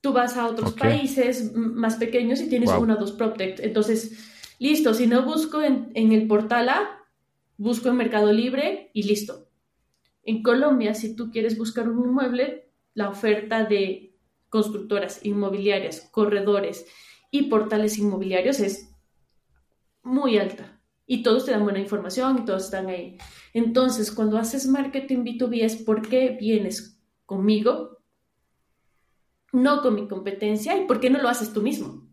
Tú 0.00 0.14
vas 0.14 0.38
a 0.38 0.46
otros 0.46 0.72
países 0.72 1.52
más 1.54 1.96
pequeños 1.96 2.40
y 2.40 2.48
tienes 2.48 2.70
uno 2.70 2.94
o 2.94 2.96
dos 2.96 3.12
PropTech. 3.12 3.60
Entonces, 3.60 4.56
listo, 4.58 4.94
si 4.94 5.06
no 5.06 5.22
busco 5.22 5.60
en, 5.60 5.90
en 5.94 6.12
el 6.12 6.26
portal 6.26 6.70
A, 6.70 7.04
busco 7.58 7.90
en 7.90 7.96
Mercado 7.96 8.32
Libre 8.32 8.90
y 8.94 9.02
listo. 9.02 9.48
En 10.22 10.42
Colombia, 10.42 10.94
si 10.94 11.14
tú 11.14 11.30
quieres 11.30 11.58
buscar 11.58 11.90
un 11.90 12.08
inmueble, 12.08 12.70
la 12.94 13.10
oferta 13.10 13.64
de 13.64 14.16
constructoras 14.48 15.22
inmobiliarias, 15.26 16.08
corredores 16.10 16.86
y 17.30 17.44
portales 17.50 17.98
inmobiliarios 17.98 18.60
es 18.60 18.94
muy 20.02 20.38
alta. 20.38 20.80
Y 21.06 21.22
todos 21.22 21.44
te 21.44 21.50
dan 21.50 21.64
buena 21.64 21.80
información 21.80 22.38
y 22.38 22.44
todos 22.46 22.64
están 22.64 22.86
ahí. 22.86 23.18
Entonces, 23.52 24.10
cuando 24.10 24.38
haces 24.38 24.66
marketing 24.66 25.18
B2B 25.18 25.62
es 25.62 25.76
por 25.76 26.08
qué 26.08 26.36
vienes 26.40 26.95
conmigo, 27.26 27.98
no 29.52 29.82
con 29.82 29.94
mi 29.94 30.08
competencia, 30.08 30.76
y 30.76 30.86
por 30.86 31.00
qué 31.00 31.10
no 31.10 31.20
lo 31.20 31.28
haces 31.28 31.52
tú 31.52 31.62
mismo. 31.62 32.06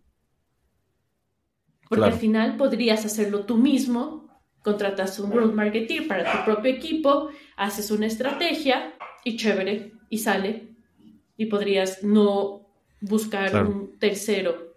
Porque 1.90 2.06
al 2.06 2.14
final 2.14 2.58
podrías 2.58 3.06
hacerlo 3.06 3.46
tú 3.46 3.58
mismo, 3.58 4.28
contratas 4.64 5.20
un 5.20 5.30
growth 5.30 5.54
marketing 5.54 6.08
para 6.08 6.32
tu 6.32 6.46
propio 6.46 6.72
equipo, 6.72 7.30
haces 7.56 7.92
una 7.92 8.08
estrategia 8.08 8.96
y 9.24 9.38
chévere, 9.38 9.94
y 10.10 10.18
sale, 10.18 10.76
y 11.38 11.46
podrías 11.46 12.04
no 12.04 12.68
buscar 13.02 13.66
un 13.66 14.00
tercero. 14.00 14.74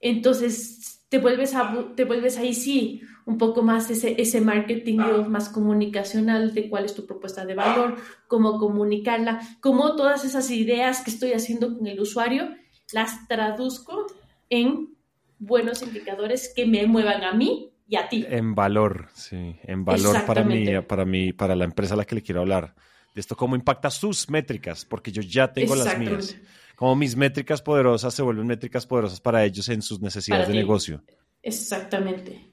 Entonces 0.00 0.95
te 1.08 1.18
vuelves, 1.18 1.54
a, 1.54 1.92
te 1.94 2.04
vuelves 2.04 2.36
ahí 2.38 2.54
sí 2.54 3.02
un 3.24 3.38
poco 3.38 3.62
más 3.62 3.90
ese, 3.90 4.20
ese 4.20 4.40
marketing 4.40 4.98
más 5.28 5.48
comunicacional 5.48 6.54
de 6.54 6.68
cuál 6.68 6.84
es 6.84 6.94
tu 6.94 7.06
propuesta 7.06 7.44
de 7.44 7.54
valor, 7.54 7.96
cómo 8.28 8.58
comunicarla, 8.58 9.40
cómo 9.60 9.96
todas 9.96 10.24
esas 10.24 10.50
ideas 10.50 11.02
que 11.02 11.10
estoy 11.10 11.32
haciendo 11.32 11.76
con 11.76 11.86
el 11.86 12.00
usuario 12.00 12.50
las 12.92 13.26
traduzco 13.26 14.06
en 14.48 14.94
buenos 15.38 15.82
indicadores 15.82 16.52
que 16.54 16.66
me 16.66 16.86
muevan 16.86 17.24
a 17.24 17.32
mí 17.32 17.72
y 17.88 17.96
a 17.96 18.08
ti. 18.08 18.24
En 18.28 18.54
valor, 18.54 19.08
sí, 19.14 19.56
en 19.62 19.84
valor 19.84 20.24
para 20.24 20.44
mí, 20.44 20.66
para 20.86 21.04
mí, 21.04 21.32
para 21.32 21.56
la 21.56 21.64
empresa 21.64 21.94
a 21.94 21.96
la 21.96 22.04
que 22.04 22.16
le 22.16 22.22
quiero 22.22 22.40
hablar. 22.40 22.74
De 23.14 23.20
esto 23.20 23.36
cómo 23.36 23.56
impacta 23.56 23.90
sus 23.90 24.28
métricas, 24.28 24.84
porque 24.84 25.10
yo 25.10 25.22
ya 25.22 25.52
tengo 25.52 25.74
las 25.74 25.98
mías. 25.98 26.36
Cómo 26.76 26.94
mis 26.94 27.16
métricas 27.16 27.62
poderosas 27.62 28.14
se 28.14 28.22
vuelven 28.22 28.46
métricas 28.46 28.86
poderosas 28.86 29.20
para 29.20 29.44
ellos 29.44 29.68
en 29.70 29.82
sus 29.82 30.00
necesidades 30.00 30.48
de 30.48 30.54
negocio. 30.54 31.02
Exactamente. 31.42 32.52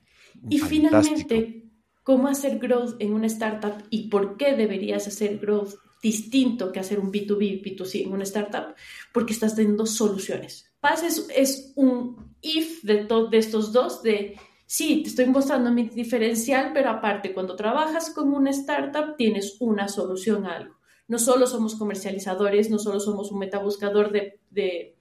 Y 0.49 0.59
finalmente, 0.59 1.65
¿cómo 2.03 2.29
hacer 2.29 2.57
growth 2.57 2.95
en 2.99 3.13
una 3.13 3.27
startup 3.27 3.83
y 3.89 4.07
por 4.07 4.37
qué 4.37 4.55
deberías 4.55 5.07
hacer 5.07 5.39
growth 5.39 5.75
distinto 6.01 6.71
que 6.71 6.79
hacer 6.79 6.99
un 6.99 7.11
B2B, 7.11 7.61
B2C 7.61 8.05
en 8.05 8.13
una 8.13 8.23
startup? 8.23 8.75
Porque 9.13 9.33
estás 9.33 9.55
teniendo 9.55 9.85
soluciones. 9.85 10.71
Paz 10.79 11.03
es, 11.03 11.73
un 11.75 12.35
if 12.41 12.81
de, 12.83 13.05
de 13.29 13.37
estos 13.37 13.73
dos, 13.73 14.03
de 14.03 14.37
sí, 14.65 15.01
te 15.03 15.09
estoy 15.09 15.25
mostrando 15.25 15.71
mi 15.71 15.89
diferencial, 15.89 16.71
pero 16.73 16.89
aparte, 16.89 17.33
cuando 17.33 17.55
trabajas 17.55 18.09
con 18.09 18.33
una 18.33 18.51
startup, 18.51 19.15
tienes 19.17 19.57
una 19.59 19.87
solución 19.87 20.45
a 20.45 20.57
algo. 20.57 20.75
No 21.07 21.19
solo 21.19 21.47
somos 21.47 21.75
comercializadores, 21.75 22.69
no 22.69 22.79
solo 22.79 22.99
somos 22.99 23.31
un 23.31 23.39
metabuscador 23.39 24.11
de, 24.11 24.39
de, 24.49 24.95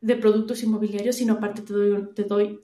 de, 0.00 0.16
productos 0.16 0.62
inmobiliarios, 0.62 1.16
sino 1.16 1.34
aparte 1.34 1.62
te 1.62 1.72
doy, 1.72 2.14
te 2.14 2.24
doy 2.24 2.60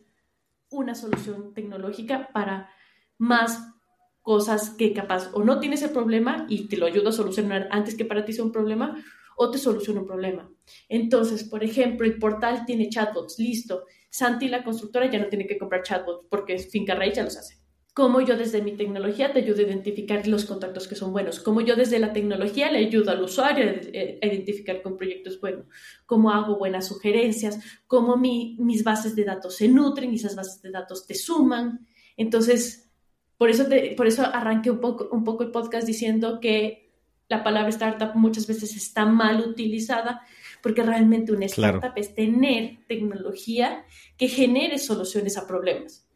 una 0.70 0.94
solución 0.94 1.52
tecnológica 1.54 2.30
para 2.32 2.70
más 3.18 3.74
cosas 4.22 4.70
que 4.70 4.92
capaz 4.92 5.30
o 5.34 5.44
no 5.44 5.60
tienes 5.60 5.82
el 5.82 5.90
problema 5.90 6.46
y 6.48 6.68
te 6.68 6.76
lo 6.76 6.86
ayudo 6.86 7.10
a 7.10 7.12
solucionar 7.12 7.68
antes 7.70 7.94
que 7.94 8.04
para 8.04 8.24
ti 8.24 8.32
sea 8.32 8.44
un 8.44 8.52
problema 8.52 8.96
o 9.36 9.50
te 9.50 9.58
soluciona 9.58 10.00
un 10.00 10.06
problema. 10.06 10.50
Entonces, 10.88 11.44
por 11.44 11.64
ejemplo, 11.64 12.06
el 12.06 12.18
portal 12.18 12.64
tiene 12.64 12.88
chatbots, 12.88 13.38
listo. 13.38 13.84
Santi, 14.08 14.48
la 14.48 14.62
constructora, 14.62 15.10
ya 15.10 15.18
no 15.18 15.28
tiene 15.28 15.46
que 15.46 15.58
comprar 15.58 15.82
chatbots 15.82 16.26
porque 16.30 16.58
Finca 16.58 16.94
Raíz 16.94 17.14
ya 17.14 17.24
los 17.24 17.36
hace 17.36 17.63
cómo 17.94 18.20
yo 18.20 18.36
desde 18.36 18.60
mi 18.60 18.72
tecnología 18.72 19.32
te 19.32 19.38
ayudo 19.38 19.60
a 19.60 19.68
identificar 19.68 20.26
los 20.26 20.44
contactos 20.44 20.88
que 20.88 20.96
son 20.96 21.12
buenos, 21.12 21.38
cómo 21.38 21.60
yo 21.60 21.76
desde 21.76 22.00
la 22.00 22.12
tecnología 22.12 22.70
le 22.72 22.78
ayudo 22.78 23.12
al 23.12 23.22
usuario 23.22 23.64
a 23.64 24.26
identificar 24.26 24.82
con 24.82 24.96
proyectos 24.96 25.40
buenos, 25.40 25.66
cómo 26.04 26.32
hago 26.32 26.58
buenas 26.58 26.88
sugerencias, 26.88 27.60
cómo 27.86 28.16
mis 28.16 28.82
bases 28.82 29.14
de 29.14 29.24
datos 29.24 29.56
se 29.56 29.68
nutren 29.68 30.12
y 30.12 30.16
esas 30.16 30.34
bases 30.34 30.60
de 30.60 30.72
datos 30.72 31.06
te 31.06 31.14
suman. 31.14 31.86
Entonces, 32.16 32.90
por 33.38 33.48
eso, 33.48 33.66
por 33.96 34.08
eso 34.08 34.24
arranqué 34.24 34.72
un 34.72 34.80
poco, 34.80 35.08
un 35.12 35.22
poco 35.22 35.44
el 35.44 35.52
podcast 35.52 35.86
diciendo 35.86 36.40
que 36.40 36.92
la 37.28 37.44
palabra 37.44 37.68
startup 37.70 38.16
muchas 38.16 38.48
veces 38.48 38.76
está 38.76 39.06
mal 39.06 39.40
utilizada 39.40 40.22
porque 40.62 40.82
realmente 40.82 41.30
una 41.30 41.46
startup 41.46 41.92
es 41.94 42.12
tener 42.12 42.78
tecnología 42.88 43.84
que 44.16 44.26
genere 44.26 44.78
soluciones 44.78 45.38
a 45.38 45.46
problemas. 45.46 46.08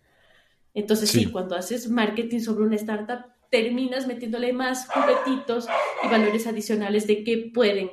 Entonces, 0.78 1.10
sí. 1.10 1.26
cuando 1.26 1.56
haces 1.56 1.90
marketing 1.90 2.38
sobre 2.38 2.64
una 2.64 2.76
startup, 2.76 3.24
terminas 3.50 4.06
metiéndole 4.06 4.52
más 4.52 4.86
juguetitos 4.86 5.66
y 6.04 6.08
valores 6.08 6.46
adicionales 6.46 7.06
de 7.08 7.24
qué 7.24 7.50
pueden, 7.52 7.90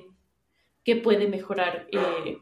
qué 0.84 0.96
puede 0.96 1.28
mejorar 1.28 1.88
eh, 1.92 2.38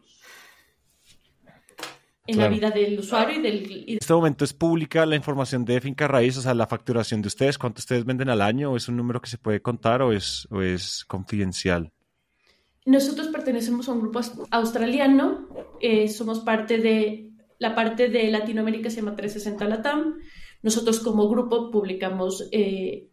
en 2.27 2.37
la 2.37 2.49
vida 2.49 2.71
del 2.71 2.99
usuario 2.99 3.39
y 3.39 3.41
del... 3.41 3.85
En 3.87 3.97
este 4.01 4.13
momento 4.13 4.43
es 4.43 4.51
pública 4.51 5.05
la 5.05 5.15
información 5.15 5.63
de 5.63 5.79
Finca 5.79 6.09
Raíz, 6.09 6.37
o 6.37 6.41
sea, 6.41 6.53
la 6.53 6.67
facturación 6.67 7.21
de 7.21 7.29
ustedes, 7.29 7.57
cuánto 7.57 7.79
ustedes 7.79 8.03
venden 8.03 8.29
al 8.29 8.41
año, 8.41 8.71
o 8.71 8.75
es 8.75 8.89
un 8.89 8.97
número 8.97 9.21
que 9.21 9.29
se 9.29 9.37
puede 9.37 9.61
contar 9.61 10.01
o 10.01 10.11
es, 10.11 10.45
o 10.51 10.61
es 10.61 11.05
confidencial. 11.05 11.89
Nosotros 12.85 13.29
pertenecemos 13.29 13.87
a 13.87 13.93
un 13.93 14.01
grupo 14.01 14.19
australiano, 14.51 15.47
eh, 15.79 16.09
somos 16.09 16.41
parte 16.41 16.79
de 16.79 17.33
la 17.63 17.75
parte 17.75 18.09
de 18.09 18.29
Latinoamérica 18.29 18.89
se 18.89 18.97
llama 18.97 19.15
360 19.15 19.65
Latam. 19.65 20.19
Nosotros 20.63 20.99
como 20.99 21.29
grupo 21.29 21.69
publicamos 21.69 22.47
eh, 22.51 23.09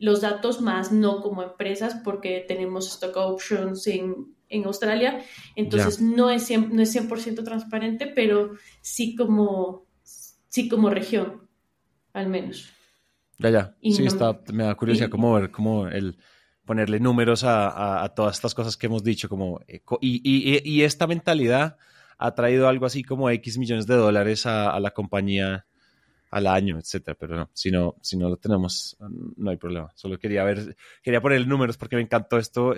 los 0.00 0.20
datos 0.20 0.60
más 0.60 0.90
no 0.90 1.20
como 1.20 1.42
empresas 1.42 2.00
porque 2.02 2.44
tenemos 2.48 2.88
stock 2.88 3.16
options 3.16 3.86
en, 3.86 4.34
en 4.48 4.64
Australia. 4.64 5.22
Entonces 5.54 6.00
no, 6.00 6.30
es 6.30 6.50
100%, 6.50 6.70
no 6.70 6.82
es 6.82 6.90
100 6.90 7.44
transparente, 7.44 8.08
pero 8.08 8.54
sí 8.80 9.14
como, 9.14 9.86
sí 10.02 10.68
como 10.68 10.90
región, 10.90 11.48
al 12.12 12.28
menos. 12.28 12.70
Ya, 13.38 13.50
ya. 13.50 13.76
sí, 13.82 14.04
está, 14.04 14.40
me 14.52 14.64
da 14.64 14.74
curiosidad 14.74 15.10
cómo 15.10 15.34
ver 15.34 15.50
cómo 15.50 15.86
el 15.88 16.18
ponerle 16.64 16.98
números 16.98 17.44
a, 17.44 18.02
a, 18.02 18.14
todas 18.14 18.36
estas 18.36 18.54
cosas 18.54 18.76
que 18.76 18.86
hemos 18.86 19.04
dicho, 19.04 19.28
como, 19.28 19.60
y, 19.68 20.20
y, 20.24 20.62
y 20.64 20.82
esta 20.82 21.06
mentalidad 21.06 21.76
ha 22.18 22.34
traído 22.34 22.68
algo 22.68 22.86
así 22.86 23.02
como 23.02 23.30
X 23.30 23.58
millones 23.58 23.86
de 23.86 23.96
dólares 23.96 24.46
a, 24.46 24.78
la 24.80 24.92
compañía 24.92 25.66
al 26.34 26.48
año, 26.48 26.80
etcétera, 26.80 27.16
pero 27.18 27.36
no, 27.36 27.50
si 27.52 27.70
no, 27.70 27.94
si 28.02 28.16
no 28.16 28.28
lo 28.28 28.36
tenemos, 28.36 28.96
no 29.36 29.50
hay 29.50 29.56
problema. 29.56 29.92
Solo 29.94 30.18
quería 30.18 30.42
ver, 30.42 30.76
quería 31.00 31.20
poner 31.20 31.46
números 31.46 31.76
porque 31.76 31.94
me 31.94 32.02
encantó 32.02 32.38
esto, 32.38 32.74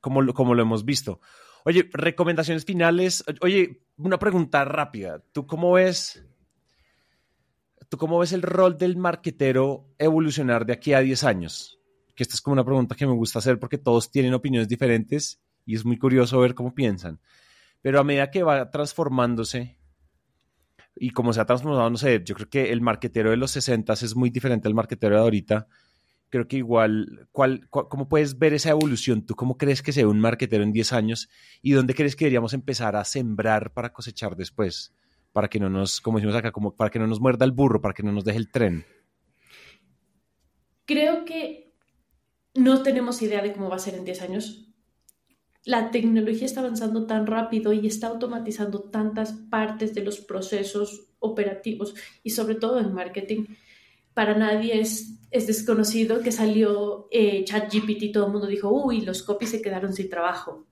como, 0.00 0.32
como 0.32 0.54
lo 0.54 0.62
hemos 0.62 0.84
visto. 0.84 1.20
Oye, 1.64 1.90
recomendaciones 1.92 2.64
finales. 2.64 3.24
Oye, 3.40 3.82
una 3.96 4.20
pregunta 4.20 4.64
rápida. 4.64 5.20
¿Tú 5.32 5.48
cómo 5.48 5.72
ves? 5.72 6.24
¿Tú 7.88 7.98
cómo 7.98 8.20
ves 8.20 8.32
el 8.32 8.42
rol 8.42 8.78
del 8.78 8.96
marquetero 8.96 9.92
evolucionar 9.98 10.64
de 10.64 10.74
aquí 10.74 10.92
a 10.92 11.00
10 11.00 11.24
años? 11.24 11.80
Que 12.14 12.22
esta 12.22 12.36
es 12.36 12.40
como 12.40 12.52
una 12.52 12.64
pregunta 12.64 12.94
que 12.94 13.04
me 13.04 13.14
gusta 13.14 13.40
hacer 13.40 13.58
porque 13.58 13.78
todos 13.78 14.12
tienen 14.12 14.32
opiniones 14.32 14.68
diferentes 14.68 15.40
y 15.64 15.74
es 15.74 15.84
muy 15.84 15.98
curioso 15.98 16.38
ver 16.38 16.54
cómo 16.54 16.72
piensan. 16.72 17.18
Pero 17.82 17.98
a 17.98 18.04
medida 18.04 18.30
que 18.30 18.44
va 18.44 18.70
transformándose 18.70 19.76
y 20.98 21.10
como 21.10 21.32
se 21.32 21.40
ha 21.40 21.44
transformado, 21.44 21.90
no 21.90 21.98
sé, 21.98 22.22
yo 22.24 22.34
creo 22.34 22.48
que 22.48 22.72
el 22.72 22.80
marquetero 22.80 23.30
de 23.30 23.36
los 23.36 23.50
60 23.50 23.92
es 23.92 24.16
muy 24.16 24.30
diferente 24.30 24.66
al 24.66 24.74
marquetero 24.74 25.16
de 25.16 25.20
ahorita. 25.20 25.68
Creo 26.30 26.48
que 26.48 26.56
igual, 26.56 27.28
¿cuál, 27.30 27.68
¿cómo 27.68 28.08
puedes 28.08 28.38
ver 28.38 28.54
esa 28.54 28.70
evolución? 28.70 29.24
¿Tú 29.24 29.36
cómo 29.36 29.56
crees 29.56 29.82
que 29.82 29.92
sea 29.92 30.08
un 30.08 30.18
marquetero 30.18 30.64
en 30.64 30.72
10 30.72 30.92
años? 30.94 31.28
¿Y 31.62 31.72
dónde 31.72 31.94
crees 31.94 32.16
que 32.16 32.24
deberíamos 32.24 32.54
empezar 32.54 32.96
a 32.96 33.04
sembrar 33.04 33.72
para 33.72 33.92
cosechar 33.92 34.36
después? 34.36 34.94
Para 35.32 35.48
que 35.48 35.60
no 35.60 35.68
nos, 35.68 36.00
como 36.00 36.18
decimos 36.18 36.34
acá, 36.34 36.50
como 36.50 36.74
para 36.74 36.90
que 36.90 36.98
no 36.98 37.06
nos 37.06 37.20
muerda 37.20 37.44
el 37.44 37.52
burro, 37.52 37.80
para 37.80 37.94
que 37.94 38.02
no 38.02 38.10
nos 38.10 38.24
deje 38.24 38.38
el 38.38 38.50
tren. 38.50 38.86
Creo 40.86 41.24
que 41.24 41.74
no 42.54 42.82
tenemos 42.82 43.20
idea 43.22 43.42
de 43.42 43.52
cómo 43.52 43.68
va 43.68 43.76
a 43.76 43.80
ser 43.80 43.94
en 43.94 44.04
10 44.04 44.22
años 44.22 44.66
la 45.66 45.90
tecnología 45.90 46.46
está 46.46 46.60
avanzando 46.60 47.06
tan 47.06 47.26
rápido 47.26 47.72
y 47.72 47.88
está 47.88 48.06
automatizando 48.06 48.84
tantas 48.84 49.32
partes 49.32 49.94
de 49.94 50.04
los 50.04 50.20
procesos 50.20 51.08
operativos 51.18 51.94
y 52.22 52.30
sobre 52.30 52.54
todo 52.54 52.78
en 52.78 52.94
marketing. 52.94 53.46
Para 54.14 54.38
nadie 54.38 54.80
es, 54.80 55.18
es 55.32 55.48
desconocido 55.48 56.20
que 56.20 56.30
salió 56.30 57.08
eh, 57.10 57.42
ChatGPT 57.44 58.04
y 58.04 58.12
todo 58.12 58.26
el 58.26 58.32
mundo 58.32 58.46
dijo, 58.46 58.70
uy, 58.70 59.00
los 59.00 59.24
copies 59.24 59.50
se 59.50 59.60
quedaron 59.60 59.92
sin 59.92 60.08
trabajo. 60.08 60.68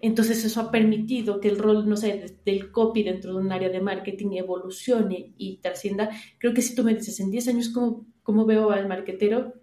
Entonces 0.00 0.44
eso 0.44 0.60
ha 0.60 0.72
permitido 0.72 1.38
que 1.38 1.48
el 1.48 1.58
rol, 1.58 1.88
no 1.88 1.96
sé, 1.96 2.40
del 2.44 2.72
copy 2.72 3.04
dentro 3.04 3.34
de 3.34 3.38
un 3.38 3.52
área 3.52 3.68
de 3.68 3.80
marketing 3.80 4.32
evolucione 4.32 5.34
y 5.38 5.58
trascienda. 5.58 6.10
Creo 6.38 6.52
que 6.52 6.62
si 6.62 6.74
tú 6.74 6.82
me 6.82 6.94
dices 6.94 7.20
en 7.20 7.30
10 7.30 7.48
años 7.48 7.68
cómo, 7.68 8.08
cómo 8.24 8.44
veo 8.44 8.72
al 8.72 8.88
marketero, 8.88 9.54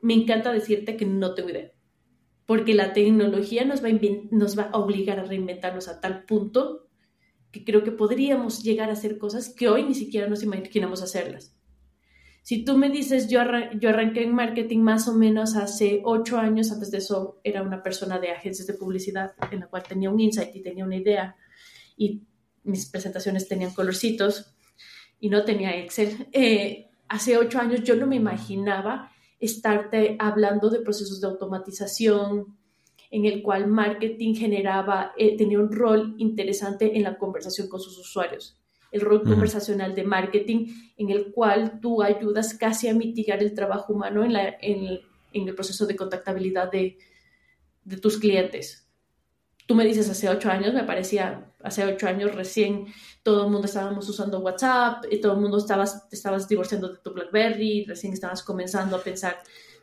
me 0.00 0.14
encanta 0.14 0.52
decirte 0.52 0.96
que 0.96 1.06
no 1.06 1.34
tengo 1.34 1.50
idea 1.50 1.75
porque 2.46 2.74
la 2.74 2.92
tecnología 2.92 3.64
nos 3.64 3.82
va, 3.82 3.88
a 3.88 3.92
nos 4.30 4.58
va 4.58 4.70
a 4.72 4.78
obligar 4.78 5.18
a 5.18 5.24
reinventarnos 5.24 5.88
a 5.88 6.00
tal 6.00 6.24
punto 6.24 6.88
que 7.50 7.64
creo 7.64 7.82
que 7.82 7.90
podríamos 7.90 8.62
llegar 8.62 8.88
a 8.90 8.92
hacer 8.92 9.18
cosas 9.18 9.48
que 9.48 9.68
hoy 9.68 9.82
ni 9.82 9.94
siquiera 9.94 10.28
nos 10.28 10.42
imaginamos 10.42 11.02
hacerlas. 11.02 11.56
Si 12.42 12.64
tú 12.64 12.76
me 12.76 12.90
dices, 12.90 13.28
yo, 13.28 13.40
yo 13.80 13.88
arranqué 13.88 14.22
en 14.22 14.32
marketing 14.32 14.78
más 14.78 15.08
o 15.08 15.14
menos 15.14 15.56
hace 15.56 16.00
ocho 16.04 16.38
años, 16.38 16.70
antes 16.70 16.92
de 16.92 16.98
eso 16.98 17.40
era 17.42 17.62
una 17.62 17.82
persona 17.82 18.20
de 18.20 18.30
agencias 18.30 18.68
de 18.68 18.74
publicidad 18.74 19.32
en 19.50 19.60
la 19.60 19.66
cual 19.66 19.82
tenía 19.82 20.10
un 20.10 20.20
insight 20.20 20.54
y 20.54 20.62
tenía 20.62 20.84
una 20.84 20.96
idea 20.96 21.34
y 21.96 22.22
mis 22.62 22.86
presentaciones 22.86 23.48
tenían 23.48 23.72
colorcitos 23.72 24.54
y 25.18 25.28
no 25.28 25.44
tenía 25.44 25.76
Excel. 25.76 26.28
Eh, 26.32 26.88
hace 27.08 27.36
ocho 27.36 27.58
años 27.58 27.82
yo 27.82 27.96
no 27.96 28.06
me 28.06 28.14
imaginaba 28.14 29.10
estarte 29.40 30.16
hablando 30.18 30.70
de 30.70 30.80
procesos 30.80 31.20
de 31.20 31.28
automatización, 31.28 32.56
en 33.10 33.24
el 33.24 33.42
cual 33.42 33.68
marketing 33.68 34.34
generaba, 34.34 35.12
eh, 35.16 35.36
tenía 35.36 35.58
un 35.58 35.70
rol 35.70 36.14
interesante 36.18 36.96
en 36.96 37.02
la 37.02 37.18
conversación 37.18 37.68
con 37.68 37.80
sus 37.80 37.98
usuarios. 37.98 38.58
El 38.90 39.00
rol 39.00 39.22
conversacional 39.22 39.94
de 39.94 40.04
marketing, 40.04 40.68
en 40.96 41.10
el 41.10 41.32
cual 41.32 41.80
tú 41.80 42.02
ayudas 42.02 42.54
casi 42.54 42.88
a 42.88 42.94
mitigar 42.94 43.42
el 43.42 43.54
trabajo 43.54 43.92
humano 43.92 44.24
en, 44.24 44.32
la, 44.32 44.56
en, 44.60 45.00
el 45.32 45.54
proceso 45.54 45.86
de 45.86 45.96
contactabilidad 45.96 46.70
de, 46.70 46.96
de 47.84 47.96
tus 47.98 48.18
clientes 48.18 48.85
tú 49.66 49.74
me 49.74 49.84
dices 49.84 50.08
hace 50.08 50.28
ocho 50.28 50.50
años, 50.50 50.72
me 50.72 50.84
parecía, 50.84 51.52
hace 51.62 51.84
ocho 51.84 52.06
años 52.06 52.34
recién 52.34 52.86
todo 53.22 53.44
el 53.44 53.50
mundo 53.50 53.66
estábamos 53.66 54.08
usando 54.08 54.38
WhatsApp, 54.38 55.04
y 55.10 55.20
todo 55.20 55.32
el 55.32 55.40
mundo 55.40 55.58
estabas, 55.58 56.06
estabas 56.12 56.48
divorciando 56.48 56.88
de 56.88 56.98
tu 56.98 57.12
BlackBerry, 57.12 57.84
recién 57.84 58.12
estabas 58.12 58.42
comenzando 58.42 58.96
a 58.96 59.02
pensar 59.02 59.36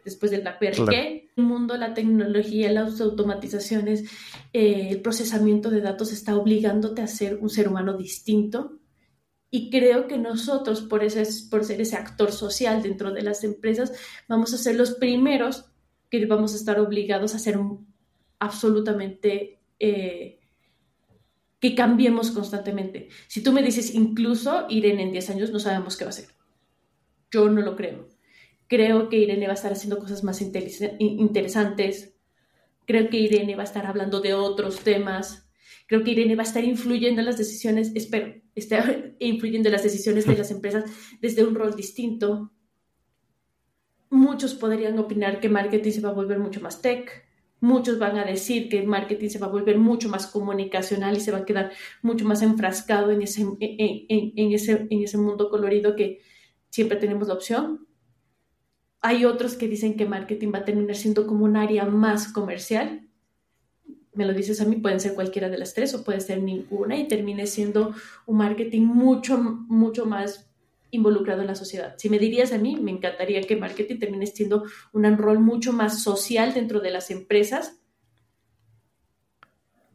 después 0.06 0.32
del 0.32 0.42
BlackBerry 0.42 0.86
que 0.86 1.32
el 1.36 1.44
mundo, 1.44 1.76
la 1.78 1.94
tecnología, 1.94 2.72
las 2.72 3.00
automatizaciones, 3.02 4.10
eh, 4.54 4.88
el 4.92 5.02
procesamiento 5.02 5.70
de 5.70 5.82
datos 5.82 6.12
está 6.12 6.36
obligándote 6.36 7.02
a 7.02 7.08
ser 7.08 7.38
un 7.42 7.50
ser 7.50 7.68
humano 7.68 7.98
distinto. 7.98 8.80
Y 9.50 9.70
creo 9.70 10.08
que 10.08 10.18
nosotros, 10.18 10.82
por, 10.82 11.04
ese, 11.04 11.24
por 11.50 11.64
ser 11.64 11.80
ese 11.80 11.96
actor 11.96 12.32
social 12.32 12.82
dentro 12.82 13.12
de 13.12 13.22
las 13.22 13.44
empresas, 13.44 13.94
vamos 14.28 14.54
a 14.54 14.58
ser 14.58 14.76
los 14.76 14.96
primeros 14.96 15.66
que 16.10 16.26
vamos 16.26 16.54
a 16.54 16.58
estar 16.58 16.80
obligados 16.80 17.36
a 17.36 17.40
ser 17.40 17.60
absolutamente 18.40 19.63
eh, 19.86 20.40
que 21.60 21.76
cambiemos 21.76 22.32
constantemente. 22.32 23.10
Si 23.28 23.44
tú 23.44 23.52
me 23.52 23.62
dices 23.62 23.94
incluso 23.94 24.66
Irene 24.70 25.04
en 25.04 25.12
10 25.12 25.30
años, 25.32 25.52
no 25.52 25.60
sabemos 25.60 25.98
qué 25.98 26.06
va 26.06 26.10
a 26.10 26.16
hacer. 26.16 26.30
Yo 27.32 27.50
no 27.50 27.62
lo 27.62 27.76
creo. 27.76 28.08
Creo 28.70 29.10
que 29.10 29.18
Irene 29.18 29.46
va 29.46 29.52
a 29.52 29.56
estar 29.56 29.74
haciendo 29.74 30.00
cosas 30.00 30.24
más 30.24 30.42
interesantes. 30.42 32.16
Creo 32.86 33.10
que 33.10 33.18
Irene 33.18 33.56
va 33.56 33.64
a 33.64 33.66
estar 33.66 33.86
hablando 33.86 34.22
de 34.22 34.34
otros 34.34 34.80
temas. 34.80 35.50
Creo 35.88 36.02
que 36.06 36.12
Irene 36.12 36.38
va 36.38 36.44
a 36.44 36.46
estar 36.46 36.64
influyendo 36.64 37.20
en 37.20 37.26
las 37.26 37.38
decisiones, 37.38 37.92
espero, 37.94 38.42
está 38.56 38.86
influyendo 39.20 39.68
en 39.68 39.74
las 39.74 39.84
decisiones 39.84 40.26
de 40.26 40.38
las 40.38 40.50
empresas 40.56 40.86
desde 41.20 41.44
un 41.44 41.56
rol 41.56 41.76
distinto. 41.76 42.54
Muchos 44.10 44.54
podrían 44.54 44.98
opinar 44.98 45.42
que 45.42 45.50
marketing 45.50 45.92
se 45.92 46.02
va 46.02 46.10
a 46.10 46.14
volver 46.14 46.40
mucho 46.40 46.62
más 46.62 46.82
tech 46.82 47.23
Muchos 47.64 47.98
van 47.98 48.18
a 48.18 48.26
decir 48.26 48.68
que 48.68 48.78
el 48.78 48.88
marketing 48.88 49.30
se 49.30 49.40
va 49.40 49.48
a 49.48 49.50
volver 49.50 49.78
mucho 49.78 50.10
más 50.10 50.28
comunicacional 50.28 51.16
y 51.16 51.22
se 51.22 51.32
va 51.32 51.38
a 51.38 51.46
quedar 51.46 51.72
mucho 52.02 52.26
más 52.26 52.42
enfrascado 52.42 53.10
en 53.12 53.22
ese, 53.22 53.44
en, 53.62 54.52
ese, 54.52 54.86
en 54.90 55.02
ese 55.02 55.18
mundo 55.18 55.50
colorido 55.50 55.96
que 55.96 56.20
siempre 56.70 56.98
tenemos 56.98 57.30
la 57.30 57.36
opción. 57.36 57.88
Hay 59.00 59.24
otros 59.24 59.56
que 59.56 59.70
dicen 59.70 59.96
que 59.96 60.06
marketing 60.06 60.52
va 60.54 60.60
a 60.60 60.66
terminar 60.66 60.98
siendo 60.98 61.26
como 61.26 61.46
un 61.46 61.56
área 61.56 61.86
más 61.86 62.28
comercial. 62.34 63.08
Me 64.14 64.26
lo 64.26 64.34
dices 64.34 64.60
a 64.60 64.66
mí, 64.66 64.76
pueden 64.76 65.00
ser 65.00 65.14
cualquiera 65.14 65.48
de 65.48 65.58
las 65.58 65.74
tres 65.74 65.96
o 65.96 66.04
puede 66.04 66.20
ser 66.20 66.44
ninguna 66.44 66.98
y 66.98 67.08
termine 67.08 67.48
siendo 67.48 67.96
un 68.26 68.40
marketing 68.40 68.82
mucho, 68.82 69.38
mucho 69.38 70.06
más 70.06 70.53
involucrado 70.94 71.42
en 71.42 71.48
la 71.48 71.56
sociedad. 71.56 71.96
Si 71.98 72.10
me 72.10 72.20
dirías 72.20 72.54
a 72.54 72.58
mí, 72.58 72.78
me 72.78 72.92
encantaría 72.92 73.42
que 73.42 73.56
marketing 73.56 74.00
termine 74.00 74.28
siendo 74.28 74.64
un 74.92 75.18
rol 75.18 75.40
mucho 75.40 75.74
más 75.74 76.04
social 76.04 76.54
dentro 76.54 76.80
de 76.80 76.92
las 76.92 77.12
empresas. 77.12 77.80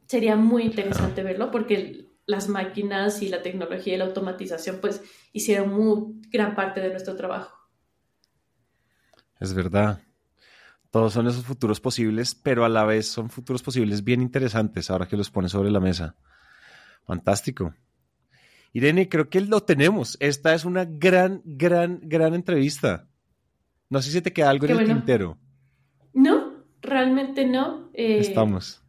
Sería 0.07 0.37
muy 0.37 0.63
interesante 0.63 1.23
verlo 1.23 1.51
porque 1.51 2.07
las 2.27 2.49
máquinas 2.49 3.23
y 3.23 3.29
la 3.29 3.43
tecnología 3.43 3.95
y 3.95 3.99
la 3.99 4.05
automatización 4.05 4.81
pues 4.81 5.03
hicieron 5.33 5.71
muy 5.71 6.21
gran 6.31 6.55
parte 6.55 6.81
de 6.81 6.91
nuestro 6.91 7.17
trabajo. 7.17 7.57
Es 9.41 9.55
verdad. 9.55 10.01
Todos 10.91 11.13
son 11.13 11.27
esos 11.27 11.45
futuros 11.45 11.81
posibles, 11.81 12.35
pero 12.35 12.65
a 12.65 12.69
la 12.69 12.85
vez 12.85 13.07
son 13.07 13.31
futuros 13.31 13.63
posibles 13.63 14.03
bien 14.03 14.23
interesantes 14.23 14.91
ahora 14.91 15.07
que 15.07 15.17
los 15.17 15.31
pones 15.31 15.53
sobre 15.53 15.71
la 15.71 15.81
mesa. 15.81 16.17
Fantástico. 17.07 17.75
Irene, 18.73 19.09
creo 19.09 19.29
que 19.29 19.41
lo 19.41 19.61
tenemos. 19.63 20.17
Esta 20.21 20.55
es 20.55 20.65
una 20.65 20.85
gran, 20.85 21.43
gran, 21.45 22.01
gran 22.03 22.35
entrevista. 22.35 23.09
No 23.91 24.03
sé 24.03 24.11
si 24.11 24.21
te 24.21 24.33
queda 24.33 24.51
algo 24.51 24.67
en 24.67 24.79
el 24.79 24.87
tintero. 24.87 25.39
No, 26.13 26.65
realmente 26.83 27.47
no. 27.47 27.91
Eh, 27.95 28.19
Estamos. 28.19 28.83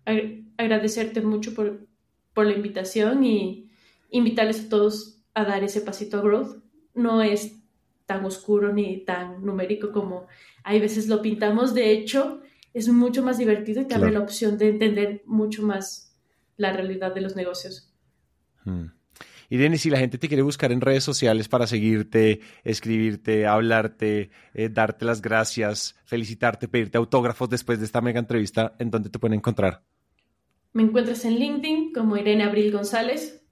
agradecerte 0.57 1.21
mucho 1.21 1.53
por, 1.53 1.87
por 2.33 2.45
la 2.45 2.53
invitación 2.53 3.23
y 3.23 3.69
invitarles 4.09 4.65
a 4.65 4.69
todos 4.69 5.21
a 5.33 5.45
dar 5.45 5.63
ese 5.63 5.81
pasito 5.81 6.17
a 6.17 6.21
growth. 6.21 6.61
No 6.93 7.21
es 7.21 7.55
tan 8.05 8.25
oscuro 8.25 8.73
ni 8.73 9.05
tan 9.05 9.45
numérico 9.45 9.91
como 9.91 10.27
hay 10.63 10.79
veces 10.79 11.07
lo 11.07 11.21
pintamos. 11.21 11.73
De 11.73 11.91
hecho, 11.91 12.41
es 12.73 12.89
mucho 12.89 13.23
más 13.23 13.37
divertido 13.37 13.81
y 13.81 13.85
te 13.85 13.95
abre 13.95 14.11
la 14.11 14.19
opción 14.19 14.57
de 14.57 14.69
entender 14.69 15.23
mucho 15.25 15.63
más 15.63 16.17
la 16.57 16.73
realidad 16.73 17.13
de 17.13 17.21
los 17.21 17.35
negocios. 17.35 17.93
Hmm. 18.65 18.87
Irene, 19.49 19.77
si 19.77 19.89
la 19.89 19.97
gente 19.97 20.17
te 20.17 20.27
quiere 20.27 20.43
buscar 20.43 20.71
en 20.71 20.79
redes 20.79 21.03
sociales 21.03 21.47
para 21.47 21.65
seguirte, 21.65 22.39
escribirte, 22.63 23.47
hablarte, 23.47 24.29
eh, 24.53 24.69
darte 24.69 25.05
las 25.05 25.21
gracias, 25.21 25.95
felicitarte, 26.05 26.67
pedirte 26.67 26.97
autógrafos 26.97 27.49
después 27.49 27.79
de 27.79 27.85
esta 27.85 28.01
mega 28.01 28.19
entrevista, 28.19 28.75
¿en 28.77 28.91
dónde 28.91 29.09
te 29.09 29.17
pueden 29.17 29.39
encontrar? 29.39 29.81
Me 30.73 30.83
encuentras 30.83 31.25
en 31.25 31.39
LinkedIn 31.39 31.93
como 31.93 32.15
Irene 32.15 32.43
Abril 32.43 32.71
González 32.71 33.43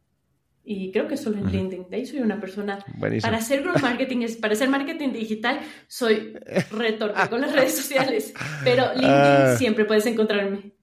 y 0.64 0.92
creo 0.92 1.08
que 1.08 1.18
solo 1.18 1.38
en 1.38 1.50
LinkedIn. 1.50 1.90
De 1.90 1.96
ahí 1.96 2.06
soy 2.06 2.20
una 2.20 2.40
persona. 2.40 2.86
Para 3.22 3.38
hacer 3.38 3.66
marketing, 3.82 4.28
para 4.40 4.54
hacer 4.54 4.70
marketing 4.70 5.14
digital, 5.14 5.62
soy 5.88 6.34
retorno 6.72 7.30
con 7.30 7.42
las 7.42 7.54
redes 7.54 7.76
sociales. 7.76 8.34
Pero 8.64 8.84
LinkedIn 8.94 9.10
ah. 9.10 9.56
siempre 9.58 9.86
puedes 9.86 10.06
encontrarme. 10.06 10.77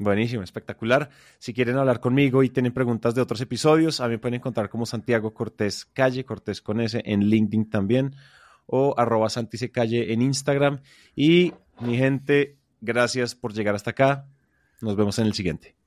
Buenísimo, 0.00 0.44
espectacular. 0.44 1.10
Si 1.40 1.52
quieren 1.52 1.76
hablar 1.76 1.98
conmigo 1.98 2.44
y 2.44 2.50
tienen 2.50 2.72
preguntas 2.72 3.16
de 3.16 3.20
otros 3.20 3.40
episodios, 3.40 4.00
a 4.00 4.04
mí 4.04 4.12
me 4.12 4.18
pueden 4.18 4.36
encontrar 4.36 4.68
como 4.68 4.86
Santiago 4.86 5.34
Cortés 5.34 5.86
Calle, 5.86 6.24
Cortés 6.24 6.62
con 6.62 6.80
S, 6.80 7.02
en 7.04 7.24
LinkedIn 7.24 7.68
también, 7.68 8.14
o 8.66 8.94
arroba 8.96 9.26
Calle 9.72 10.12
en 10.12 10.22
Instagram. 10.22 10.82
Y 11.16 11.52
mi 11.80 11.96
gente, 11.96 12.58
gracias 12.80 13.34
por 13.34 13.52
llegar 13.52 13.74
hasta 13.74 13.90
acá. 13.90 14.28
Nos 14.80 14.94
vemos 14.94 15.18
en 15.18 15.26
el 15.26 15.34
siguiente. 15.34 15.77